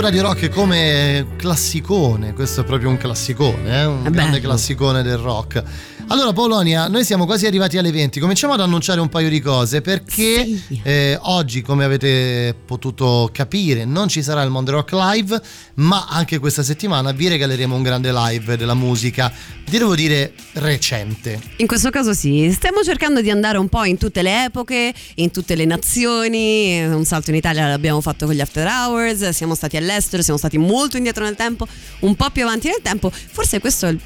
Radio 0.04 0.20
Rock 0.20 0.50
come 0.50 1.28
classicone, 1.38 2.34
questo 2.34 2.60
è 2.60 2.64
proprio 2.64 2.90
un 2.90 2.98
classicone, 2.98 3.80
eh? 3.80 3.84
un 3.86 4.04
È 4.04 4.10
grande 4.10 4.38
classicone 4.38 5.02
del 5.02 5.16
rock. 5.16 5.62
Allora 6.08 6.34
Polonia, 6.34 6.88
noi 6.88 7.02
siamo 7.04 7.24
quasi 7.24 7.46
arrivati 7.46 7.78
alle 7.78 7.90
20, 7.90 8.20
cominciamo 8.20 8.52
ad 8.52 8.60
annunciare 8.60 9.00
un 9.00 9.08
paio 9.08 9.30
di 9.30 9.40
cose 9.40 9.80
perché 9.80 10.44
Sì. 10.44 10.78
eh, 10.82 11.18
oggi 11.22 11.62
come 11.62 11.84
avete 11.84 12.54
potuto 12.66 13.30
capire 13.32 13.86
non 13.86 14.08
ci 14.08 14.22
sarà 14.22 14.42
il 14.42 14.50
Mondo 14.50 14.72
Rock 14.72 14.92
Live, 14.92 15.40
ma 15.76 16.06
anche 16.10 16.38
questa 16.38 16.62
settimana 16.62 17.12
vi 17.12 17.28
regaleremo 17.28 17.74
un 17.74 17.82
grande 17.82 18.12
live 18.12 18.58
della 18.58 18.74
musica, 18.74 19.32
devo 19.68 19.94
dire 19.94 20.32
recente. 20.54 21.40
In 21.56 21.66
questo 21.66 21.90
caso 21.90 22.12
sì, 22.12 22.50
stiamo 22.52 22.82
cercando 22.82 23.20
di 23.20 23.30
andare 23.30 23.58
un 23.58 23.68
po' 23.68 23.84
in 23.84 23.96
tutte 23.98 24.22
le 24.22 24.44
epoche, 24.44 24.92
in 25.16 25.30
tutte 25.30 25.54
le 25.54 25.64
nazioni, 25.64 26.84
un 26.84 27.04
salto 27.04 27.30
in 27.30 27.36
Italia 27.36 27.66
l'abbiamo 27.68 28.00
fatto 28.00 28.26
con 28.26 28.34
gli 28.34 28.40
After 28.40 28.66
Hours, 28.66 29.28
siamo 29.30 29.54
stati 29.54 29.76
all'estero, 29.76 30.22
siamo 30.22 30.38
stati 30.38 30.58
molto 30.58 30.96
indietro 30.96 31.24
nel 31.24 31.34
tempo, 31.36 31.66
un 32.00 32.14
po' 32.14 32.30
più 32.30 32.42
avanti 32.44 32.68
nel 32.68 32.80
tempo, 32.82 33.10
forse 33.10 33.58
questo 33.60 33.86
è 33.86 33.90
il... 33.90 34.00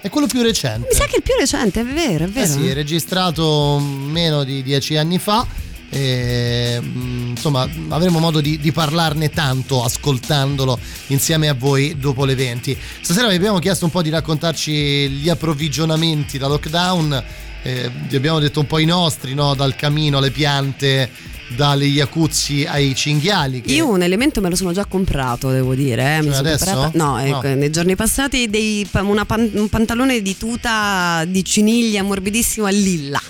È 0.00 0.10
quello 0.10 0.26
più 0.26 0.42
recente. 0.42 0.88
Mi 0.90 0.94
sa 0.94 1.06
che 1.06 1.12
è 1.14 1.16
il 1.16 1.22
più 1.22 1.34
recente, 1.38 1.80
è 1.80 1.84
vero, 1.84 2.24
è 2.24 2.28
Eh 2.28 2.30
vero. 2.30 2.46
sì, 2.46 2.66
è 2.68 2.74
registrato 2.74 3.78
meno 3.80 4.44
di 4.44 4.62
dieci 4.62 4.96
anni 4.96 5.18
fa. 5.18 5.46
E, 5.90 6.80
mm, 6.82 7.28
insomma, 7.30 7.68
avremo 7.88 8.18
modo 8.18 8.40
di, 8.40 8.58
di 8.58 8.72
parlarne 8.72 9.30
tanto 9.30 9.84
ascoltandolo 9.84 10.78
insieme 11.08 11.48
a 11.48 11.54
voi 11.54 11.96
dopo 11.98 12.24
le 12.24 12.34
20. 12.34 12.76
Stasera 13.00 13.28
vi 13.28 13.36
abbiamo 13.36 13.58
chiesto 13.58 13.84
un 13.84 13.90
po' 13.90 14.02
di 14.02 14.10
raccontarci 14.10 14.72
gli 15.10 15.28
approvvigionamenti 15.28 16.38
da 16.38 16.48
lockdown. 16.48 17.24
eh, 17.66 17.90
vi 18.08 18.16
abbiamo 18.16 18.40
detto 18.40 18.60
un 18.60 18.66
po' 18.66 18.78
i 18.78 18.84
nostri, 18.84 19.32
no? 19.34 19.54
dal 19.54 19.74
camino 19.74 20.18
alle 20.18 20.30
piante, 20.30 21.08
dalle 21.56 21.86
Iacuzzi 21.86 22.66
ai 22.66 22.94
cinghiali. 22.94 23.62
che- 23.62 23.72
Io 23.72 23.88
un 23.88 24.02
elemento 24.02 24.42
me 24.42 24.50
lo 24.50 24.56
sono 24.56 24.72
già 24.72 24.84
comprato, 24.84 25.50
devo 25.50 25.74
dire. 25.74 26.18
eh. 26.18 26.22
Cioè 26.24 26.34
adesso? 26.34 26.64
preparata- 26.64 26.98
No, 26.98 27.12
No. 27.16 27.20
ecco, 27.20 27.46
nei 27.54 27.70
giorni 27.70 27.96
passati 27.96 28.50
dei- 28.50 28.86
pan- 28.90 29.50
un 29.54 29.68
pantalone 29.70 30.20
di 30.20 30.36
tuta 30.36 31.24
di 31.26 31.42
ciniglia 31.44 32.02
morbidissimo 32.02 32.66
a 32.66 32.70
lilla. 32.70 33.20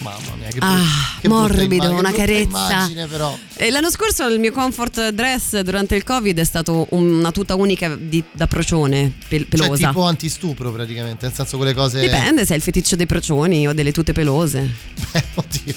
Mamma 0.00 0.34
mia, 0.38 0.48
che, 0.48 0.58
Ah, 0.60 0.78
che 1.20 1.28
morbido, 1.28 1.74
immagine, 1.74 1.98
una 1.98 2.12
carezza. 2.12 2.42
immagine, 2.70 3.06
però. 3.06 3.36
E 3.56 3.70
l'anno 3.70 3.90
scorso 3.90 4.26
il 4.28 4.38
mio 4.40 4.50
comfort 4.50 5.10
dress 5.10 5.60
durante 5.60 5.94
il 5.94 6.04
Covid 6.04 6.38
è 6.38 6.44
stato 6.44 6.86
una 6.90 7.30
tuta 7.32 7.54
unica 7.54 7.94
di- 7.96 8.24
da 8.32 8.46
procione 8.46 9.12
pel- 9.28 9.46
Cioè, 9.48 9.48
pelosa. 9.60 9.88
tipo 9.88 10.04
antistupro 10.04 10.72
praticamente, 10.72 11.26
nel 11.26 11.34
senso 11.34 11.58
quelle 11.58 11.74
cose. 11.74 12.00
Dipende 12.00 12.46
se 12.46 12.54
è 12.54 12.56
il 12.56 12.62
feticcio 12.62 12.96
dei 12.96 13.04
procioni 13.06 13.68
o 13.68 13.74
delle 13.74 13.92
tute 13.92 14.12
pelose. 14.12 14.68
Eh, 15.12 15.24
oddio. 15.34 15.74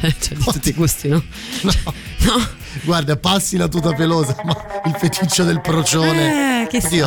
Cioè, 0.00 0.14
c'è 0.18 0.34
di 0.34 0.42
tutti 0.44 0.68
i 0.70 0.72
gusti, 0.72 1.08
no? 1.08 1.22
No. 1.62 1.72
No. 1.84 2.48
Guarda, 2.82 3.16
passi 3.16 3.56
la 3.56 3.68
tuta 3.68 3.92
pelosa, 3.92 4.34
ma 4.44 4.56
il 4.86 4.94
feticcio 4.98 5.44
del 5.44 5.60
procione. 5.60 6.62
Eh, 6.62 6.66
che 6.66 6.78
Oddio. 6.84 7.06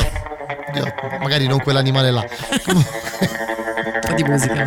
Oddio, 0.69 0.93
magari 1.19 1.47
non 1.47 1.59
quell'animale 1.59 2.11
là. 2.11 2.23
Un 2.73 3.99
po' 4.01 4.13
di 4.13 4.23
musica, 4.23 4.63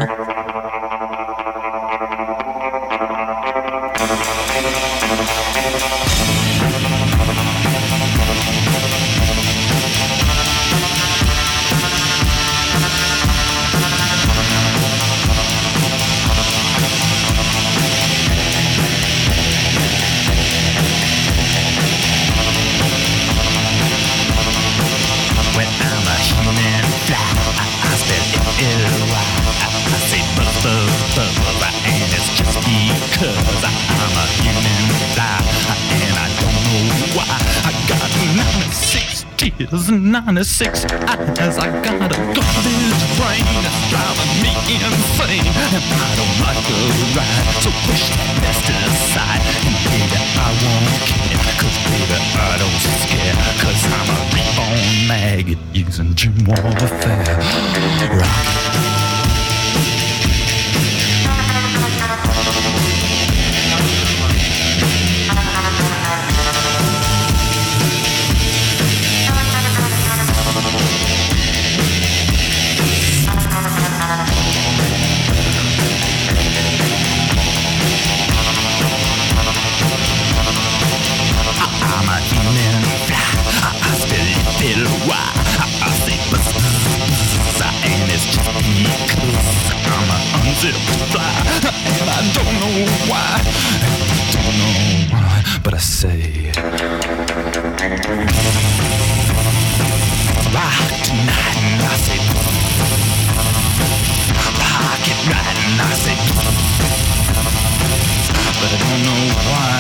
96 39.58 39.70
tears 39.70 39.88
and 39.88 40.12
96 40.12 40.84
eyes. 40.84 41.58
I 41.58 41.70
got 41.82 42.12
a 42.12 42.18
garbage 42.36 43.02
brain 43.16 43.46
that's 43.64 43.88
driving 43.88 44.32
me 44.44 44.52
insane, 44.84 45.48
and 45.48 45.84
I 45.96 46.12
don't 46.16 46.36
like 46.44 46.60
the 46.68 46.76
ride. 47.16 47.56
So 47.64 47.70
push 47.88 48.04
that 48.12 48.28
mess 48.42 48.60
aside, 48.68 49.40
and 49.64 49.76
baby, 49.88 50.20
I 50.36 50.52
won't 50.60 50.92
care, 51.08 51.40
cause 51.56 51.78
baby, 51.88 52.18
I 52.36 52.60
don't 52.60 52.80
scare, 53.00 53.36
cause 53.64 53.82
I'm 53.96 54.08
a 54.12 54.20
reborn 54.36 55.08
maggot 55.08 55.60
using 55.72 56.14
gym 56.14 56.36
warfare. 56.44 57.24
Rock. 58.20 58.95
Fly, 90.72 91.32
I 92.08 92.10
don't 92.34 92.54
know 92.60 92.76
why. 93.10 93.38
I 93.38 93.40
don't 94.32 94.56
know 94.58 94.72
why, 95.12 95.36
but 95.62 95.72
I 95.74 95.76
say. 95.78 96.52
Rock 100.54 100.90
tonight, 101.04 101.56
and 101.62 101.82
I 101.82 101.84
say. 102.04 102.18
Right, 105.30 105.58
and 105.66 105.80
I 105.80 105.82
say. 106.02 106.16
But 108.60 108.70
I 108.72 108.74
don't 108.82 109.00
know 109.04 109.20
why. 109.48 109.74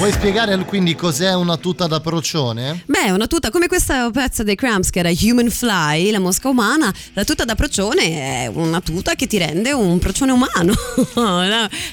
Vuoi 0.00 0.12
spiegare 0.12 0.56
quindi 0.64 0.94
cos'è 0.94 1.34
una 1.34 1.58
tuta 1.58 1.86
da 1.86 2.00
procione? 2.00 2.84
Beh, 2.86 3.10
una 3.10 3.26
tuta 3.26 3.50
come 3.50 3.68
questo 3.68 4.10
pezzo 4.10 4.42
dei 4.42 4.54
Cramps 4.54 4.88
che 4.88 5.00
era 5.00 5.10
Human 5.10 5.50
Fly, 5.50 6.10
la 6.10 6.18
mosca 6.18 6.48
umana. 6.48 6.90
La 7.12 7.22
tuta 7.22 7.44
da 7.44 7.54
procione 7.54 8.44
è 8.44 8.46
una 8.46 8.80
tuta 8.80 9.14
che 9.14 9.26
ti 9.26 9.36
rende 9.36 9.72
un 9.72 9.98
procione 9.98 10.32
umano. 10.32 10.72
No, 11.16 11.42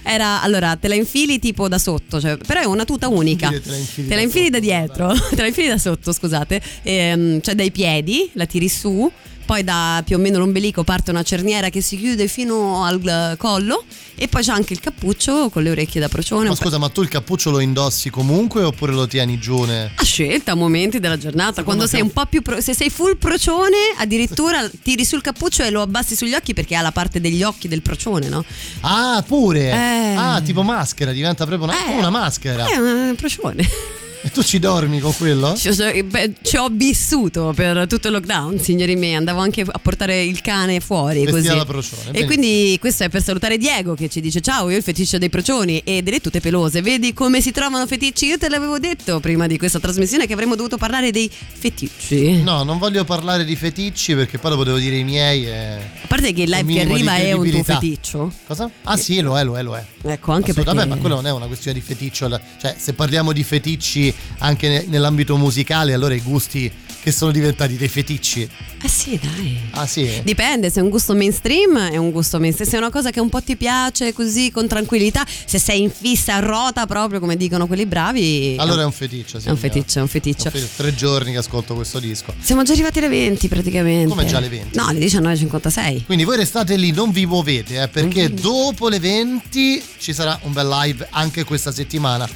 era, 0.03 0.41
allora, 0.41 0.77
te 0.77 0.87
la 0.87 0.95
infili 0.95 1.37
tipo 1.39 1.67
da 1.67 1.77
sotto, 1.77 2.21
cioè, 2.21 2.37
però 2.37 2.61
è 2.61 2.65
una 2.65 2.85
tuta 2.85 3.09
unica. 3.09 3.49
Te 3.49 3.61
la 3.65 3.75
infili 3.75 4.07
Te 4.07 4.13
la 4.13 4.15
da 4.15 4.21
infili 4.21 4.49
da 4.49 4.57
sotto, 4.57 4.65
dietro, 4.65 5.13
te 5.35 5.41
la 5.41 5.47
infili 5.47 5.67
da 5.67 5.77
sotto, 5.77 6.13
scusate. 6.13 6.61
Ehm, 6.83 7.41
cioè 7.41 7.55
dai 7.55 7.71
piedi, 7.71 8.29
la 8.33 8.45
tiri 8.45 8.69
su. 8.69 9.11
Poi 9.47 9.63
da 9.63 10.03
più 10.05 10.17
o 10.17 10.19
meno 10.19 10.39
l'ombelico 10.39 10.83
parte 10.83 11.09
una 11.09 11.23
cerniera 11.23 11.69
che 11.69 11.79
si 11.79 11.97
chiude 11.97 12.27
fino 12.27 12.83
al 12.83 13.01
eh, 13.07 13.37
collo 13.37 13.85
e 14.15 14.27
poi 14.27 14.43
c'è 14.43 14.51
anche 14.51 14.73
il 14.73 14.81
cappuccio 14.81 15.47
con 15.49 15.63
le 15.63 15.69
orecchie 15.69 16.01
da 16.01 16.09
procione. 16.09 16.49
Ma 16.49 16.55
scusa, 16.55 16.77
ma 16.77 16.89
tu 16.89 17.01
il 17.01 17.07
cappuccio 17.07 17.49
lo 17.49 17.59
indossi 17.61 18.09
comunque 18.09 18.61
oppure 18.63 18.91
lo 18.91 19.07
tieni 19.07 19.39
giù? 19.39 19.63
ne- 19.63 19.91
a 19.95 20.03
scelta 20.03 20.51
a 20.51 20.55
momenti 20.55 20.99
della 20.99 21.17
giornata 21.17 21.63
quando 21.63 21.87
sei 21.87 22.01
un 22.01 22.11
po' 22.11 22.25
più 22.25 22.41
pro- 22.41 22.59
se 22.59 22.73
sei 22.73 22.89
full 22.89 23.15
procione 23.17 23.77
addirittura 23.97 24.69
tiri 24.83 25.05
sul 25.05 25.21
cappuccio 25.21 25.63
e 25.63 25.69
lo 25.69 25.81
abbassi 25.81 26.17
sugli 26.17 26.33
occhi 26.33 26.53
perché 26.53 26.75
ha 26.75 26.81
la 26.81 26.91
parte 26.91 27.21
degli 27.21 27.41
occhi 27.41 27.69
del 27.69 27.81
procione 27.81 28.27
no? 28.27 28.43
Ah, 28.81 29.23
pure! 29.25 29.69
Eh. 29.71 30.15
Ah, 30.17 30.41
tipo 30.43 30.61
maschera, 30.61 31.13
diventa 31.13 31.45
proprio 31.45 31.69
una, 31.69 31.87
Eh. 31.93 31.97
una 31.97 32.09
maschera. 32.09 32.65
è 32.65 32.75
un 32.75 33.15
procione 33.15 33.65
E 34.21 34.31
tu 34.31 34.43
ci 34.43 34.59
dormi 34.59 34.99
con 34.99 35.15
quello? 35.15 35.55
ci 35.55 35.69
ho, 35.69 35.73
beh, 35.73 36.33
ci 36.41 36.57
ho 36.57 36.69
vissuto 36.71 37.53
per 37.55 37.85
tutto 37.87 38.07
il 38.07 38.13
lockdown 38.13 38.59
signori 38.59 38.95
miei 38.95 39.15
andavo 39.15 39.39
anche 39.39 39.61
a 39.61 39.79
portare 39.79 40.23
il 40.23 40.41
cane 40.41 40.79
fuori 40.79 41.25
così 41.25 41.47
e 41.47 41.65
benissimo. 41.65 42.25
quindi 42.25 42.77
questo 42.79 43.03
è 43.03 43.09
per 43.09 43.21
salutare 43.21 43.57
Diego 43.57 43.93
che 43.93 44.09
ci 44.09 44.19
dice 44.19 44.41
ciao 44.41 44.69
io 44.69 44.77
il 44.77 44.83
feticcio 44.83 45.17
dei 45.17 45.29
procioni 45.29 45.81
e 45.83 46.01
delle 46.01 46.19
tute 46.19 46.41
pelose 46.41 46.81
vedi 46.81 47.13
come 47.13 47.41
si 47.41 47.51
trovano 47.51 47.85
feticci 47.85 48.25
io 48.25 48.37
te 48.37 48.49
l'avevo 48.49 48.79
detto 48.79 49.19
prima 49.19 49.47
di 49.47 49.57
questa 49.57 49.79
trasmissione 49.79 50.25
che 50.25 50.33
avremmo 50.33 50.55
dovuto 50.55 50.77
parlare 50.77 51.11
dei 51.11 51.29
feticci 51.29 52.41
No, 52.47 52.63
non 52.63 52.77
voglio 52.77 53.03
parlare 53.03 53.43
di 53.43 53.55
feticci 53.55 54.15
perché 54.15 54.37
poi 54.37 54.51
dopo 54.51 54.63
devo 54.63 54.77
dire 54.77 54.97
i 54.97 55.03
miei. 55.03 55.47
E... 55.47 55.75
A 55.75 56.07
parte 56.07 56.33
che 56.33 56.43
il 56.43 56.49
live 56.49 56.73
che 56.73 56.81
arriva 56.81 57.15
è 57.15 57.31
un 57.33 57.49
tuo 57.49 57.63
feticcio. 57.63 58.31
Cosa? 58.45 58.69
Ah 58.83 58.97
sì, 58.97 59.19
lo 59.21 59.37
è, 59.37 59.43
lo 59.43 59.57
è, 59.57 59.63
lo 59.63 59.75
è. 59.75 59.85
Ecco, 60.03 60.31
anche 60.31 60.53
perché 60.53 60.73
ma 60.73 60.95
quello 60.97 61.15
non 61.15 61.27
è 61.27 61.31
una 61.31 61.47
questione 61.47 61.77
di 61.77 61.83
feticcio. 61.83 62.29
Cioè, 62.59 62.75
se 62.77 62.93
parliamo 62.93 63.33
di 63.33 63.43
feticci 63.43 64.13
anche 64.39 64.67
ne- 64.69 64.85
nell'ambito 64.87 65.35
musicale, 65.37 65.93
allora 65.93 66.13
i 66.13 66.21
gusti 66.21 66.71
che 67.01 67.11
sono 67.13 67.31
diventati 67.31 67.77
dei 67.77 67.87
feticci. 67.87 68.49
Eh 68.81 68.87
sì, 68.89 69.17
dai. 69.21 69.57
Ah 69.71 69.87
sì? 69.87 70.21
Dipende, 70.25 70.69
se 70.69 70.81
è 70.81 70.83
un 70.83 70.89
gusto 70.89 71.15
mainstream 71.15 71.77
è 71.77 71.95
un 71.95 72.11
gusto 72.11 72.37
mainstream, 72.37 72.69
se 72.69 72.75
è 72.75 72.79
una 72.79 72.89
cosa 72.89 73.11
che 73.11 73.21
un 73.21 73.29
po' 73.29 73.41
ti 73.41 73.55
piace 73.55 74.11
così 74.13 74.51
con 74.51 74.67
tranquillità, 74.67 75.25
se 75.45 75.57
sei 75.57 75.81
in 75.83 75.89
fissa 75.89 76.39
rota 76.39 76.85
proprio 76.85 77.21
come 77.21 77.37
dicono 77.37 77.65
quelli 77.65 77.85
bravi. 77.85 78.55
Allora 78.59 78.81
è 78.81 78.85
un 78.85 78.91
feticcio, 78.91 79.39
sì. 79.39 79.47
È 79.47 79.51
un 79.51 79.57
feticcio, 79.57 79.99
è 79.99 80.01
un 80.01 80.07
feticcio. 80.09 80.43
È 80.43 80.45
un 80.47 80.51
feticcio. 80.51 80.73
Tre 80.81 80.95
giorni 80.95 81.31
che 81.31 81.37
ascolto 81.37 81.75
questo 81.75 81.99
disco. 81.99 82.33
Siamo 82.41 82.63
già 82.63 82.73
arrivati 82.73 82.97
alle 82.99 83.07
20 83.09 83.47
praticamente. 83.47 84.09
Come 84.09 84.25
già 84.25 84.37
alle 84.37 84.49
20? 84.49 84.77
No, 84.77 84.87
alle 84.87 84.99
19.56. 84.99 86.03
Quindi 86.05 86.25
voi 86.25 86.35
restate 86.35 86.75
lì, 86.75 86.91
non 86.91 87.11
vi 87.11 87.25
muovete, 87.25 87.83
eh, 87.83 87.87
perché 87.87 88.27
Mhm. 88.29 88.35
dopo 88.41 88.89
le 88.89 88.99
20 88.99 89.81
ci 89.97 90.11
sarà 90.13 90.37
un 90.43 90.51
bel 90.51 90.67
live 90.67 91.07
anche 91.11 91.45
questa 91.45 91.71
settimana. 91.71 92.27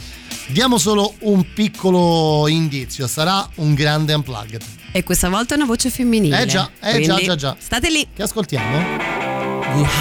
Diamo 0.48 0.78
solo 0.78 1.14
un 1.22 1.54
piccolo 1.54 2.48
indizio, 2.48 3.08
sarà 3.08 3.48
un 3.56 3.74
grande 3.74 4.14
unplugged. 4.14 4.62
E 4.92 5.04
questa 5.04 5.30
volta 5.30 5.54
è 5.54 5.58
una 5.58 5.66
voce 5.66 5.90
femminile. 5.90 6.42
Eh 6.42 6.46
già, 6.46 6.70
eh 6.82 7.02
già, 7.02 7.16
già, 7.18 7.36
già. 7.36 7.56
State 7.58 7.90
lì. 7.90 8.06
Che 8.14 8.24
ascoltiamo? 8.24 9.10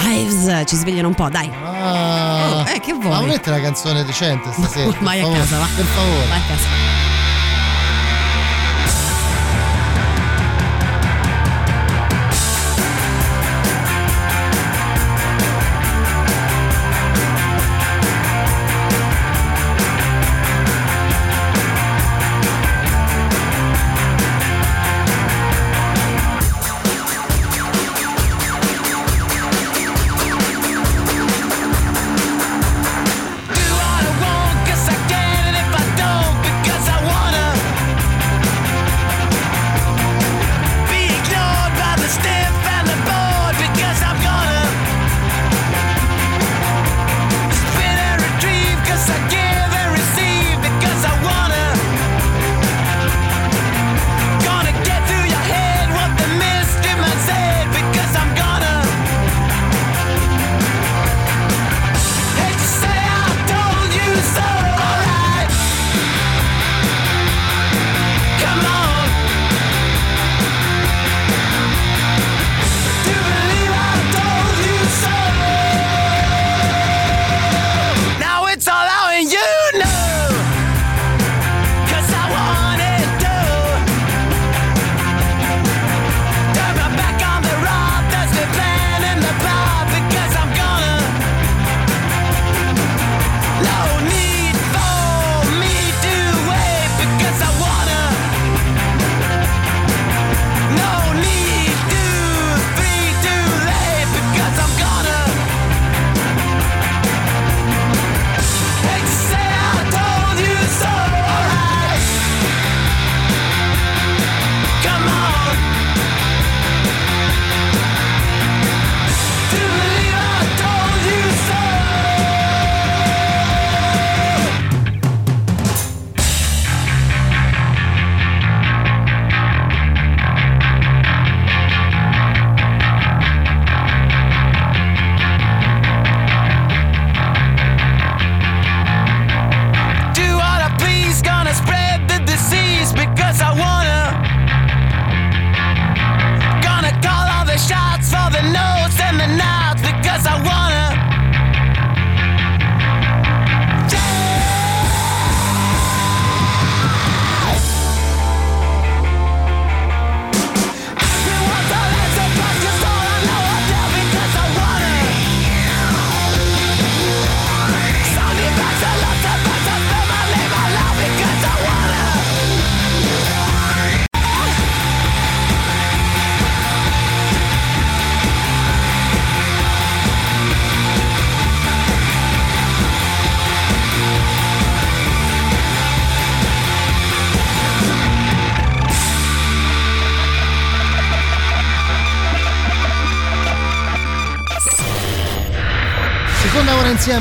Lives, 0.03 0.67
ci 0.67 0.75
svegliano 0.75 1.07
un 1.07 1.13
po', 1.13 1.29
dai. 1.29 1.49
Ah, 1.63 2.65
Oh, 2.67 2.69
eh, 2.69 2.79
che 2.81 2.91
vuoi? 2.93 3.09
Ma 3.09 3.19
non 3.19 3.29
mette 3.29 3.49
una 3.49 3.61
canzone 3.61 4.03
decente 4.03 4.51
stasera. 4.51 4.93
Vai 4.99 5.21
a 5.21 5.29
casa, 5.31 5.57
va. 5.57 5.67
Per 5.75 5.85
favore. 5.85 6.27
Vai 6.27 6.39
a 6.39 6.43
casa. 6.47 6.90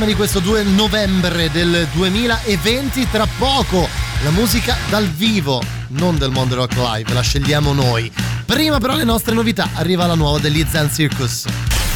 Insieme 0.01 0.19
di 0.19 0.27
questo 0.27 0.41
2 0.41 0.63
novembre 0.63 1.51
del 1.51 1.87
2020, 1.93 3.11
tra 3.11 3.29
poco 3.37 3.87
la 4.25 4.31
musica 4.31 4.75
dal 4.89 5.07
vivo, 5.07 5.63
non 5.89 6.17
del 6.17 6.31
Mondo 6.31 6.55
Rock 6.55 6.75
Live, 6.77 7.13
la 7.13 7.21
scegliamo 7.21 7.75
noi. 7.75 8.11
Prima 8.47 8.79
però 8.79 8.95
le 8.95 9.05
nostre 9.05 9.35
novità, 9.35 9.69
arriva 9.75 10.07
la 10.07 10.15
nuova 10.15 10.39
degli 10.39 10.65
Zen 10.67 10.91
Circus. 10.91 11.45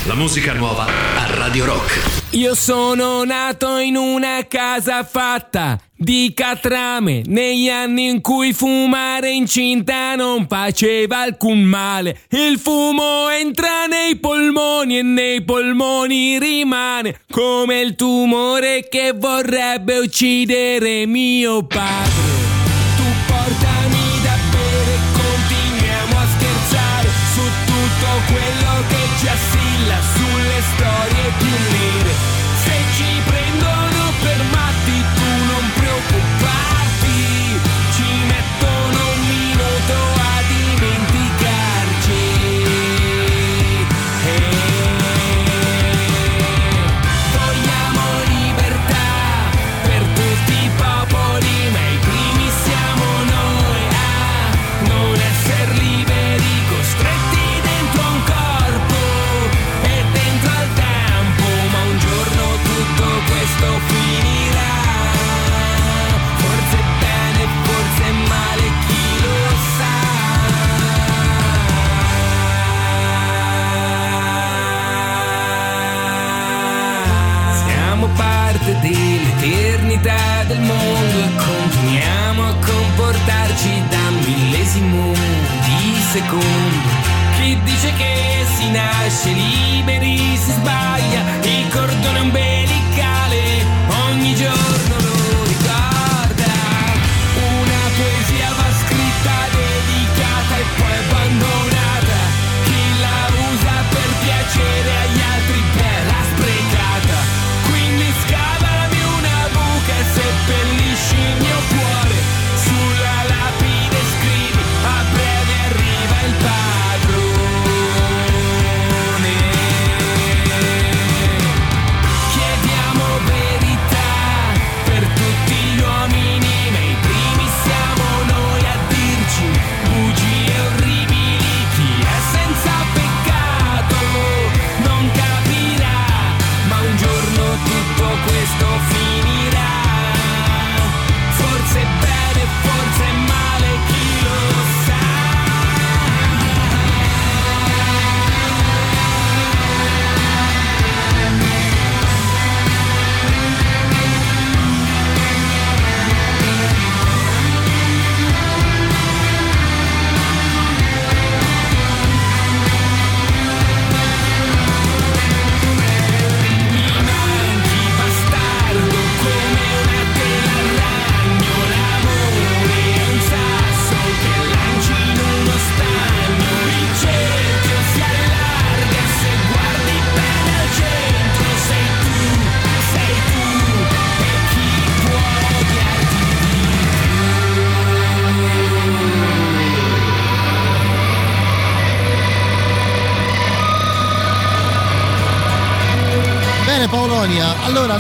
La 0.04 0.14
musica 0.14 0.52
nuova 0.52 1.13
Radio 1.34 1.64
Rock. 1.64 2.22
Io 2.30 2.54
sono 2.54 3.24
nato 3.24 3.78
in 3.78 3.96
una 3.96 4.46
casa 4.48 5.02
fatta 5.04 5.78
di 5.96 6.32
catrame 6.34 7.22
negli 7.26 7.68
anni 7.68 8.08
in 8.08 8.20
cui 8.20 8.52
fumare 8.52 9.30
incinta 9.30 10.14
non 10.14 10.46
faceva 10.46 11.18
alcun 11.18 11.62
male. 11.62 12.20
Il 12.30 12.58
fumo 12.58 13.28
entra 13.28 13.86
nei 13.86 14.16
polmoni 14.16 14.98
e 14.98 15.02
nei 15.02 15.42
polmoni 15.42 16.38
rimane 16.38 17.20
come 17.30 17.80
il 17.80 17.96
tumore 17.96 18.88
che 18.88 19.12
vorrebbe 19.14 19.98
uccidere 19.98 21.06
mio 21.06 21.64
padre. 21.66 22.23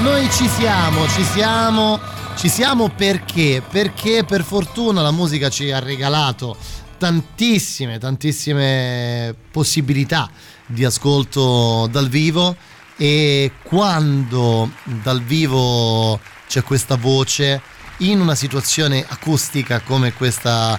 Noi 0.04 0.30
ci 0.30 0.46
siamo, 0.48 1.08
ci 1.08 1.24
siamo, 1.24 1.98
ci 2.36 2.50
siamo 2.50 2.90
perché? 2.90 3.62
Perché 3.66 4.22
per 4.22 4.44
fortuna 4.44 5.00
la 5.00 5.10
musica 5.10 5.48
ci 5.48 5.70
ha 5.72 5.78
regalato 5.78 6.58
tantissime, 6.98 7.98
tantissime 7.98 9.34
possibilità 9.50 10.30
di 10.66 10.84
ascolto 10.84 11.88
dal 11.90 12.10
vivo 12.10 12.54
e 12.98 13.52
quando 13.62 14.70
dal 15.02 15.22
vivo 15.22 16.20
c'è 16.48 16.62
questa 16.62 16.96
voce 16.96 17.62
in 17.98 18.20
una 18.20 18.34
situazione 18.34 19.02
acustica 19.08 19.80
come 19.80 20.12
questa 20.12 20.78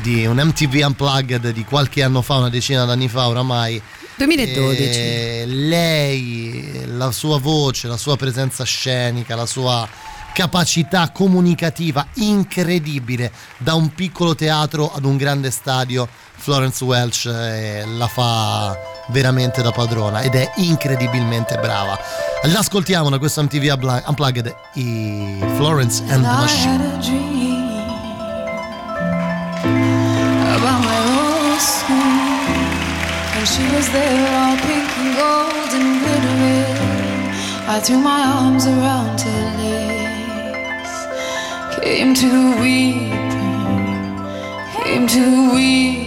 di 0.00 0.24
un 0.24 0.36
MTV 0.36 0.82
Unplugged 0.86 1.50
di 1.50 1.64
qualche 1.64 2.02
anno 2.02 2.22
fa, 2.22 2.36
una 2.36 2.48
decina 2.48 2.86
d'anni 2.86 3.08
fa 3.08 3.28
oramai, 3.28 3.80
2012. 4.16 4.82
eh, 4.82 5.44
lei, 5.46 6.84
la 6.86 7.10
sua 7.12 7.38
voce, 7.38 7.88
la 7.88 7.96
sua 7.96 8.16
presenza 8.16 8.64
scenica, 8.64 9.34
la 9.34 9.46
sua 9.46 9.88
capacità 10.32 11.10
comunicativa 11.12 12.06
incredibile 12.16 13.32
da 13.56 13.72
un 13.72 13.94
piccolo 13.94 14.34
teatro 14.34 14.92
ad 14.92 15.06
un 15.06 15.16
grande 15.16 15.50
stadio 15.50 16.06
Florence 16.34 16.84
Welch 16.84 17.24
eh, 17.24 17.84
la 17.86 18.06
fa 18.06 18.76
veramente 19.08 19.62
da 19.62 19.70
padrona 19.72 20.20
ed 20.20 20.34
è 20.34 20.52
incredibilmente 20.56 21.56
brava. 21.56 21.98
L'ascoltiamo 22.42 23.08
da 23.08 23.18
questo 23.18 23.42
MTV 23.42 23.72
Unplu- 23.72 24.02
Unplugged 24.08 24.54
i 24.74 25.38
Florence 25.56 26.02
and 26.08 26.22
the 26.22 26.28
Machine 26.28 27.45
there, 33.92 34.28
all 34.40 34.56
pink 34.66 34.90
and 34.98 35.12
gold 35.20 35.72
and 35.78 35.90
glittering. 36.02 36.76
I 37.68 37.80
threw 37.80 37.98
my 37.98 38.22
arms 38.22 38.66
around 38.66 39.20
her 39.20 39.44
legs, 39.62 40.92
came 41.80 42.14
to 42.14 42.30
weep, 42.60 43.12
came 44.82 45.06
to 45.06 45.54
weeping. 45.54 46.05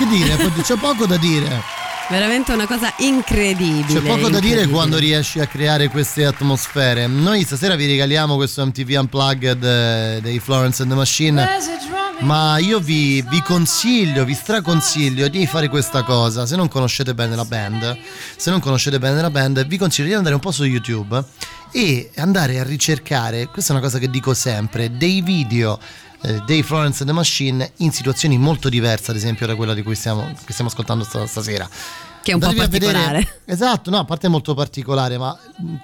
Che 0.00 0.06
dire, 0.06 0.36
c'è 0.62 0.76
poco 0.76 1.04
da 1.04 1.18
dire. 1.18 1.62
Veramente 2.08 2.52
una 2.52 2.66
cosa 2.66 2.92
incredibile. 2.98 4.00
C'è 4.00 4.06
poco 4.06 4.28
da 4.28 4.40
dire 4.40 4.62
incredibile. 4.62 4.68
quando 4.68 4.96
riesci 4.96 5.40
a 5.40 5.46
creare 5.46 5.88
queste 5.88 6.24
atmosfere. 6.24 7.06
Noi 7.06 7.44
stasera 7.44 7.76
vi 7.76 7.86
regaliamo 7.86 8.36
questo 8.36 8.64
MTV 8.64 8.96
Unplugged 8.98 9.62
eh, 9.62 10.18
dei 10.22 10.38
Florence 10.38 10.82
and 10.82 10.90
the 10.90 10.96
Machine. 10.96 11.48
Ma 12.20 12.58
io 12.58 12.80
vi, 12.80 13.22
vi 13.28 13.42
consiglio, 13.42 14.24
vi 14.24 14.34
straconsiglio 14.34 15.28
di 15.28 15.46
fare 15.46 15.68
questa 15.68 16.02
cosa. 16.02 16.46
Se 16.46 16.56
non 16.56 16.68
conoscete 16.68 17.14
bene 17.14 17.36
la 17.36 17.44
band, 17.44 17.96
se 18.36 18.50
non 18.50 18.60
conoscete 18.60 18.98
bene 18.98 19.20
la 19.20 19.30
band, 19.30 19.66
vi 19.66 19.76
consiglio 19.76 20.08
di 20.08 20.14
andare 20.14 20.34
un 20.34 20.40
po' 20.40 20.50
su 20.50 20.64
YouTube 20.64 21.22
e 21.72 22.10
andare 22.16 22.58
a 22.58 22.64
ricercare, 22.64 23.46
questa 23.46 23.72
è 23.72 23.76
una 23.76 23.84
cosa 23.84 23.98
che 23.98 24.10
dico 24.10 24.34
sempre, 24.34 24.96
dei 24.96 25.20
video 25.20 25.78
eh, 26.22 26.42
dei 26.46 26.62
Florence 26.62 27.02
and 27.02 27.08
the 27.10 27.14
Machine 27.16 27.72
in 27.78 27.92
situazioni 27.92 28.38
molto 28.38 28.68
diverse, 28.68 29.10
ad 29.10 29.16
esempio, 29.16 29.46
da 29.46 29.54
quella 29.56 29.74
di 29.74 29.82
cui 29.82 29.94
stiamo, 29.94 30.22
che 30.44 30.52
stiamo 30.52 30.70
ascoltando 30.70 31.04
sta- 31.04 31.26
stasera. 31.26 31.68
Che 32.22 32.32
è 32.32 32.34
un 32.34 32.40
po' 32.40 32.48
Andatevi 32.48 32.70
vedere- 32.78 32.92
particolare. 32.92 33.40
esatto, 33.46 33.88
no, 33.90 33.98
a 33.98 34.04
parte 34.04 34.28
molto 34.28 34.52
particolare, 34.52 35.16
ma 35.16 35.34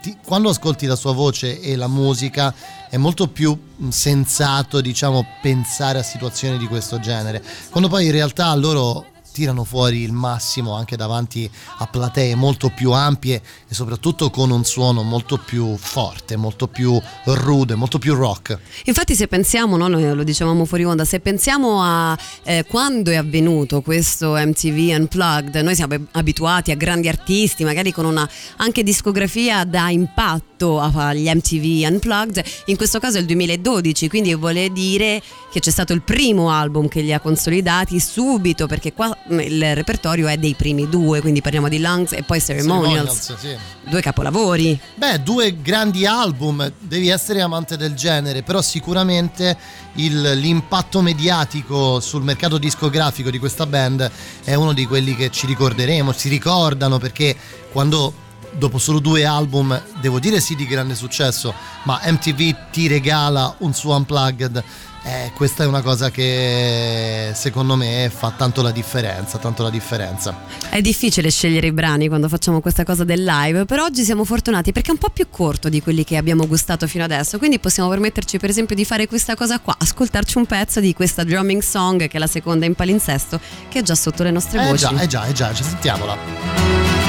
ti- 0.02 0.18
quando 0.22 0.50
ascolti 0.50 0.84
la 0.84 0.94
sua 0.96 1.12
voce 1.14 1.60
e 1.62 1.76
la 1.76 1.88
musica 1.88 2.54
è 2.90 2.98
molto 2.98 3.28
più 3.28 3.58
sensato, 3.88 4.82
diciamo, 4.82 5.26
pensare 5.40 5.98
a 6.00 6.02
situazioni 6.02 6.58
di 6.58 6.66
questo 6.66 7.00
genere. 7.00 7.42
Quando 7.70 7.88
poi 7.88 8.04
in 8.04 8.12
realtà 8.12 8.54
loro 8.54 9.06
tirano 9.36 9.64
fuori 9.64 10.00
il 10.00 10.12
massimo 10.12 10.72
anche 10.72 10.96
davanti 10.96 11.48
a 11.78 11.86
platee 11.86 12.34
molto 12.34 12.70
più 12.74 12.92
ampie 12.92 13.42
e 13.68 13.74
soprattutto 13.74 14.30
con 14.30 14.50
un 14.50 14.64
suono 14.64 15.02
molto 15.02 15.36
più 15.36 15.76
forte, 15.76 16.36
molto 16.36 16.68
più 16.68 16.98
rude, 17.24 17.74
molto 17.74 17.98
più 17.98 18.14
rock. 18.14 18.58
Infatti 18.84 19.14
se 19.14 19.28
pensiamo, 19.28 19.76
no, 19.76 19.88
lo 19.88 20.22
dicevamo 20.22 20.64
fuori 20.64 20.84
onda, 20.84 21.04
se 21.04 21.20
pensiamo 21.20 21.82
a 21.82 22.16
eh, 22.44 22.64
quando 22.66 23.10
è 23.10 23.16
avvenuto 23.16 23.82
questo 23.82 24.36
MTV 24.36 24.98
Unplugged, 25.00 25.54
noi 25.56 25.74
siamo 25.74 25.96
abituati 26.12 26.70
a 26.70 26.74
grandi 26.74 27.08
artisti, 27.08 27.62
magari 27.62 27.92
con 27.92 28.06
una 28.06 28.26
anche 28.56 28.82
discografia 28.82 29.64
da 29.64 29.90
impatto 29.90 30.80
agli 30.80 31.28
MTV 31.28 31.90
Unplugged, 31.92 32.42
in 32.66 32.76
questo 32.76 32.98
caso 33.00 33.18
è 33.18 33.20
il 33.20 33.26
2012, 33.26 34.08
quindi 34.08 34.34
vuole 34.34 34.70
dire 34.70 35.20
che 35.52 35.60
c'è 35.60 35.70
stato 35.70 35.92
il 35.92 36.00
primo 36.00 36.50
album 36.50 36.88
che 36.88 37.02
li 37.02 37.12
ha 37.12 37.20
consolidati 37.20 38.00
subito, 38.00 38.66
perché 38.66 38.92
qua 38.94 39.14
il 39.28 39.74
repertorio 39.74 40.28
è 40.28 40.36
dei 40.36 40.54
primi 40.54 40.88
due, 40.88 41.20
quindi 41.20 41.40
parliamo 41.40 41.68
di 41.68 41.80
Lungs 41.80 42.12
e 42.12 42.22
poi 42.22 42.40
Ceremonials, 42.40 43.24
Ceremonials, 43.26 43.36
sì. 43.38 43.90
due 43.90 44.00
capolavori. 44.00 44.78
Beh, 44.94 45.22
due 45.22 45.60
grandi 45.60 46.06
album, 46.06 46.70
devi 46.78 47.08
essere 47.08 47.40
amante 47.40 47.76
del 47.76 47.94
genere, 47.94 48.42
però 48.42 48.62
sicuramente 48.62 49.56
il- 49.94 50.38
l'impatto 50.38 51.00
mediatico 51.00 52.00
sul 52.00 52.22
mercato 52.22 52.58
discografico 52.58 53.30
di 53.30 53.38
questa 53.38 53.66
band 53.66 54.10
è 54.44 54.54
uno 54.54 54.72
di 54.72 54.86
quelli 54.86 55.16
che 55.16 55.30
ci 55.30 55.46
ricorderemo, 55.46 56.12
si 56.12 56.28
ricordano 56.28 56.98
perché 56.98 57.34
quando 57.72 58.24
dopo 58.52 58.78
solo 58.78 59.00
due 59.00 59.24
album, 59.24 59.78
devo 60.00 60.18
dire 60.18 60.40
sì 60.40 60.54
di 60.54 60.66
grande 60.66 60.94
successo, 60.94 61.52
ma 61.82 62.00
MTV 62.04 62.70
ti 62.70 62.86
regala 62.86 63.54
un 63.58 63.74
suo 63.74 63.94
unplugged. 63.96 64.62
Eh, 65.08 65.30
questa 65.34 65.62
è 65.62 65.66
una 65.68 65.82
cosa 65.82 66.10
che 66.10 67.30
secondo 67.32 67.76
me 67.76 68.10
fa 68.12 68.32
tanto 68.36 68.60
la 68.60 68.72
differenza, 68.72 69.38
tanto 69.38 69.62
la 69.62 69.70
differenza. 69.70 70.36
È 70.68 70.80
difficile 70.80 71.30
scegliere 71.30 71.68
i 71.68 71.72
brani 71.72 72.08
quando 72.08 72.28
facciamo 72.28 72.60
questa 72.60 72.82
cosa 72.82 73.04
del 73.04 73.22
live, 73.22 73.66
però 73.66 73.84
oggi 73.84 74.02
siamo 74.02 74.24
fortunati 74.24 74.72
perché 74.72 74.88
è 74.88 74.92
un 74.92 74.98
po' 74.98 75.10
più 75.10 75.28
corto 75.30 75.68
di 75.68 75.80
quelli 75.80 76.02
che 76.02 76.16
abbiamo 76.16 76.48
gustato 76.48 76.88
fino 76.88 77.04
adesso, 77.04 77.38
quindi 77.38 77.60
possiamo 77.60 77.88
permetterci 77.88 78.38
per 78.38 78.50
esempio 78.50 78.74
di 78.74 78.84
fare 78.84 79.06
questa 79.06 79.36
cosa 79.36 79.60
qua, 79.60 79.76
ascoltarci 79.78 80.38
un 80.38 80.46
pezzo 80.46 80.80
di 80.80 80.92
questa 80.92 81.22
drumming 81.22 81.62
song 81.62 82.08
che 82.08 82.16
è 82.16 82.18
la 82.18 82.26
seconda 82.26 82.66
in 82.66 82.74
palinsesto 82.74 83.38
che 83.68 83.78
è 83.78 83.82
già 83.82 83.94
sotto 83.94 84.24
le 84.24 84.32
nostre 84.32 84.60
Eh 84.60 84.66
voci. 84.66 84.78
già, 84.78 85.00
eh 85.00 85.06
già, 85.06 85.24
eh 85.26 85.32
già, 85.32 85.54
ci 85.54 85.62
sentiamola. 85.62 87.05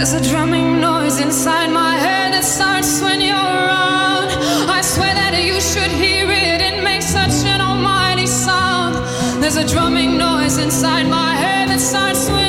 There's 0.00 0.14
a 0.14 0.30
drumming 0.30 0.80
noise 0.80 1.20
inside 1.20 1.70
my 1.70 1.94
head 1.94 2.32
that 2.32 2.42
starts 2.42 3.02
when 3.02 3.20
you're 3.20 3.36
around. 3.36 4.30
I 4.66 4.80
swear 4.80 5.12
that 5.12 5.36
you 5.44 5.60
should 5.60 5.92
hear 5.92 6.26
it. 6.30 6.62
It 6.62 6.82
makes 6.82 7.04
such 7.04 7.44
an 7.44 7.60
almighty 7.60 8.24
sound. 8.24 8.94
There's 9.42 9.56
a 9.56 9.66
drumming 9.68 10.16
noise 10.16 10.56
inside 10.56 11.06
my 11.06 11.34
head 11.34 11.68
that 11.68 11.80
starts 11.80 12.30
when 12.30 12.39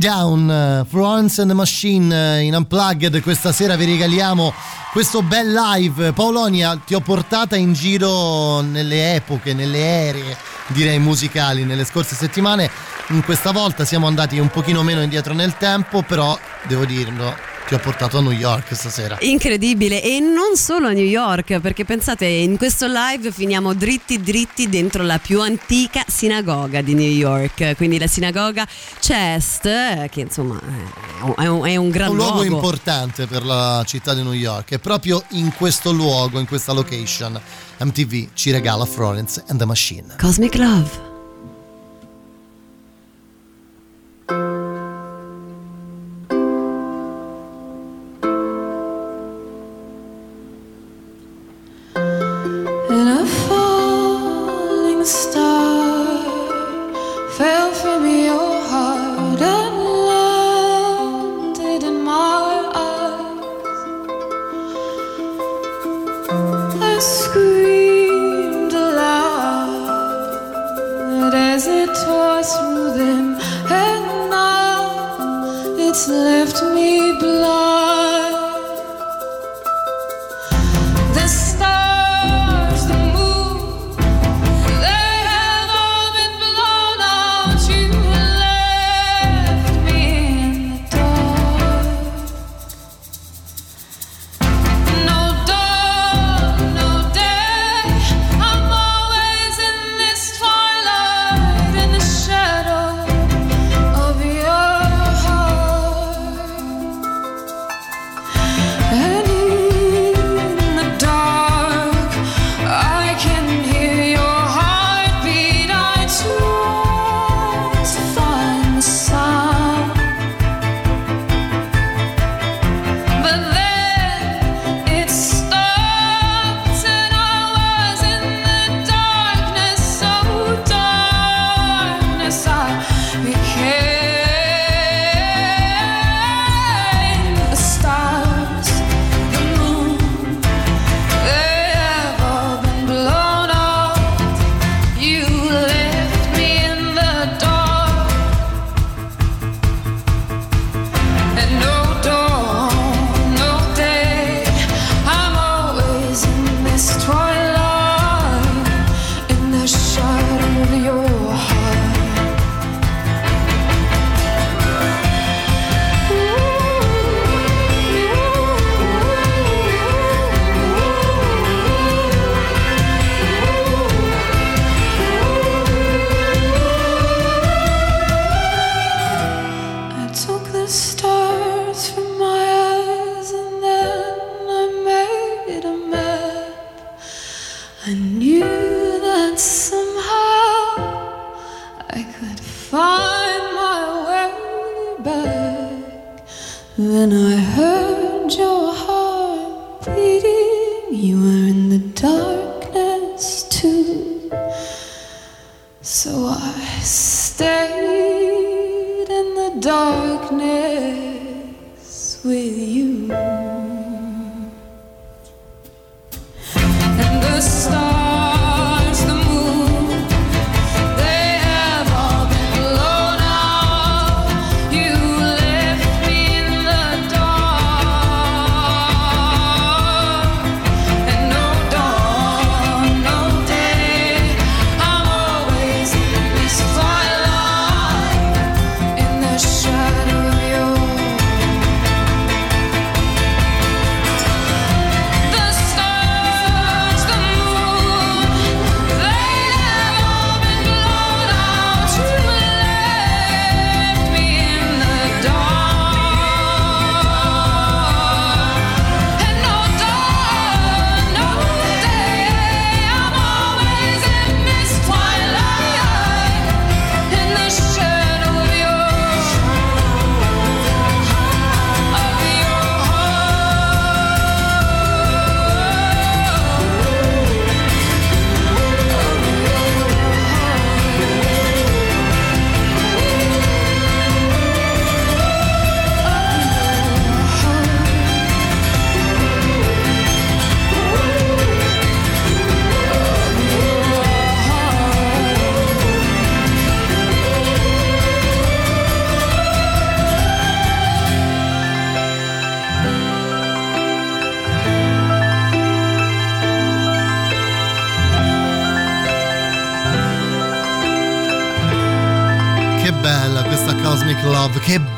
Down, 0.00 0.48
uh, 0.48 0.84
Florence 0.86 1.42
and 1.42 1.50
the 1.50 1.54
Machine 1.54 2.10
uh, 2.10 2.42
in 2.42 2.54
Unplugged, 2.54 3.20
questa 3.20 3.52
sera 3.52 3.76
vi 3.76 3.84
regaliamo 3.84 4.54
questo 4.92 5.20
bel 5.20 5.52
live. 5.52 6.12
Paolonia, 6.12 6.80
ti 6.82 6.94
ho 6.94 7.00
portata 7.00 7.54
in 7.56 7.74
giro 7.74 8.62
nelle 8.62 9.16
epoche, 9.16 9.52
nelle 9.52 9.78
ere, 9.78 10.38
direi 10.68 10.98
musicali, 10.98 11.64
nelle 11.64 11.84
scorse 11.84 12.14
settimane. 12.14 12.70
In 13.08 13.22
questa 13.22 13.52
volta 13.52 13.84
siamo 13.84 14.06
andati 14.06 14.38
un 14.38 14.48
pochino 14.48 14.82
meno 14.82 15.02
indietro 15.02 15.34
nel 15.34 15.58
tempo, 15.58 16.00
però 16.00 16.36
devo 16.66 16.86
dirlo, 16.86 17.36
ti 17.70 17.76
ha 17.76 17.78
portato 17.78 18.18
a 18.18 18.20
New 18.20 18.32
York 18.32 18.74
stasera. 18.74 19.16
Incredibile 19.20 20.02
e 20.02 20.18
non 20.18 20.56
solo 20.56 20.88
a 20.88 20.90
New 20.90 21.04
York 21.04 21.60
perché 21.60 21.84
pensate 21.84 22.26
in 22.26 22.56
questo 22.56 22.88
live 22.88 23.30
finiamo 23.30 23.74
dritti 23.74 24.20
dritti 24.20 24.68
dentro 24.68 25.04
la 25.04 25.20
più 25.20 25.40
antica 25.40 26.02
sinagoga 26.04 26.82
di 26.82 26.94
New 26.94 27.08
York, 27.08 27.76
quindi 27.76 28.00
la 28.00 28.08
sinagoga 28.08 28.66
Chest 28.98 29.66
eh, 29.66 30.08
che 30.10 30.22
insomma 30.22 30.60
è 31.36 31.46
un, 31.46 31.64
è 31.64 31.76
un 31.76 31.90
gran 31.90 32.10
un 32.10 32.16
luogo. 32.16 32.42
luogo 32.42 32.54
importante 32.56 33.28
per 33.28 33.44
la 33.44 33.84
città 33.86 34.14
di 34.14 34.22
New 34.24 34.32
York 34.32 34.72
e 34.72 34.80
proprio 34.80 35.22
in 35.30 35.54
questo 35.54 35.92
luogo, 35.92 36.40
in 36.40 36.48
questa 36.48 36.72
location 36.72 37.40
MTV 37.78 38.30
ci 38.34 38.50
regala 38.50 38.84
Florence 38.84 39.44
and 39.46 39.60
the 39.60 39.64
Machine. 39.64 40.16
Cosmic 40.18 40.56
Love. 40.56 41.09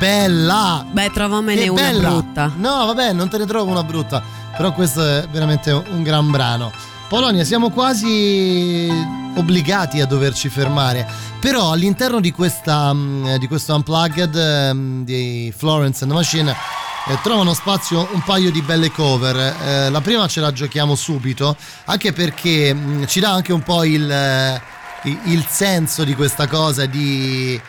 Bella! 0.07 0.85
Beh, 0.91 1.11
trovamene 1.13 1.63
Che 1.63 1.69
una 1.69 1.81
bella! 1.83 2.09
brutta. 2.09 2.53
No, 2.57 2.87
vabbè, 2.87 3.13
non 3.13 3.29
te 3.29 3.39
ne 3.39 3.47
trovo 3.47 3.71
una 3.71 3.85
brutta, 3.85 4.21
però 4.57 4.73
questo 4.73 5.01
è 5.07 5.29
veramente 5.31 5.71
un 5.71 6.03
gran 6.03 6.29
brano. 6.33 6.73
Polonia, 7.09 7.45
siamo 7.45 7.71
quasi 7.71 8.89
obbligati 9.37 10.01
a 10.01 10.07
doverci 10.07 10.49
fermare, 10.49 11.07
però 11.39 11.71
all'interno 11.71 12.19
di, 12.21 12.33
questa, 12.33 12.93
mm, 12.93 13.37
di 13.37 13.47
questo 13.47 13.75
Unplugged 13.77 14.35
ehm, 14.35 15.05
di 15.05 15.53
Florence 15.57 16.03
and 16.03 16.11
the 16.13 16.19
Machine 16.19 16.51
eh, 16.51 17.19
trovano 17.23 17.55
spazio 17.55 18.09
un 18.13 18.23
paio 18.25 18.51
di 18.51 18.61
belle 18.63 18.91
cover. 18.91 19.37
Eh, 19.37 19.91
la 19.91 20.01
prima 20.01 20.27
ce 20.27 20.41
la 20.41 20.53
giochiamo 20.53 20.97
subito, 20.97 21.57
anche 21.85 22.13
perché 22.13 22.75
mm, 22.75 23.05
ci 23.05 23.21
dà 23.21 23.31
anche 23.31 23.53
un 23.53 23.63
po' 23.63 23.85
il, 23.85 24.11
eh, 24.11 24.61
il- 25.05 25.19
il 25.27 25.47
senso 25.49 26.03
di 26.03 26.15
questa 26.17 26.49
cosa, 26.49 26.87
di, 26.87 27.61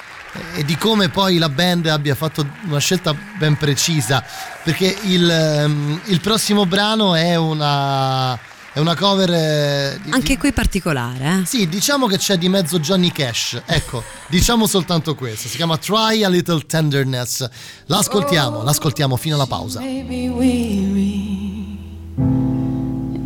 e 0.56 0.64
di 0.66 0.76
come 0.78 1.10
poi 1.10 1.38
la 1.38 1.50
band 1.50 1.86
abbia 1.88 2.16
fatto 2.16 2.48
una 2.68 2.80
scelta 2.80 3.16
ben 3.38 3.56
precisa 3.58 4.24
perché 4.64 4.96
il, 5.04 5.30
ehm, 5.30 6.02
il 6.06 6.20
prossimo 6.22 6.66
brano 6.66 7.14
è 7.14 7.36
una, 7.36 8.34
è 8.74 8.80
una 8.80 8.96
cover 8.96 9.30
eh, 9.32 10.00
di- 10.04 10.12
Anche 10.12 10.38
qui 10.38 10.52
particolare, 10.52 11.42
eh? 11.42 11.46
sì 11.46 11.68
diciamo 11.70 12.08
che 12.08 12.18
c'è 12.18 12.38
di 12.38 12.50
mezzo 12.50 12.80
Johnny 12.80 13.12
Cash 13.12 13.62
ecco 13.66 14.04
diciamo 14.28 14.66
soltanto 14.66 15.14
questo 15.16 15.48
si 15.48 15.56
chiama 15.58 15.78
Try 15.78 16.24
a 16.24 16.30
Little 16.30 16.66
Tenderness 16.66 17.48
l'ascoltiamo 17.86 18.64
l'ascoltiamo 18.64 19.16
fino 19.18 19.36
alla 19.36 19.46
pausa 19.48 19.80
Maybe 19.82 20.30
weary. 20.30 21.62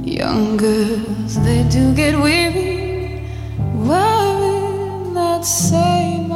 Young 0.04 0.58
girls, 0.58 1.40
they 1.44 1.64
do 1.68 1.94
get 1.94 2.16
weary, 2.16 3.22
wearing 3.76 5.14
that 5.14 5.44
same 5.44 6.27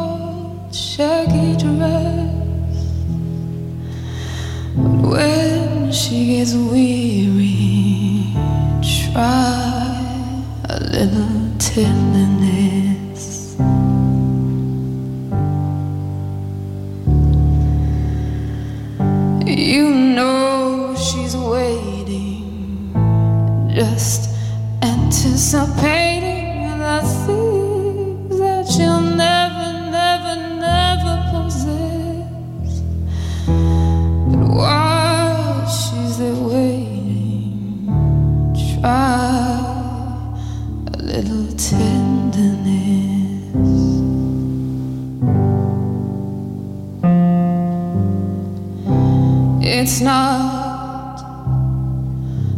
shaggy 0.74 1.58
dress. 1.58 2.32
But 4.76 5.10
when 5.12 5.92
she 5.92 6.38
gets 6.38 6.54
weary, 6.54 8.34
try 8.82 10.02
a 10.70 10.80
little 10.80 11.52
tenderness. 11.60 13.58
You 19.46 19.90
know 20.16 20.96
she's 20.96 21.36
waiting, 21.36 22.94
just 23.74 24.30
anticipating 24.82 26.80
the 26.80 27.02
things 27.26 28.40
that 28.40 28.66
never, 28.78 29.16
never, 29.18 29.31
try 38.82 40.34
a 40.94 40.98
little 40.98 41.48
tenderness. 41.56 42.72
It's 49.64 50.02
not 50.02 51.20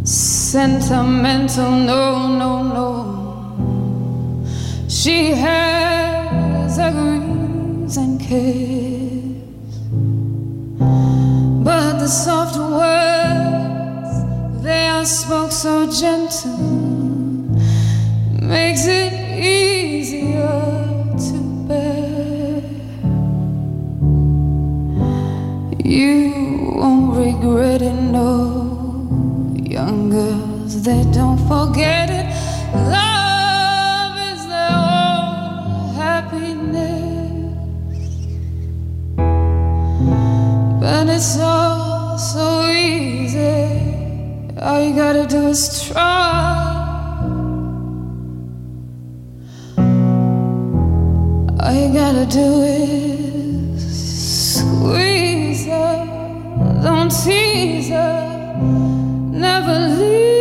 sentimental, 0.04 1.72
no, 1.72 2.38
no, 2.38 2.64
no. 2.78 2.90
She 4.88 5.32
has 5.32 6.78
agrees 6.78 7.98
and 7.98 8.20
cares, 8.20 9.80
but 11.64 12.00
the 12.00 12.08
soft 12.08 12.58
words 12.58 13.53
they 14.64 14.88
are 14.88 15.06
spoke 15.06 15.52
so 15.52 15.92
gentle 15.92 16.58
makes 18.42 18.86
it 18.88 19.12
easier 19.38 20.48
to 21.18 21.38
bear. 21.68 22.62
You 25.84 26.72
won't 26.78 27.18
regret 27.18 27.82
it, 27.82 28.00
no. 28.18 29.52
Young 29.56 30.10
girls, 30.10 30.82
they 30.82 31.04
don't 31.12 31.40
forget 31.46 32.10
it. 32.10 32.26
Love 32.74 34.16
is 34.32 34.48
their 34.48 34.72
own 34.72 35.94
happiness. 36.04 37.44
But 40.80 41.10
it's 41.10 41.38
all 41.38 42.18
so. 42.18 42.63
All 44.64 44.82
you 44.82 44.96
gotta 44.96 45.28
do 45.28 45.48
is 45.48 45.84
try. 45.84 46.64
All 51.60 51.74
you 51.74 51.94
gotta 51.94 52.26
do 52.26 52.62
is 52.62 54.56
squeeze 54.56 55.66
her, 55.66 56.80
don't 56.82 57.12
tease 57.12 57.90
her, 57.90 58.58
never 59.34 59.80
leave 59.98 60.33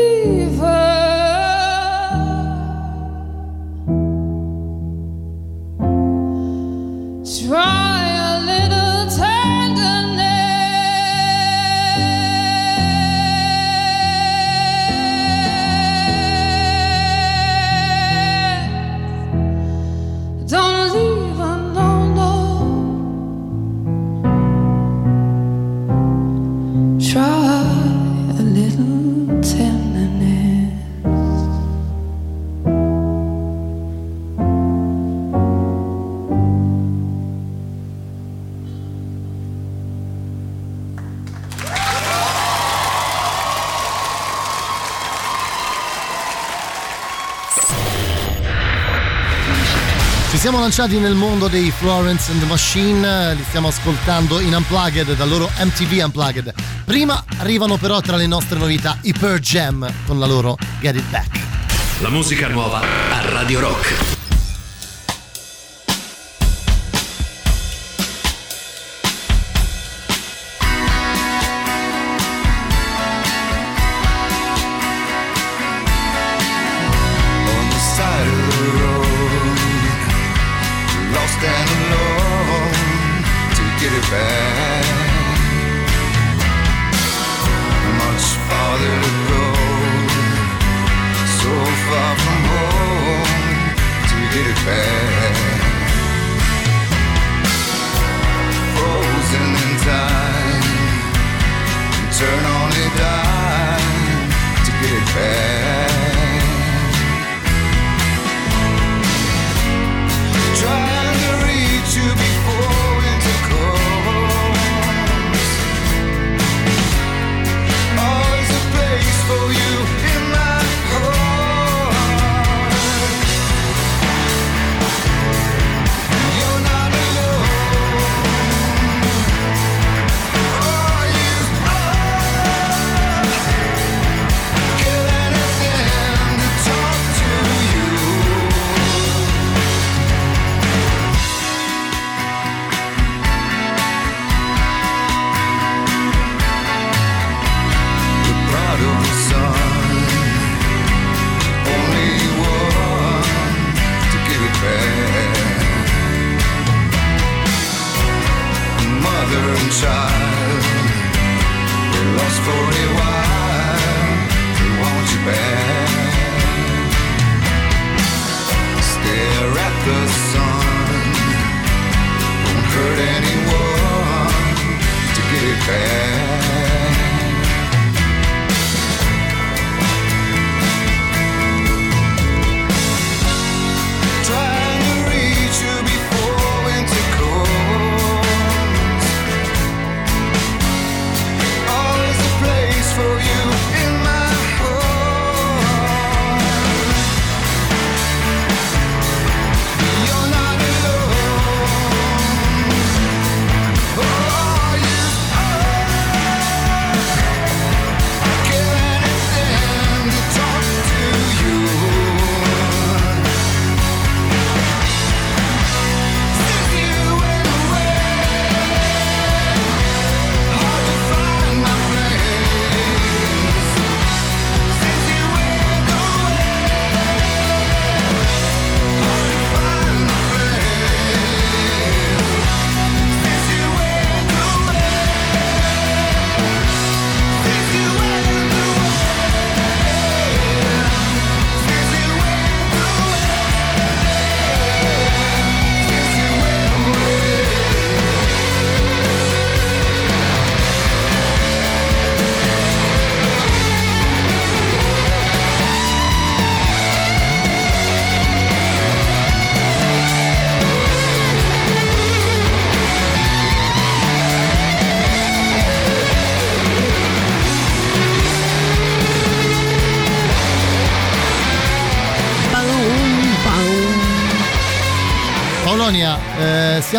lanciati 50.62 50.98
nel 50.98 51.14
mondo 51.14 51.48
dei 51.48 51.72
Florence 51.72 52.30
and 52.30 52.38
the 52.38 52.46
Machine, 52.46 53.34
li 53.34 53.42
stiamo 53.48 53.66
ascoltando 53.66 54.38
in 54.38 54.54
Unplugged 54.54 55.16
dal 55.16 55.28
loro 55.28 55.50
MTV 55.58 56.04
Unplugged. 56.04 56.54
Prima 56.84 57.24
arrivano 57.38 57.78
però 57.78 58.00
tra 58.00 58.14
le 58.14 58.28
nostre 58.28 58.60
novità 58.60 58.96
i 59.02 59.12
Pearl 59.12 59.40
Jam 59.40 59.92
con 60.06 60.20
la 60.20 60.26
loro 60.26 60.56
Get 60.78 60.94
It 60.94 61.08
Back. 61.10 61.40
La 61.98 62.10
musica 62.10 62.46
nuova 62.46 62.80
a 62.80 63.28
Radio 63.28 63.58
Rock. 63.58 64.21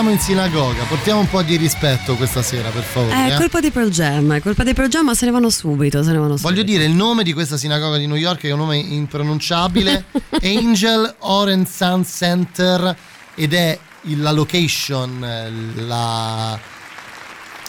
Siamo 0.04 0.10
in 0.10 0.20
sinagoga, 0.20 0.84
portiamo 0.84 1.22
un 1.22 1.30
po' 1.30 1.42
di 1.44 1.56
rispetto 1.56 2.16
questa 2.16 2.42
sera, 2.42 2.68
per 2.72 2.84
favore. 2.84 3.14
È 3.14 3.34
eh. 3.34 3.38
colpa 3.38 3.62
di 3.62 3.72
Pearl 3.72 3.90
Jam, 3.90 4.34
è 4.34 4.42
colpa 4.42 4.66
di 4.66 4.74
Pearl 4.74 4.90
Jam, 4.90 5.06
ma 5.06 5.14
se 5.14 5.24
ne 5.26 5.32
vanno 5.32 5.50
subito, 5.50 6.04
se 6.04 6.12
ne 6.12 6.18
vanno 6.18 6.36
subito. 6.36 6.50
Voglio 6.50 6.64
dire 6.64 6.84
il 6.84 6.92
nome 6.92 7.24
di 7.24 7.32
questa 7.32 7.56
sinagoga 7.56 7.96
di 7.96 8.06
New 8.06 8.18
York, 8.18 8.42
che 8.42 8.50
è 8.50 8.52
un 8.52 8.60
nome 8.60 8.76
impronunciabile, 8.80 10.04
Angel 10.44 11.16
Orange 11.20 11.72
Sun 11.72 12.06
Center, 12.06 12.98
ed 13.36 13.54
è 13.54 13.80
la 14.18 14.32
location, 14.32 15.24
eh, 15.24 15.52
la 15.86 16.60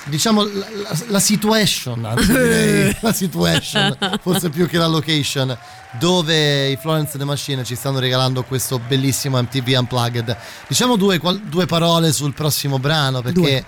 diciamo 0.06 0.43
la, 0.43 0.51
la- 0.82 0.98
la 1.09 1.20
situation, 1.20 2.05
anzi 2.05 2.26
direi 2.32 2.97
la 3.01 3.12
situation, 3.12 3.97
forse 4.20 4.51
più 4.51 4.66
che 4.68 4.78
la 4.78 4.86
location, 4.86 5.56
dove 5.98 6.68
i 6.68 6.76
Florence 6.76 7.16
the 7.18 7.24
Machine 7.24 7.64
ci 7.64 7.74
stanno 7.74 7.98
regalando 7.98 8.43
questo 8.43 8.78
bellissimo 8.78 9.40
MTV 9.40 9.76
Unplugged. 9.78 10.36
Diciamo 10.66 10.97
due, 10.97 11.20
due 11.44 11.66
parole 11.66 12.12
sul 12.12 12.35
prossimo 12.35 12.78
brano, 12.78 13.22
perché 13.22 13.64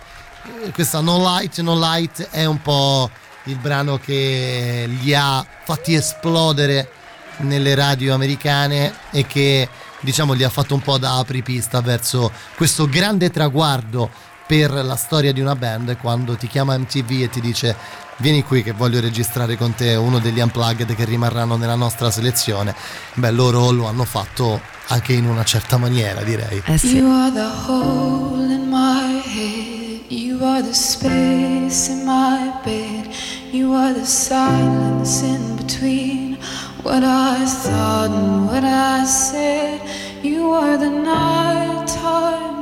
eh, 0.64 0.70
questa 0.72 1.00
No 1.00 1.18
Light, 1.18 1.60
No 1.60 1.78
Light 1.78 2.28
è 2.30 2.44
un 2.44 2.60
po' 2.60 3.10
il 3.44 3.56
brano 3.56 3.98
che 3.98 4.88
li 5.02 5.14
ha 5.14 5.44
fatti 5.64 5.94
esplodere 5.94 6.90
nelle 7.38 7.74
radio 7.74 8.12
americane 8.14 8.92
e 9.12 9.24
che 9.26 9.68
diciamo 10.00 10.32
li 10.32 10.42
ha 10.42 10.48
fatto 10.48 10.74
un 10.74 10.80
po' 10.80 10.98
da 10.98 11.18
apripista 11.18 11.80
verso 11.80 12.32
questo 12.56 12.88
grande 12.88 13.30
traguardo 13.30 14.10
per 14.46 14.70
la 14.72 14.96
storia 14.96 15.32
di 15.32 15.40
una 15.40 15.56
band 15.56 15.96
quando 15.98 16.36
ti 16.36 16.46
chiama 16.46 16.78
MTV 16.78 17.22
e 17.22 17.28
ti 17.28 17.40
dice 17.40 17.76
vieni 18.18 18.42
qui 18.42 18.62
che 18.62 18.72
voglio 18.72 19.00
registrare 19.00 19.56
con 19.56 19.74
te 19.74 19.94
uno 19.94 20.18
degli 20.18 20.40
unplugged 20.40 20.94
che 20.94 21.04
rimarranno 21.04 21.56
nella 21.56 21.74
nostra 21.74 22.10
selezione 22.10 22.74
beh 23.14 23.30
loro 23.32 23.70
lo 23.70 23.86
hanno 23.86 24.04
fatto 24.04 24.60
anche 24.88 25.12
in 25.12 25.26
una 25.26 25.44
certa 25.44 25.76
maniera 25.76 26.22
direi 26.22 26.62
You 26.82 27.10
are 27.10 27.32
the 27.32 27.50
hole 27.66 28.52
in 28.52 28.68
my 28.68 29.20
head. 29.20 29.76
You 30.08 30.44
are 30.44 30.62
the 30.62 30.74
space 30.74 31.90
in 31.90 32.04
my 32.04 32.52
bed. 32.62 33.08
You 33.52 33.72
are 33.72 33.92
the 33.92 34.04
silence 34.04 35.22
in 35.22 35.56
between 35.56 36.38
what 36.82 37.02
I 37.02 37.44
thought 37.44 38.10
and 38.10 38.46
what 38.46 38.62
I 38.62 39.04
said. 39.04 39.80
You 40.22 40.52
are 40.52 40.76
the 40.76 40.90
nighttime 40.90 42.36
fear. 42.36 42.55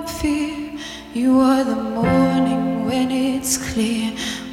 You 1.15 1.39
are 1.39 1.63
the 1.63 1.77
morning 1.77 2.87
when 2.87 3.13
it's 3.13 3.57
clear. 3.73 4.11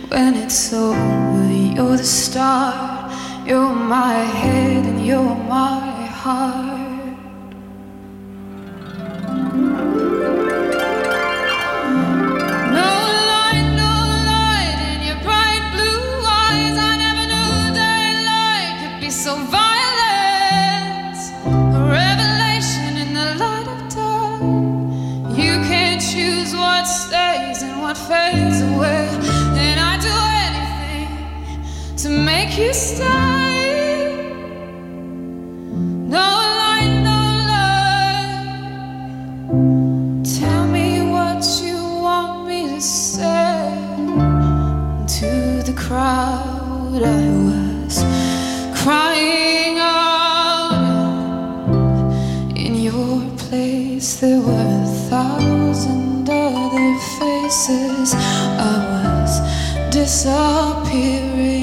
When 0.09 0.35
it's 0.35 0.71
over, 0.71 1.51
you're 1.51 1.97
the 1.97 2.03
star. 2.03 3.09
You're 3.47 3.73
my 3.73 4.13
head 4.13 4.85
and 4.85 5.03
you're 5.03 5.23
my 5.23 6.05
heart. 6.05 6.80
What 26.81 26.87
stays 26.87 27.61
and 27.61 27.79
what 27.79 27.95
fades 27.95 28.59
away. 28.61 29.07
And 29.65 29.79
I 29.79 29.99
do 30.09 30.15
anything 30.47 31.13
to 31.97 32.09
make 32.09 32.57
you 32.57 32.73
stay. 32.73 34.33
No 36.17 36.27
light, 36.61 36.93
no 37.09 37.19
light. 37.51 38.47
Tell 40.39 40.65
me 40.65 40.87
what 41.15 41.43
you 41.61 41.77
want 42.07 42.47
me 42.47 42.59
to 42.69 42.81
say 42.81 43.75
to 45.19 45.31
the 45.69 45.73
crowd. 45.77 47.03
I 47.03 47.27
was 47.49 47.97
crying 48.81 49.77
out 49.77 50.73
in 52.55 52.73
your 52.75 53.21
place. 53.37 54.15
There 54.19 54.41
were 54.41 54.71
other 55.11 55.50
faces. 57.71 58.13
I 58.13 58.75
was 58.91 59.39
disappearing 59.89 61.60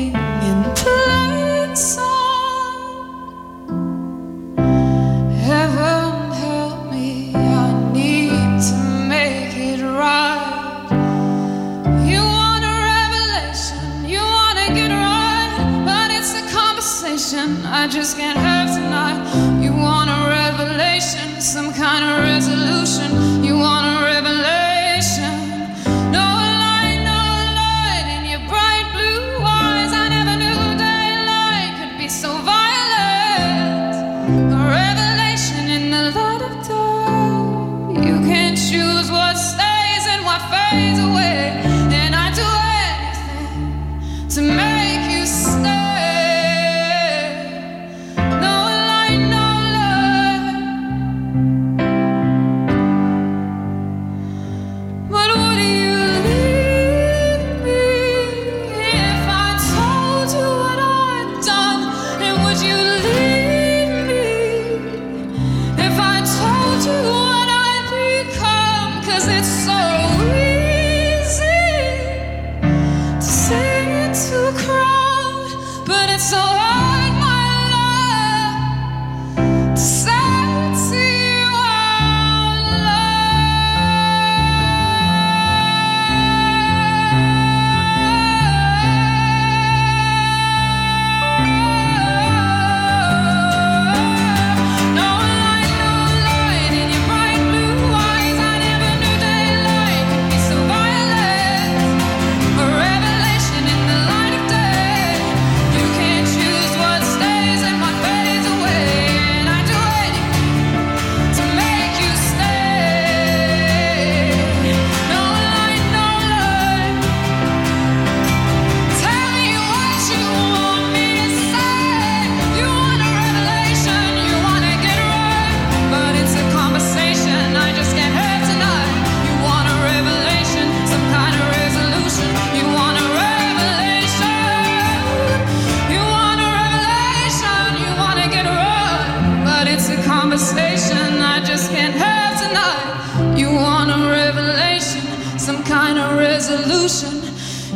revolution. 146.68 147.22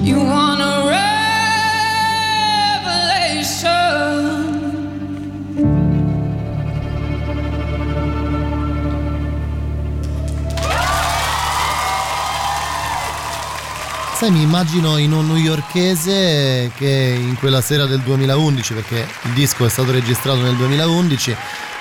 You 0.03 0.19
want 0.19 0.61
a 0.61 0.85
revelation. 2.85 3.81
Sai, 14.15 14.31
mi 14.31 14.43
immagino 14.43 14.99
in 14.99 15.13
un 15.13 15.27
newyorkese 15.27 16.71
che 16.77 17.19
in 17.19 17.37
quella 17.39 17.61
sera 17.61 17.87
del 17.87 18.01
2011, 18.01 18.75
perché 18.75 19.09
il 19.23 19.33
disco 19.33 19.65
è 19.65 19.69
stato 19.69 19.91
registrato 19.91 20.41
nel 20.43 20.55
2011, 20.55 21.37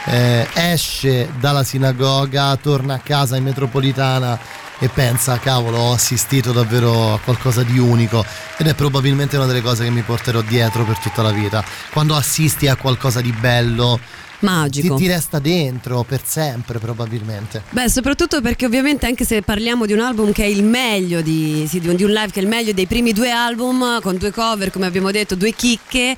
eh, 0.05 0.47
esce 0.53 1.29
dalla 1.39 1.63
sinagoga, 1.63 2.55
torna 2.57 2.95
a 2.95 2.99
casa 2.99 3.37
in 3.37 3.43
metropolitana 3.43 4.39
e 4.79 4.89
pensa, 4.89 5.37
cavolo, 5.37 5.77
ho 5.77 5.93
assistito 5.93 6.51
davvero 6.51 7.13
a 7.13 7.19
qualcosa 7.19 7.61
di 7.61 7.77
unico 7.77 8.25
ed 8.57 8.67
è 8.67 8.73
probabilmente 8.73 9.37
una 9.37 9.45
delle 9.45 9.61
cose 9.61 9.83
che 9.83 9.91
mi 9.91 10.01
porterò 10.01 10.41
dietro 10.41 10.83
per 10.85 10.97
tutta 10.97 11.21
la 11.21 11.31
vita. 11.31 11.63
Quando 11.91 12.15
assisti 12.15 12.67
a 12.67 12.75
qualcosa 12.75 13.21
di 13.21 13.31
bello, 13.31 13.99
Magico. 14.39 14.95
ti, 14.95 15.03
ti 15.03 15.07
resta 15.07 15.37
dentro 15.37 16.03
per 16.03 16.21
sempre 16.23 16.79
probabilmente. 16.79 17.61
Beh, 17.69 17.89
soprattutto 17.89 18.41
perché 18.41 18.65
ovviamente 18.65 19.05
anche 19.05 19.23
se 19.23 19.43
parliamo 19.43 19.85
di 19.85 19.93
un 19.93 19.99
album 19.99 20.31
che 20.31 20.43
è 20.43 20.47
il 20.47 20.63
meglio 20.63 21.21
di, 21.21 21.65
sì, 21.69 21.79
di 21.79 21.87
un 21.87 21.95
di 21.95 22.03
un 22.03 22.09
live 22.09 22.31
che 22.31 22.39
è 22.39 22.43
il 22.43 22.49
meglio 22.49 22.73
dei 22.73 22.87
primi 22.87 23.13
due 23.13 23.29
album, 23.29 24.01
con 24.01 24.17
due 24.17 24.31
cover, 24.31 24.71
come 24.71 24.87
abbiamo 24.87 25.11
detto, 25.11 25.35
due 25.35 25.53
chicche, 25.53 26.17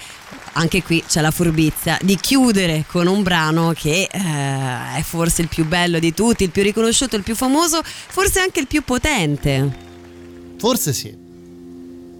anche 0.53 0.81
qui 0.83 1.03
c'è 1.07 1.21
la 1.21 1.31
furbizia 1.31 1.97
di 2.01 2.15
chiudere 2.17 2.85
con 2.87 3.07
un 3.07 3.23
brano 3.23 3.73
che 3.73 4.07
eh, 4.11 4.97
è 4.97 5.01
forse 5.03 5.41
il 5.41 5.47
più 5.47 5.65
bello 5.65 5.99
di 5.99 6.13
tutti, 6.13 6.43
il 6.43 6.51
più 6.51 6.63
riconosciuto, 6.63 7.15
il 7.15 7.23
più 7.23 7.35
famoso, 7.35 7.81
forse 7.83 8.39
anche 8.39 8.59
il 8.59 8.67
più 8.67 8.83
potente. 8.83 9.81
Forse 10.57 10.93
sì. 10.93 11.15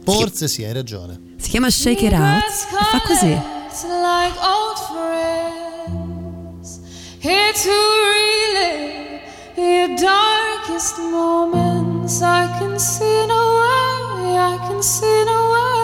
Forse 0.04 0.48
sì, 0.48 0.64
hai 0.64 0.74
ragione. 0.74 1.20
Si 1.38 1.50
chiama 1.50 1.70
Shake 1.70 2.06
It 2.06 2.14
Out 2.14 2.44
e 2.44 2.84
fa 2.92 3.02
così. 3.06 3.32
It's 3.74 3.84
like 3.86 4.38
old 4.40 4.78
friends 4.92 6.80
here 7.20 7.54
to 7.54 7.72
relive 8.12 9.22
your 9.58 9.88
darkest 9.98 11.00
moments. 11.00 12.22
I 12.22 12.48
can 12.60 12.78
see 12.78 13.26
no 13.26 13.60
way, 13.60 14.38
I 14.38 14.58
can 14.68 14.82
see 14.84 15.24
no 15.24 15.50
way, 15.52 15.83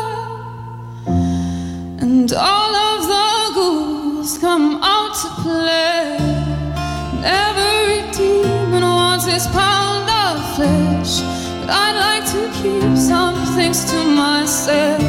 and 2.20 2.34
all 2.34 2.76
of 2.76 3.08
the 3.08 3.32
ghouls 3.56 4.38
come 4.40 4.84
out 4.84 5.14
to 5.22 5.30
play. 5.42 6.18
And 7.14 7.24
every 7.24 8.12
demon 8.12 8.84
wants 8.84 9.26
his 9.26 9.48
pound 9.48 10.10
of 10.26 10.36
flesh, 10.56 11.22
but 11.60 11.70
I'd 11.84 11.98
like 12.08 12.26
to 12.36 12.42
keep 12.60 12.98
some 12.98 13.38
things 13.56 13.80
to 13.92 14.00
myself. 14.24 15.02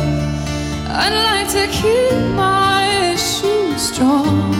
I'd 1.02 1.16
like 1.30 1.48
to 1.58 1.64
keep 1.80 2.16
my 2.36 3.16
shoes 3.16 3.82
strong. 3.90 4.54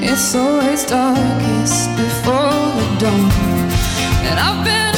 It's 0.00 0.34
always 0.34 0.86
darkest 0.86 1.90
before 2.00 2.64
the 2.78 2.86
dawn. 3.02 3.30
And 4.28 4.36
I've 4.46 4.64
been 4.64 4.93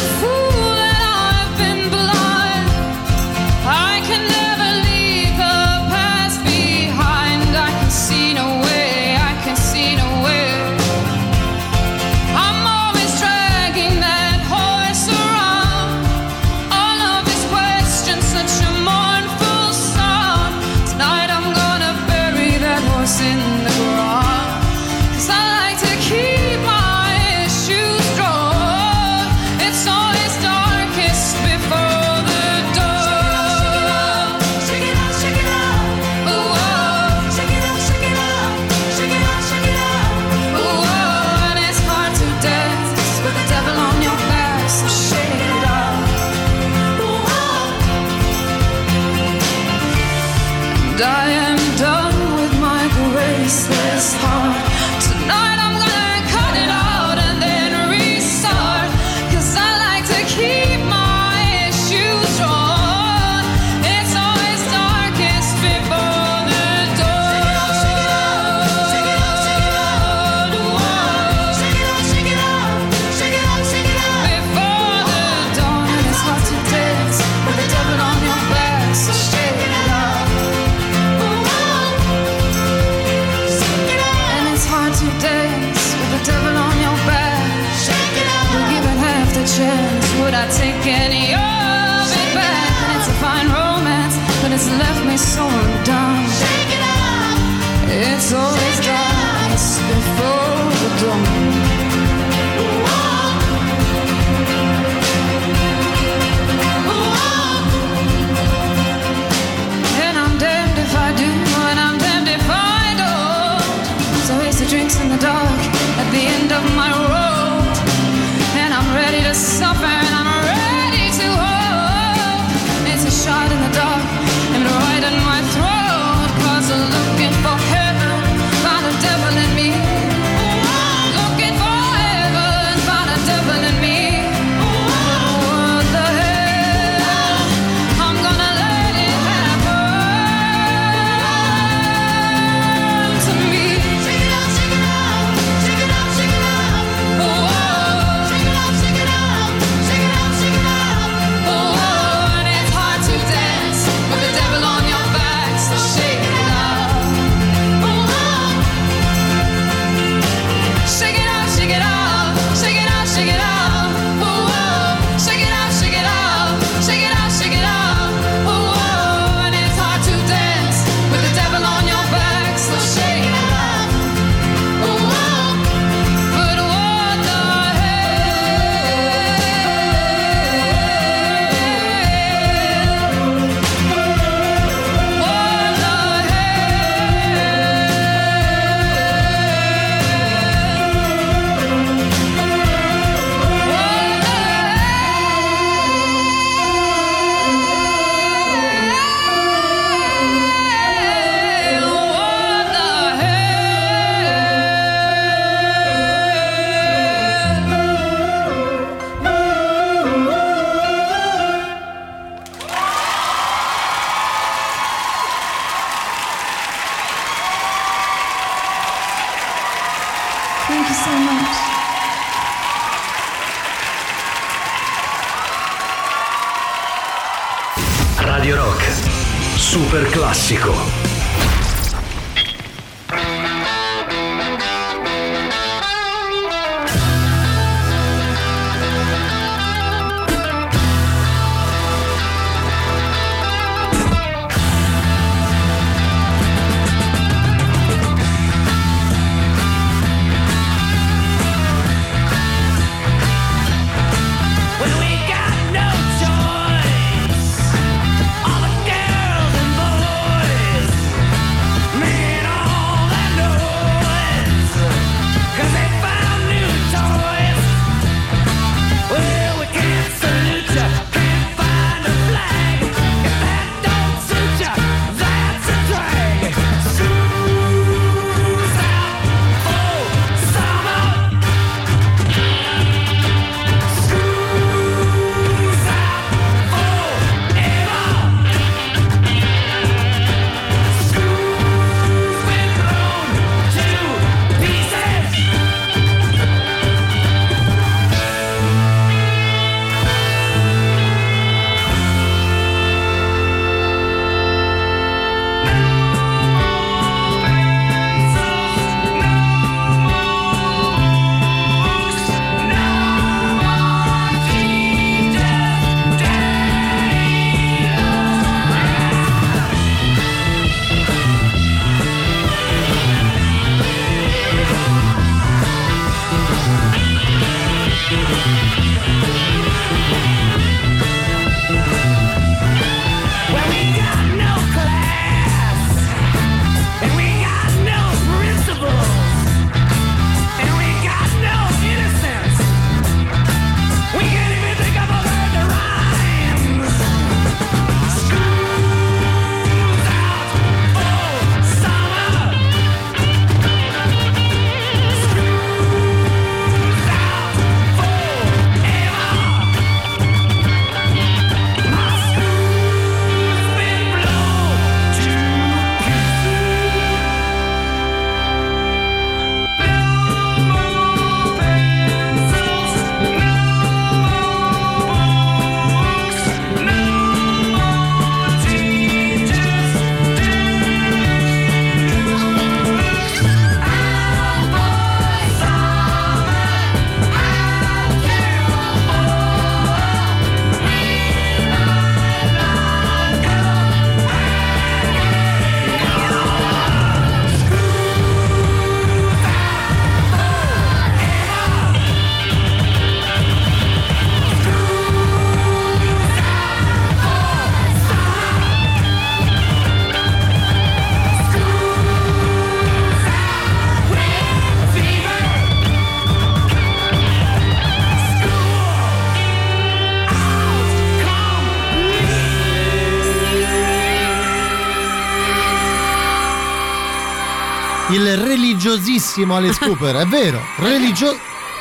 religiosissimo 429.37 429.57
Alice 429.57 429.79
Cooper, 429.79 430.17
è 430.17 430.27
vero, 430.27 430.61
religioso. 430.79 431.39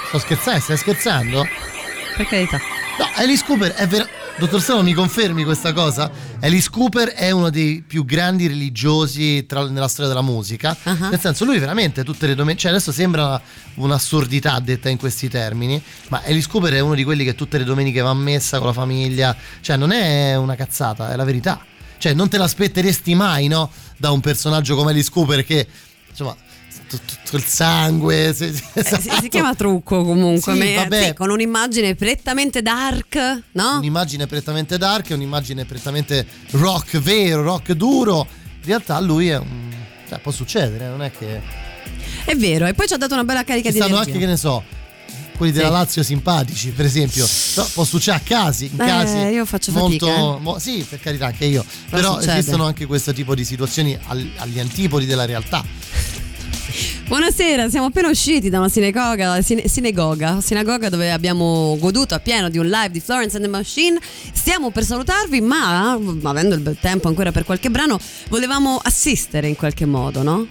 Sto 0.07 0.19
scherzando, 0.19 0.59
stai 0.59 0.77
scherzando? 0.77 1.47
Per 2.17 2.27
carità. 2.27 2.57
No, 2.97 3.09
Alice 3.15 3.43
Cooper 3.45 3.73
è 3.73 3.87
vero. 3.87 4.07
Dottor 4.37 4.61
Stano, 4.61 4.83
mi 4.83 4.91
confermi 4.91 5.45
questa 5.45 5.71
cosa? 5.71 6.11
Alice 6.41 6.69
Cooper 6.69 7.09
è 7.09 7.31
uno 7.31 7.49
dei 7.49 7.81
più 7.87 8.03
grandi 8.03 8.47
religiosi 8.47 9.45
tra- 9.45 9.69
nella 9.69 9.87
storia 9.87 10.09
della 10.09 10.21
musica. 10.21 10.75
Ah. 10.83 11.09
Nel 11.09 11.19
senso, 11.19 11.45
lui 11.45 11.57
veramente 11.57 12.03
tutte 12.03 12.27
le 12.27 12.35
domeniche. 12.35 12.63
Cioè, 12.63 12.71
adesso 12.71 12.91
sembra 12.91 13.41
un'assurdità 13.75 14.59
detta 14.59 14.89
in 14.89 14.97
questi 14.97 15.29
termini. 15.29 15.81
Ma 16.09 16.21
Alice 16.25 16.49
Cooper 16.49 16.73
è 16.73 16.81
uno 16.81 16.95
di 16.95 17.05
quelli 17.05 17.23
che 17.23 17.35
tutte 17.35 17.57
le 17.57 17.63
domeniche 17.63 18.01
va 18.01 18.09
a 18.09 18.13
messa 18.13 18.57
con 18.57 18.67
la 18.67 18.73
famiglia. 18.73 19.33
Cioè, 19.61 19.77
non 19.77 19.91
è 19.91 20.35
una 20.35 20.55
cazzata, 20.55 21.13
è 21.13 21.15
la 21.15 21.23
verità. 21.23 21.63
Cioè, 21.97 22.13
non 22.13 22.27
te 22.27 22.37
l'aspetteresti 22.37 23.15
mai, 23.15 23.47
no? 23.47 23.71
Da 23.95 24.11
un 24.11 24.19
personaggio 24.19 24.75
come 24.75 24.91
Alice 24.91 25.09
Cooper 25.09 25.45
che, 25.45 25.65
insomma, 26.09 26.35
tutto 27.03 27.35
il 27.37 27.43
sangue. 27.43 28.13
Eh, 28.35 28.83
si, 28.83 29.09
si 29.21 29.29
chiama 29.29 29.55
trucco 29.55 30.03
comunque, 30.03 30.53
Sì, 30.53 30.75
vabbè. 30.75 31.03
sì, 31.07 31.13
con 31.13 31.29
un'immagine 31.29 31.95
prettamente 31.95 32.61
dark, 32.61 33.41
no? 33.53 33.77
Un'immagine 33.77 34.27
prettamente 34.27 34.77
dark, 34.77 35.07
un'immagine 35.11 35.65
prettamente 35.65 36.25
rock 36.51 36.97
vero, 36.99 37.41
rock 37.43 37.71
duro. 37.73 38.27
In 38.61 38.65
realtà 38.65 38.99
lui 38.99 39.29
è 39.29 39.37
un. 39.37 39.73
Cioè, 40.07 40.19
può 40.19 40.31
succedere, 40.31 40.87
non 40.87 41.01
è 41.01 41.11
che. 41.11 41.41
È 42.25 42.35
vero, 42.35 42.65
e 42.65 42.73
poi 42.73 42.87
ci 42.87 42.93
ha 42.93 42.97
dato 42.97 43.13
una 43.13 43.23
bella 43.23 43.43
carica 43.43 43.69
Ci 43.69 43.75
di 43.75 43.81
energia. 43.81 43.99
anche, 43.99 44.17
che 44.17 44.25
ne 44.25 44.37
so, 44.37 44.63
quelli 45.37 45.51
della 45.51 45.67
Sì. 45.67 45.71
Lazio 45.73 46.03
simpatici, 46.03 46.69
per 46.71 46.85
esempio. 46.85 47.27
Però 47.53 47.67
può 47.73 47.83
succedere 47.83 48.23
a 48.23 48.27
casi, 48.27 48.65
in 48.73 48.81
Eh, 48.81 48.85
casi. 48.85 49.17
io 49.17 49.45
faccio 49.45 49.71
molto, 49.71 50.05
fatica, 50.07 50.15
eh. 50.37 50.39
mo- 50.39 50.59
sì, 50.59 50.85
per 50.87 50.99
carità, 50.99 51.27
anche 51.27 51.45
io. 51.45 51.63
Però 51.89 52.15
succede. 52.19 52.39
esistono 52.39 52.65
anche 52.65 52.85
questo 52.85 53.13
tipo 53.13 53.35
di 53.35 53.45
situazioni 53.45 53.97
agli 54.37 54.59
antipodi 54.59 55.05
della 55.05 55.25
realtà. 55.25 55.63
Buonasera, 57.07 57.69
siamo 57.69 57.87
appena 57.87 58.09
usciti 58.09 58.49
da 58.49 58.57
una 58.59 58.69
sinagoga, 58.69 59.41
sine- 59.41 59.67
sinagoga, 59.67 60.41
sinagoga 60.41 60.89
dove 60.89 61.11
abbiamo 61.11 61.77
goduto 61.79 62.15
appieno 62.15 62.49
di 62.49 62.57
un 62.57 62.65
live 62.65 62.89
di 62.89 62.99
Florence 62.99 63.35
and 63.35 63.45
the 63.45 63.51
Machine. 63.51 63.99
Stiamo 64.33 64.71
per 64.71 64.83
salutarvi, 64.83 65.41
ma 65.41 65.91
avendo 66.23 66.55
il 66.55 66.61
bel 66.61 66.77
tempo 66.79 67.07
ancora 67.07 67.31
per 67.31 67.45
qualche 67.45 67.69
brano, 67.69 67.99
volevamo 68.29 68.79
assistere 68.81 69.47
in 69.47 69.55
qualche 69.55 69.85
modo, 69.85 70.23
no? 70.23 70.47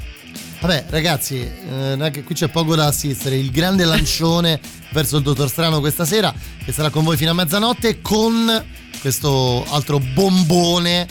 Vabbè, 0.61 0.87
ragazzi, 0.89 1.41
eh, 1.41 1.51
non 1.69 2.05
è 2.05 2.11
che 2.11 2.23
qui 2.23 2.35
c'è 2.35 2.49
poco 2.49 2.75
da 2.75 2.87
assistere. 2.87 3.37
Il 3.37 3.51
grande 3.51 3.85
lancione 3.85 4.61
verso 4.93 5.17
il 5.17 5.23
dottor 5.23 5.49
Strano 5.49 5.81
questa 5.81 6.05
sera, 6.05 6.33
che 6.65 6.73
sarà 6.73 6.91
con 6.91 7.05
voi 7.05 7.17
fino 7.17 7.33
a 7.33 7.35
mezzanotte, 7.35 8.01
con 8.01 8.65
questo 9.01 9.67
altro 9.69 9.99
bombone 9.99 11.07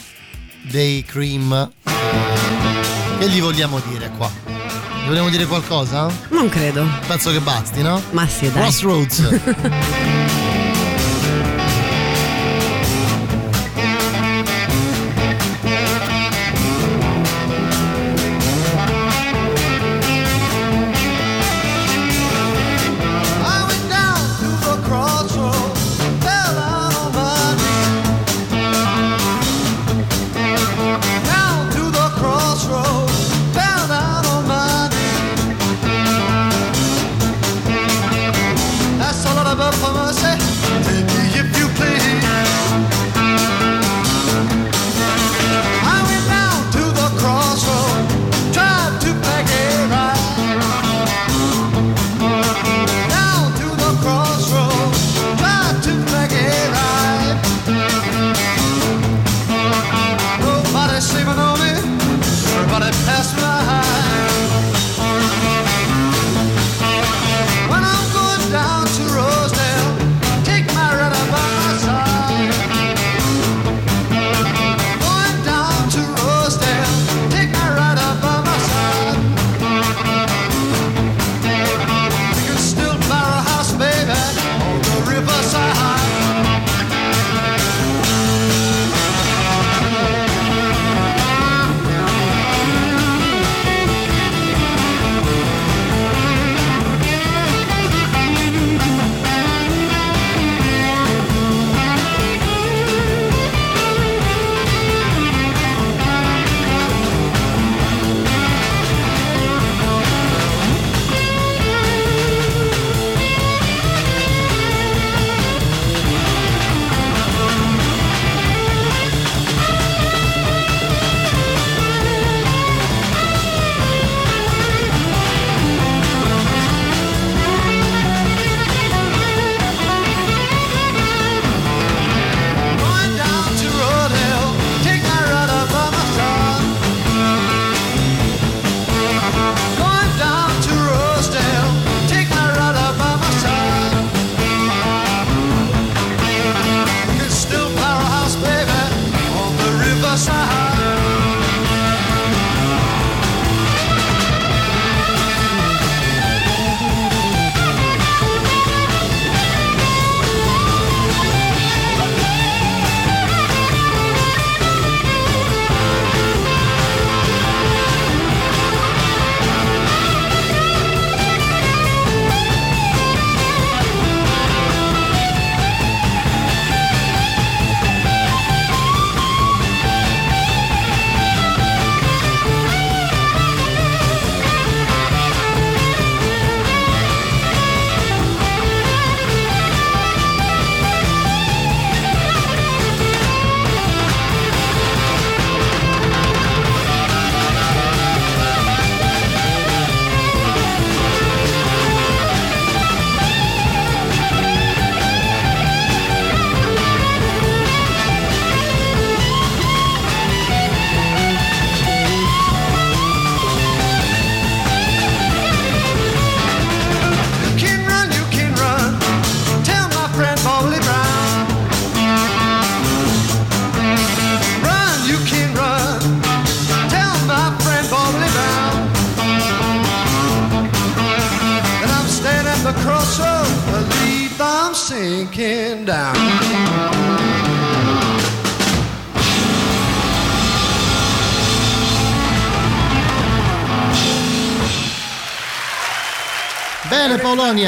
dei 0.63 1.03
Cream. 1.03 1.71
Che 3.19 3.29
gli 3.29 3.41
vogliamo 3.41 3.79
dire 3.91 4.09
qua? 4.17 4.62
Gli 5.03 5.07
vogliamo 5.07 5.29
dire 5.29 5.45
qualcosa? 5.45 6.07
Non 6.29 6.47
credo. 6.47 6.87
Penso 7.07 7.29
che 7.31 7.39
basti, 7.41 7.81
no? 7.81 8.01
Ma 8.11 8.25
sì, 8.25 8.49
dai. 8.49 8.61
Crossroads. 8.61 10.22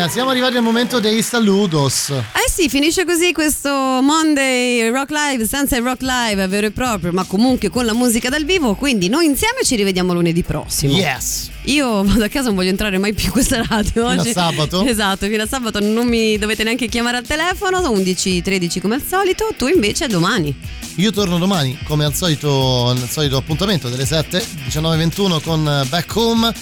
Paolonia, 0.06 0.10
siamo 0.10 0.30
arrivati 0.30 0.58
al 0.58 0.64
momento 0.64 1.00
dei 1.00 1.22
saludos. 1.22 2.10
Eh 2.10 2.50
sì, 2.50 2.70
finisce 2.70 3.06
così 3.06 3.32
questo 3.32 3.70
Monday 3.70 4.90
Rock 4.90 5.12
Live 5.12 5.46
senza 5.48 5.76
il 5.78 5.84
Rock 5.84 6.02
Live 6.02 6.48
vero 6.48 6.68
e 6.68 6.72
proprio, 6.72 7.12
ma 7.12 7.24
comunque 7.24 7.70
con 7.70 7.86
la 7.86 7.94
musica 7.94 8.30
dal 8.30 8.44
vivo. 8.46 8.76
Quindi 8.76 9.10
noi 9.10 9.26
insieme 9.26 9.64
ci 9.64 9.76
rivediamo 9.76 10.14
lunedì 10.14 10.44
prossimo. 10.44 10.96
Yes. 10.96 11.50
Io 11.66 12.04
vado 12.04 12.24
a 12.24 12.28
casa, 12.28 12.48
non 12.48 12.56
voglio 12.56 12.70
entrare 12.70 12.98
mai 12.98 13.14
più 13.14 13.26
in 13.26 13.32
questa 13.32 13.64
radio. 13.68 13.92
Fino 13.92 14.10
a 14.10 14.14
Oggi- 14.14 14.32
sabato? 14.32 14.86
Esatto, 14.86 15.26
fino 15.28 15.44
a 15.44 15.48
sabato 15.48 15.80
non 15.80 16.08
mi 16.08 16.38
dovete 16.38 16.64
neanche 16.64 16.88
chiamare 16.88 17.18
al 17.18 17.26
telefono, 17.26 17.90
11 17.90 18.42
13 18.42 18.80
come 18.80 18.96
al 18.96 19.04
solito. 19.08 19.48
Tu 19.58 19.68
invece 19.68 20.08
domani. 20.08 20.56
Io 20.96 21.12
torno 21.12 21.38
domani, 21.38 21.78
come 21.84 22.06
al 22.06 22.14
solito, 22.14 22.94
nel 22.98 23.10
solito 23.10 23.38
appuntamento 23.38 23.90
delle 23.90 24.06
7, 24.06 24.44
19.21 24.68 25.42
con 25.42 25.86
Back 25.90 26.16
Home 26.16 26.54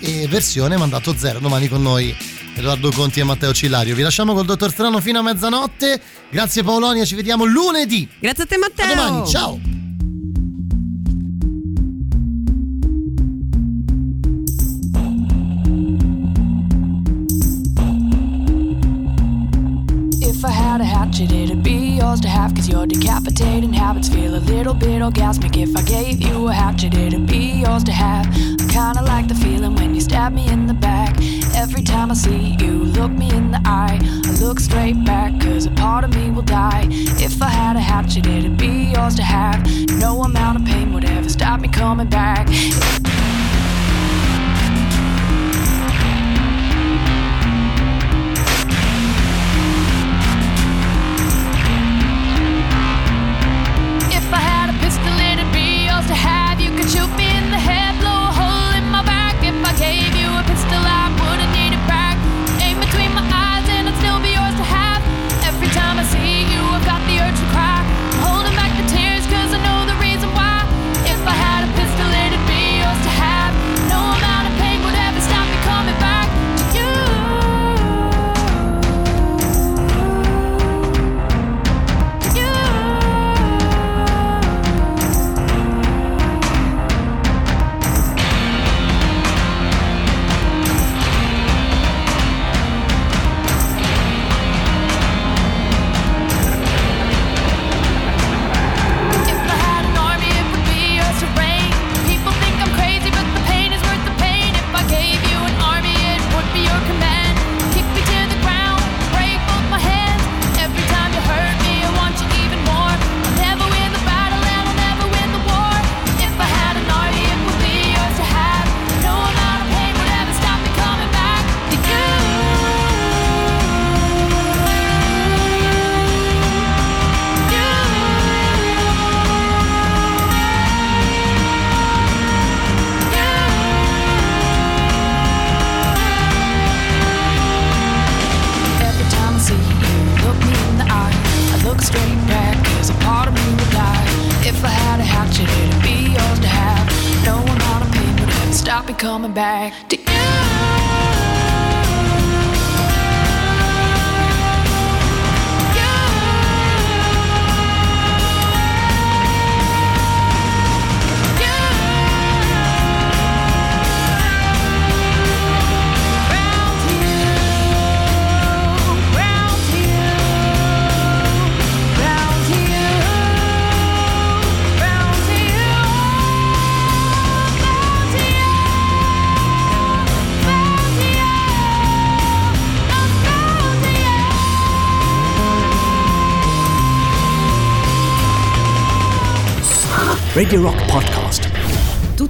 e 0.00 0.28
versione 0.28 0.76
mandato 0.76 1.14
zero. 1.16 1.38
Domani 1.38 1.68
con 1.68 1.82
noi 1.82 2.14
Edoardo 2.56 2.90
Conti 2.92 3.20
e 3.20 3.24
Matteo 3.24 3.52
Cillario. 3.52 3.94
Vi 3.94 4.02
lasciamo 4.02 4.32
col 4.32 4.44
dottor 4.44 4.70
Strano 4.70 5.00
fino 5.00 5.18
a 5.18 5.22
mezzanotte. 5.22 6.00
Grazie 6.30 6.62
Paolonia, 6.62 7.04
ci 7.04 7.16
vediamo 7.16 7.44
lunedì. 7.44 8.08
Grazie 8.18 8.44
a 8.44 8.46
te 8.46 8.56
Matteo. 8.56 8.84
A 8.86 8.94
domani, 8.94 9.26
ciao. 9.28 9.60
If 20.20 20.44
I 20.44 20.50
had 20.50 20.80
a 20.80 20.84
hatchet, 20.84 21.32
it'd 21.32 21.62
be 21.62 21.96
yours 21.96 22.20
to 22.20 22.28
have. 22.28 22.54
Cause 22.54 22.68
your 22.68 22.86
decapitating 22.86 23.72
habits 23.72 24.08
feel 24.08 24.34
a 24.34 24.40
little 24.40 24.74
bit 24.74 25.02
orgasmic. 25.02 25.56
If 25.56 25.76
I 25.76 25.82
gave 25.82 26.20
you 26.20 26.48
a 26.48 26.52
hatchet, 26.52 26.94
it'd 26.94 27.26
be 27.26 27.62
yours 27.62 27.82
to 27.84 27.92
have. 27.92 28.26
I 28.28 28.66
kinda 28.68 29.02
like 29.02 29.26
the 29.26 29.34
feeling 29.34 29.74
when 29.74 29.94
you 29.94 30.00
stab 30.00 30.32
me 30.32 30.46
in 30.48 30.66
the 30.66 30.74
back. 30.74 31.16
Every 31.64 31.82
time 31.82 32.10
I 32.10 32.14
see 32.14 32.56
you, 32.60 32.72
look 32.84 33.10
me 33.10 33.30
in 33.30 33.50
the 33.50 33.60
eye. 33.64 33.98
I 34.02 34.30
look 34.38 34.60
straight 34.60 35.02
back, 35.02 35.40
cause 35.40 35.64
a 35.64 35.70
part 35.70 36.04
of 36.04 36.14
me 36.14 36.28
will 36.30 36.42
die. 36.42 36.88
If 36.90 37.40
I 37.40 37.48
had 37.48 37.76
a 37.76 37.80
hatchet, 37.80 38.26
it'd 38.26 38.58
be 38.58 38.92
yours 38.92 39.14
to 39.14 39.22
have. 39.22 39.66
No 39.92 40.24
amount 40.24 40.60
of 40.60 40.66
pain 40.66 40.92
would 40.92 41.06
ever 41.06 41.30
stop 41.30 41.60
me 41.60 41.68
coming 41.68 42.08
back. 42.08 42.48
If 42.50 43.13